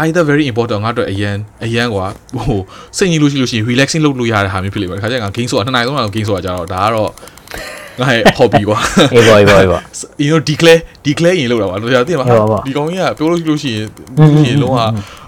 [0.05, 2.61] either very important ငါတို့အရန်အရန်ကွာဟို
[2.97, 7.11] စိတ်ကြီးလို့ရှိလို့ရှိရင် relaxing လုပ်လို့ရတဲ့ဟာမျိုးဖြစ်လိမ့်မယ်။ခါကျရင်ငါ game ဆိုတာနှစ်နိုင်သုံးနိုင် game ဆိုတာကြတော့ဒါကတော့
[8.01, 8.79] ငငါရဲ့ hobby ကွာ
[9.13, 9.83] အေးပေါ့အေးပေါ့အေးပေါ့
[10.25, 13.87] you know declare declare ရင်လောက်တာပါလို့ရသိမှာဟုတ်ပါဘူးဒီကောင်ကြီးကပြောလို့ရှိလို့ရှိရင်
[14.19, 14.79] อืมဒီလုံးဝ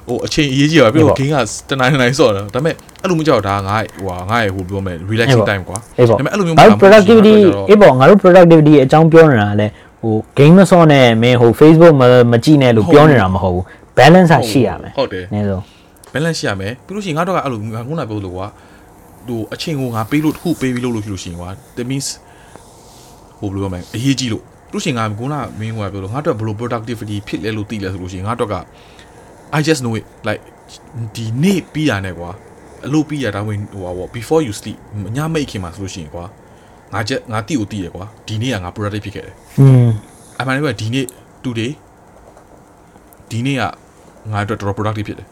[0.08, 1.36] ဟိုအချိန်အရေးကြီးပါပြောဟုတ်လို့ပါဂိမ်းက
[1.70, 12.02] တနိုင်နိုင်ဆော့တယ်ဒါပေမဲ့အဲ့လိုမျိုးကြောက်တာငါဟိုဟာငါရဲ့ဟိုပြောမယ် relaxing time ကွာအေးပေါ့ဒါပေမဲ့အဲ့လိုမျိုးငါတို့မဟုတ်ဘူး productivity ဆိုတော့အေးပေါ့ငါတို့ productivity အကြောင်းပြောနေတာကလည်းဟို game မစောနဲ့မင်းဟို Facebook မ
[12.32, 13.64] မကြည့်နဲ့လို့ပြောနေတာမဟုတ်ဘူး
[13.98, 15.62] balance ကရှိရမယ်ဟုတ်တယ်နည်းဆုံး
[16.12, 18.46] balance ရှိရမယ်ပြီးလို့ရှိရင်ငါတို့ကအဲ့လိုငါခုနပြောလို့ကွာ
[19.28, 22.08] ဟိုအချိန်ကိုငါပေးလို့တစ်ခုပေးပြီးလို့လို့ရှိလို့ရှိရင်ကွာ that means
[23.38, 28.54] ဟိုဘယ်လိုပြောမလဲအရေးကြီးလို့ပြီးလို့ရှိရင်ငါခုနမင်းကပြောလို့ငါတို့ကဘယ်လို productivity ဖြစ်လဲလို့သိလဲဆိုလို့ရှိရင်ငါတို့က
[29.56, 30.42] I just know it like
[31.14, 32.30] ဒီနေ့ပြီးရတဲ့ကွာ
[32.86, 34.78] အလုပ်ပြီးရတာဝင်ဟိုပါ before you sleep
[35.16, 36.24] ညမိတ်ခင်မှာဆိုလို့ရှိရင်ကွာ
[36.92, 39.88] ငါချက်ငါတိကိုတိရကွာဒီနေ့ကငါ productive ဖြစ်ခဲ့တယ်อืม
[40.38, 41.06] အမှန်တကယ်ဒီနေ့
[41.44, 41.70] today
[43.30, 43.62] ဒီနေ့က
[44.30, 45.28] ငါအတွက်တော်တော် productive ဖြစ်တယ်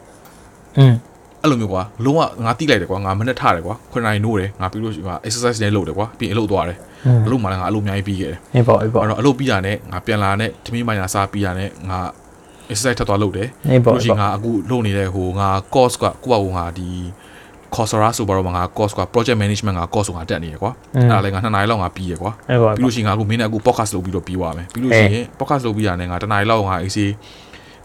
[0.79, 0.95] อืม
[1.43, 6.79] အဲ့လိုမျိုးကွာလုံးဝငါတိလိုက်တယ်ကွာငါမနဲ့ထားတယ်ကွာခွန်နိုင်နိုးတယ်ငါပြီးလို့ရှိရင်ငါ exercise နဲ့လုပ်တယ်ကွာပြီးရင်အလုပ်သွားတယ်
[7.27, 12.01] အလုပ်မှလည်းငါအလုပ်အများကြီးပြီးခဲ့တယ်အေးပေါ့အေးပေါ့အဲ့တော့အလုပ်ပြီးတာနဲ့ငါပြန်လာတဲ့ထမင်းမိုင်နာစားပြီးတာနဲ့ငါ
[12.71, 16.89] exercise ထပ်သွားလုပ်တယ်အေးပေါ့လို့ရှိရင်ငါအခုလုပ်နေတဲ့ဟိုငါ course ကကိုယ့်ဘာကိုငါဒီ
[17.75, 26.99] Coursera ဆိုပါတော့ငါ course က project management ငါ course ကိုငါတက်နေရကွာအဲ့ဒါလည်းငါ2နာရီလောက်ငါပြီးရကွာအေးပေါ့ပြီးလို့ရှိရင်ငါအခုမင်းနဲ့အခု podcast လုပ်ပြီးတော့ပြီးသွားမယ်ပြီးလို့ရှိရင် podcast လုပ်ပြီးတာနဲ့ငါ2နာရီလောက်ငါ AC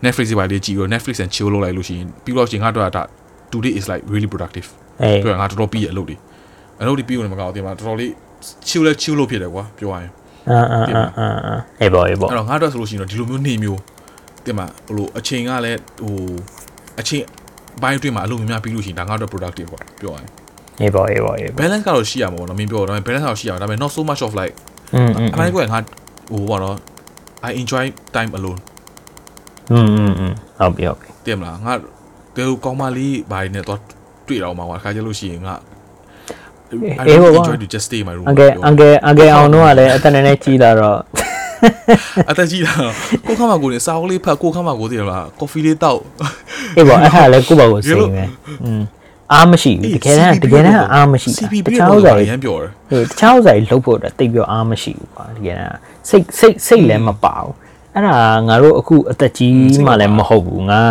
[0.05, 3.03] Netflix တွေပါလေးကြည့်ပြီးတော့ Netflix and chill လုပ်လိုက်လို့ရှိရင်ပြီးတော့ရှင်ငါတို့ကဒါ
[3.53, 4.67] today is like really productive
[5.23, 6.15] ပြောရငါတော်တော်ပြီးရအလုပ်တွေ
[6.81, 8.11] အလုပ်တွေပြီးလို့မကောက်တင်မှာတော်တော်လေး
[8.67, 10.11] chill လဲ chill လုပ်ဖြစ်တယ်ကွာပြောရရင်
[10.49, 13.79] အာအာအာအာအေးပေါ့အေးပေါ့အဲ့တော့ငါတို့ဆိုလို့ရှိရင်တော့ဒီလိုမျိုးနေမျိုး
[14.45, 16.15] တင်မှာဟိုလိုအချိန်ကလည်းဟို
[16.99, 17.23] အချိန်
[17.81, 20.29] ဘိုင်းတွင်းမှာအလုပ်များများပြီးလို့ရှိရင်ဒါငါတို့ productive ပေါ့ပြောရရင်
[20.81, 24.53] အေးပေါ့အေးပေါ့အေးပေါ့ balance ကတော့ရှိရမှာပေါ့နော်မင်းပြောတော့ဒါပေမဲ့ balance ကတော့ရှိရမှာဒါပေမဲ့ not so much of like
[25.33, 25.79] အမှန်တကယ်ငါ
[26.31, 26.77] ဟိုပေါ့နော်
[27.47, 27.85] I enjoy
[28.15, 28.59] time alone
[29.72, 31.74] อืมอืมอืมဟုတ်ပြီဟုတ်ပြီ တင်မလားငါ
[32.36, 33.80] တဲကောင်းမလေးဘာတွေနဲ့တော့
[34.26, 35.56] တွေ့တော့မှာကွာခါကြလို့ရှိရင်ငါ
[37.00, 40.98] I really enjoy to just stay in my room အန်ကယ်အန်ကယ်အန်ကယ်အောင်တော့ကလည်းအတန်နဲ့ကြီးလာတော့
[42.30, 42.74] အသက်ကြီးလာ
[43.26, 46.00] ကိုခါမကိုနေစာအုပ်လေးဖတ်ကိုခါမကိုတည်လား coffee လေးတောက်
[46.76, 48.28] အေးပေါ့အဲ့ဒါလည်းကိုယ့်ဘာကိုစိတ်မယ်
[48.64, 48.82] อืม
[49.32, 55.76] အားမရှိဘူးတကယ်တမ်းတကယ်တမ်းအားမရှိတာ CPP တခြားဥစ္စာတွေ ရမ်းပြောတယ် ဟိုတခြားဥစ္စာတွေလှုပ်ဖို့အတွက်တိတ်ပြီးအားမရှိဘူးကွာတကယ်တမ်း
[56.08, 57.54] စိတ်စိတ်စိတ်လည်းမပါဘူး
[57.95, 58.17] အဲ့ဒါ
[58.47, 60.81] ငါတို့အခုအသက်ကြီးမှလည်းမဟုတ်ဘူးငါ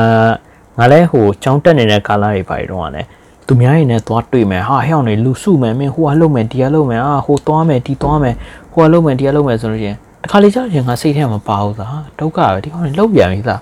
[0.78, 3.08] ငါလည်းဟိုចောင်းတက်နေတဲ့ကာလာတွေပါတွေတော့ကလည်း
[3.46, 8.34] သူများတွေနဲ့သွားတွေ့မယ်ဟာဟဲ့အောင်နေလူစုမယ်မင်းဟိုကလှုပ်မယ်ဒီကလှုပ်မယ်အာဟိုသွားမယ်ဒီသွားမယ်
[8.72, 11.86] ဟိုကလှုပ်မယ်ဒီကလှုပ်မယ်ဆိုလို့ရှိရင်တစ်ခါလေကြာရင်ငါစိတ်ထဲမှာမပါဘူးသာ
[12.18, 13.56] ဒုက္ခပဲဒီကောင်တွေလှုပ်ပြန်ပြီသာ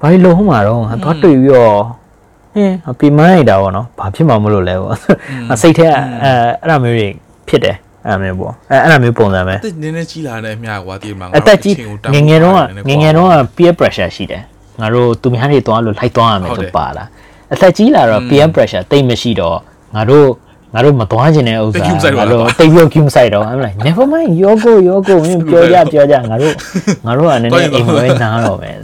[0.00, 1.76] ဘာလို့လှုပ်ဟောမှာတော့ငါသွားတွေ့ပြီးတော့
[2.54, 4.94] ဟင်းပြမလိုက်တာပေါ့နော်ဘာဖြစ်မှမလို့လဲပေါ့
[5.52, 7.08] အစိတ်ထဲအဲအဲ့ဒါမျိုးတွေ
[7.48, 7.76] ဖြစ်တယ်
[8.06, 11.74] အဲ့ဒါမျိုးပေါ့အဲအဲ့ဒါမျိုးပုံစံပဲတက်နည်းနည်းကြီးလာတဲ့အမျှကွာတည်မှာအသက်ကြီး
[12.14, 12.54] ငယ်ငယ်တော့
[12.88, 14.42] ငယ်ငယ်တော့ peer pressure ရှိတယ်
[14.80, 17.08] ငါတို့သူများတွေသွားလို့လိုက်သွားရမယ်ဆိုပါလား
[17.52, 19.58] အသက်ကြီးလာတော့ peer pressure တိတ်မရှိတော့
[19.96, 20.28] ငါတို့
[20.74, 26.54] ငါတို့မသွားခြင်းတဲ့ဥစ္စာငါတို့တိတ်ပြုတ်ကျူးဆိုင်တော့အဲ့လို never mind yogo yogo မင်းပြောကြပြောကြငါတို့
[27.06, 28.76] ငါတို့ကနည်းနည်းအိမ်ဝဲနားတော့မယ်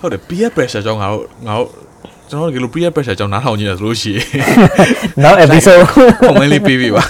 [0.00, 1.68] ဟုတ်တယ် peer pressure ကြောင့်ငါတို့ငါတို့
[2.30, 4.26] ကျွန်တော်တို့ဒီလို peer pressure ကြောင့်နားထောင်နေတယ်ဆိုလို့ရှိရင်
[5.24, 5.80] နောက် episode
[6.26, 7.02] comment လေးပေးပေးပါ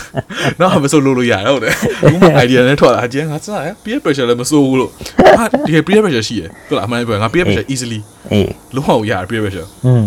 [0.61, 4.91] နောက် episode လုပ်လို့ရတယ်ဟုတ်တယ်အခုမှ idea နဲ့ထွက်လာအကျဉ်းငါစရ peer pressure လည်းမစိုးဘူးလို့
[5.39, 8.01] ဟာဒီ peer pressure ရှိရဟုတ်လားအမှန်ပဲငါ peer pressure easily
[8.33, 10.05] အေးလုံးဝရ peer pressure อืม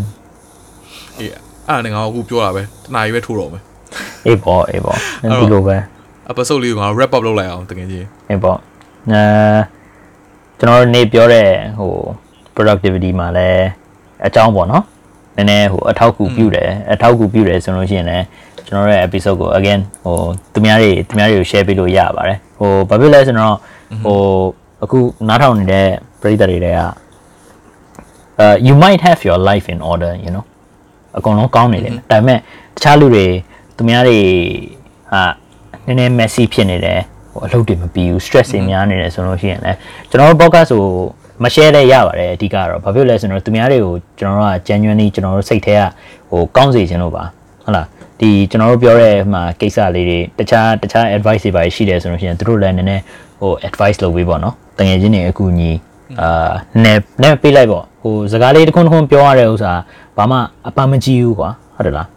[1.19, 3.63] အေးအဲ့ဒါနဲ့ငါအခုပြောတာပဲတနားရီပဲထိုးတော့မယ်
[4.27, 4.97] အေးပေါ့အေးပေါ့
[5.41, 5.75] ဒီလိုပဲ
[6.31, 8.57] episode လေးကိုငါ wrap up လုပ်လိုက်အောင်တကယ်ကြီးအေးပေါ့
[9.11, 9.23] အဲ
[10.59, 11.47] ကျွန်တော်တို့နေပြောတဲ့
[11.79, 11.91] ဟို
[12.55, 13.65] productivity မှာလည်း
[14.27, 14.83] အကြောင်းပေါ့နော်
[15.37, 18.25] နည်းနည်းဟိုအထောက်အကူပြုတယ်အထောက်အကူပြုတယ်ဆိုလို့ရှိရင်လည်း
[18.67, 20.17] ကျွန်တော်တို့ရဲ့ episode ကို again ဟို
[20.53, 23.55] သူများတွေသူများတွေကို share ပေးလို့ရပါတယ်ဟိုဘာဖြစ်လဲဆိုတော့
[24.05, 24.19] ဟို
[24.83, 25.87] အခုနားထောင်နေတဲ့
[26.21, 26.81] ပရိသတ်တွေတွေက
[28.43, 30.43] uh you might have your life in order you know
[31.17, 32.39] အကုန်လုံးကောင်းနေတယ်ဒါပေမဲ့တ
[32.83, 33.25] ခြားလူတွေ
[33.75, 34.19] သူများတွေ
[35.11, 35.23] ဟာ
[35.85, 36.99] နည်းနည်း messy ဖြစ်နေတယ်
[37.31, 39.77] ဟိုအလုပ်တွေမပြီးဘူး stress တွေများနေတယ်ဆိုလို့ရှိရင်လည်း
[40.09, 40.85] ကျွန်တော်တို့ podcast ကို
[41.43, 45.81] မ share လဲရပါတယ်အဓိကတော့ဘာဖြစ်လဲဆိုတော့သူများတွေကိုကျွန်တော်တို့က genuinely ကျွန်တော်တို့စိတ်ထဲက
[46.29, 47.23] ဟိုကောင်းစေခြင်းလို့ပါ
[47.63, 47.87] ဟုတ်လား
[48.19, 53.03] ဒီကျွန်တော်တို့ပြောတဲ့ဟိုကိစ္စလေးတွေတခြားတခြား advice တွေပါရှိတယ်ဆိုလို့ရှိရင်သူတို့လည်းနည်းနည်း
[53.41, 55.71] ဟို advice လုပ်ပေးပေါ့နော်တကယ်ချင်းတွေအကူအညီ
[56.21, 56.51] အာ
[56.83, 59.73] နည်းနည်းပေးလိုက်ပေါ့ဟိုစကားလေးတစ်ခုတစ်ခုပြောရတဲ့ဥစ္စာ
[60.17, 62.07] ဘာမှအပန်းမကြည့်ဘူးကွာဟုတ်တယ်လား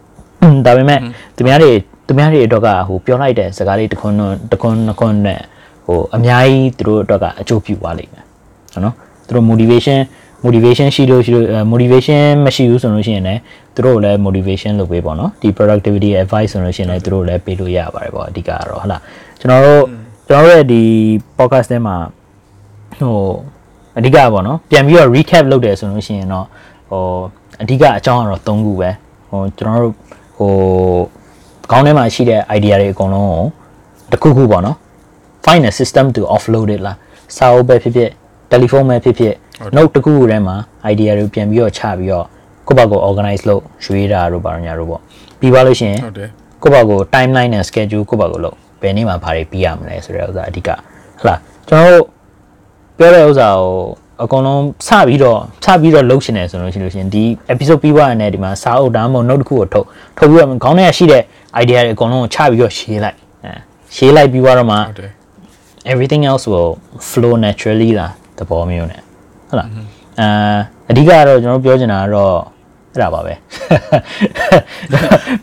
[0.65, 0.99] ဒါပေမဲ့
[1.35, 1.71] သူများတွေ
[2.07, 4.07] သူများတွေအတွက်ကဟိုပြောလိုက်တဲ့စကားလေးတစ်ခု
[4.51, 5.39] တစ်ခုနှစ်ခုနဲ့
[5.85, 8.25] ဟိုအများကြီးသူတို့အတွက်ကအကျိုးပြုသွားလိမ့်မယ်
[8.85, 8.95] နော်
[9.31, 9.99] သူတို့ motivation
[10.45, 13.41] motivation ရှိလို့ရှိလို့ motivation မရှိဘူးဆိုလို့ရှိရင်လည်း
[13.75, 19.01] သူတို့လည်း motivation လုပ်ပေးပေါ့နော်ဒီ productivity advice ဆိုလို့ရှိရင်လည်းသူတို့လည်းပေးလို့ရပါတယ်ပေါ့အဓိကတော့ဟုတ်လား
[19.39, 19.83] ကျွန်တော်တို့
[20.27, 20.81] ကျွန်တော်တို့ရဲ့ဒီ
[21.37, 21.95] podcast ထဲမှာ
[22.99, 23.15] ဟို
[23.97, 26.45] အဓိကပေါ့နော်ပြန်ပြီးတော့ recap လုပ်တယ်ဆိုလို့ရှိရင်တော့
[26.89, 27.03] ဟို
[27.61, 28.89] အဓိကအကြောင်းကတော့၃ခုပဲ
[29.29, 29.95] ဟိုကျွန်တော်တို့
[30.39, 30.53] ဟို
[31.71, 34.77] ခေါင်းထဲမှာရှိတဲ့ idea တွေအကုန်လုံးကိုဟတစ်ခုခုပေါ့နော်
[35.45, 36.97] find a system to offload it လား
[37.37, 38.09] စာအုပ်ပဲဖြစ်ဖြစ်
[38.51, 39.33] တယ်လီဖုန်းပဲဖြစ်ဖြစ်
[39.75, 40.55] note တစ်ခုခုထဲမှာ
[40.91, 42.25] idea တွေပြန်ပြီးတော့ချပြီးတော့
[42.67, 45.01] ကိုယ့်ဘက်ကို organize လုပ်ရွေးတာတို့ဘာလို့ညာတို့ပေါ့
[45.39, 46.29] ပြီးပါလို့ရှိရင်ဟုတ်တယ်
[46.63, 50.69] ကိုယ့်ဘက်ကို timeline နဲ့ schedule ကိုယ့်ဘက်ကိုလုပ်ဘယ်နေ့မှဘာတွေပြီးရမလဲဆိုတဲ့ဥစ္စာအဓိက
[51.21, 51.35] ဟလာ
[51.67, 52.05] ကျွန်တော်တို့
[52.97, 53.71] ပြောတဲ့ဥစ္စာကို
[54.23, 57.23] အကုန်လုံးစပြီးတော့စပြီးတော့လုပ်ရှင်တယ်ဆိုလို့ရှိလို့ရှိရင်ဒီ
[57.53, 59.85] episode ပြီးသွားတဲ့ဒီမှာစာအုပ်ဒါမှမဟုတ် note တစ်ခုကိုထုတ်
[60.17, 61.23] ထုတ်ပြီးတော့ခေါင်းထဲကရှိတဲ့
[61.61, 63.53] idea တွေအကုန်လုံးကိုချပြီးတော့ရေးလိုက်အဲ
[63.97, 65.11] ရေးလိုက်ပြီးတော့မှဟုတ်တယ်
[65.91, 66.71] everything else will
[67.09, 69.01] flow naturally လာသဘောမျိုးနဲ့
[69.49, 69.67] ဟုတ်လား
[70.19, 70.57] အာ
[70.89, 72.35] အဓိကကတော့ကျွန်တော်တို့ပြောချင်တာကတော့
[72.93, 73.33] အဲ့ဒါပါပဲ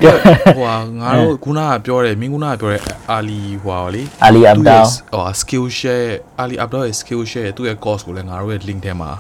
[0.00, 0.14] ပြော
[0.56, 2.80] ဟိုဟာငါတို့ခုနကပြောတယ်မင်းခုနကပြောတဲ့
[3.10, 6.10] အာလီဟိုဟာလေ Ali Abdal ဟို skill share
[6.40, 9.10] အာလီ Abdal ရဲ့ skill share သူ့ရဲ့ course ကိုလည်းငါတို့ရဲ့ link ထဲမှာ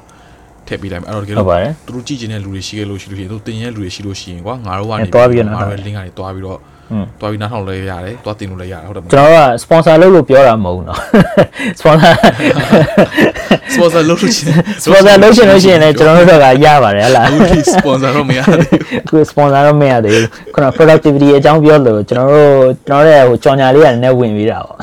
[0.66, 6.58] ထည့်ပေးလိုက်မယ်အဲ့တော့တကယ်ဟုတ်လို့ပါတယ်သူတို့ကြည့်ချင်တဲ့လူတွေရှိခဲ့လို့ရှိလို့ရှိရင်သူတင်ရဲ့လူတွေရှိလို့ရှိရင်ကွာငါတို့ကနေအဲတွားပြီးတော့ငါတို့ရဲ့နား link ကနေတွားပြီးတော့
[7.20, 10.98] သွားပြီးနားထောင်လဲရတယ်သွားတင်လို့လဲရတယ်ဟုတ်တယ်မဟုတ်ကျွန်တော်က sponsor လုပ်လို့ပြောတာမဟုတ်တော့
[11.80, 12.12] sponsor
[13.74, 17.36] sponsor လုပ်လို့ရှိတယ် sponsor လုပ်ရှင်လို့ရှိရင်လည်းကျွန်တော်တို့ကရပါတယ်ဟလားအခု
[17.74, 24.76] sponsor တော့မရသေးဘူးအခု sponsor တော့မရသေးဘူးခုန productivity အကြောင်းပြောလို့ကျွန်တော်တို့ကျွန်တော်တို့ဟိုကြော်ညာလေးကလည်းနည်းဝင်ပြီးတာပေါ့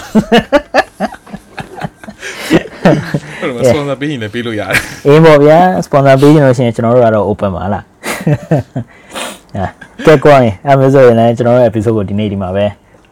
[3.41, 4.78] ဟုတ်ကဲ့ sponsor ပေးရင်လည်းပေးလို့ရတယ်
[5.08, 7.84] အေးပေါ့ဗျာ sponsor ပေးရင်လို့ရှိရင်ကျွန်တော်တို့ကတော့ open ပါလား
[10.06, 12.66] ကဲကွာရင်အဲ့မျိုးဆိုရင်လည်းကျွန်တော်တို့ episode ကိုဒီနေ့ဒီမှာပဲ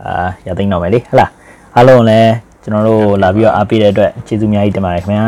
[0.04, 1.32] အာရသိမ်းတော့မယ်လေဟုတ်လား
[1.76, 2.32] အားလုံးလည်း
[2.64, 5.26] ကျွန်တော်တို့လာပြီးတော့အားပေးတဲ့အတွက်ကျေးဇူးအများကြီးတင်ပါတယ်ခင်ဗျာ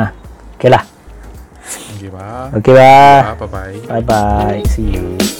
[0.61, 0.83] ကဲလား
[1.95, 2.93] Okay ပါ Okay ပါ
[3.41, 5.34] Bye bye Bye bye see you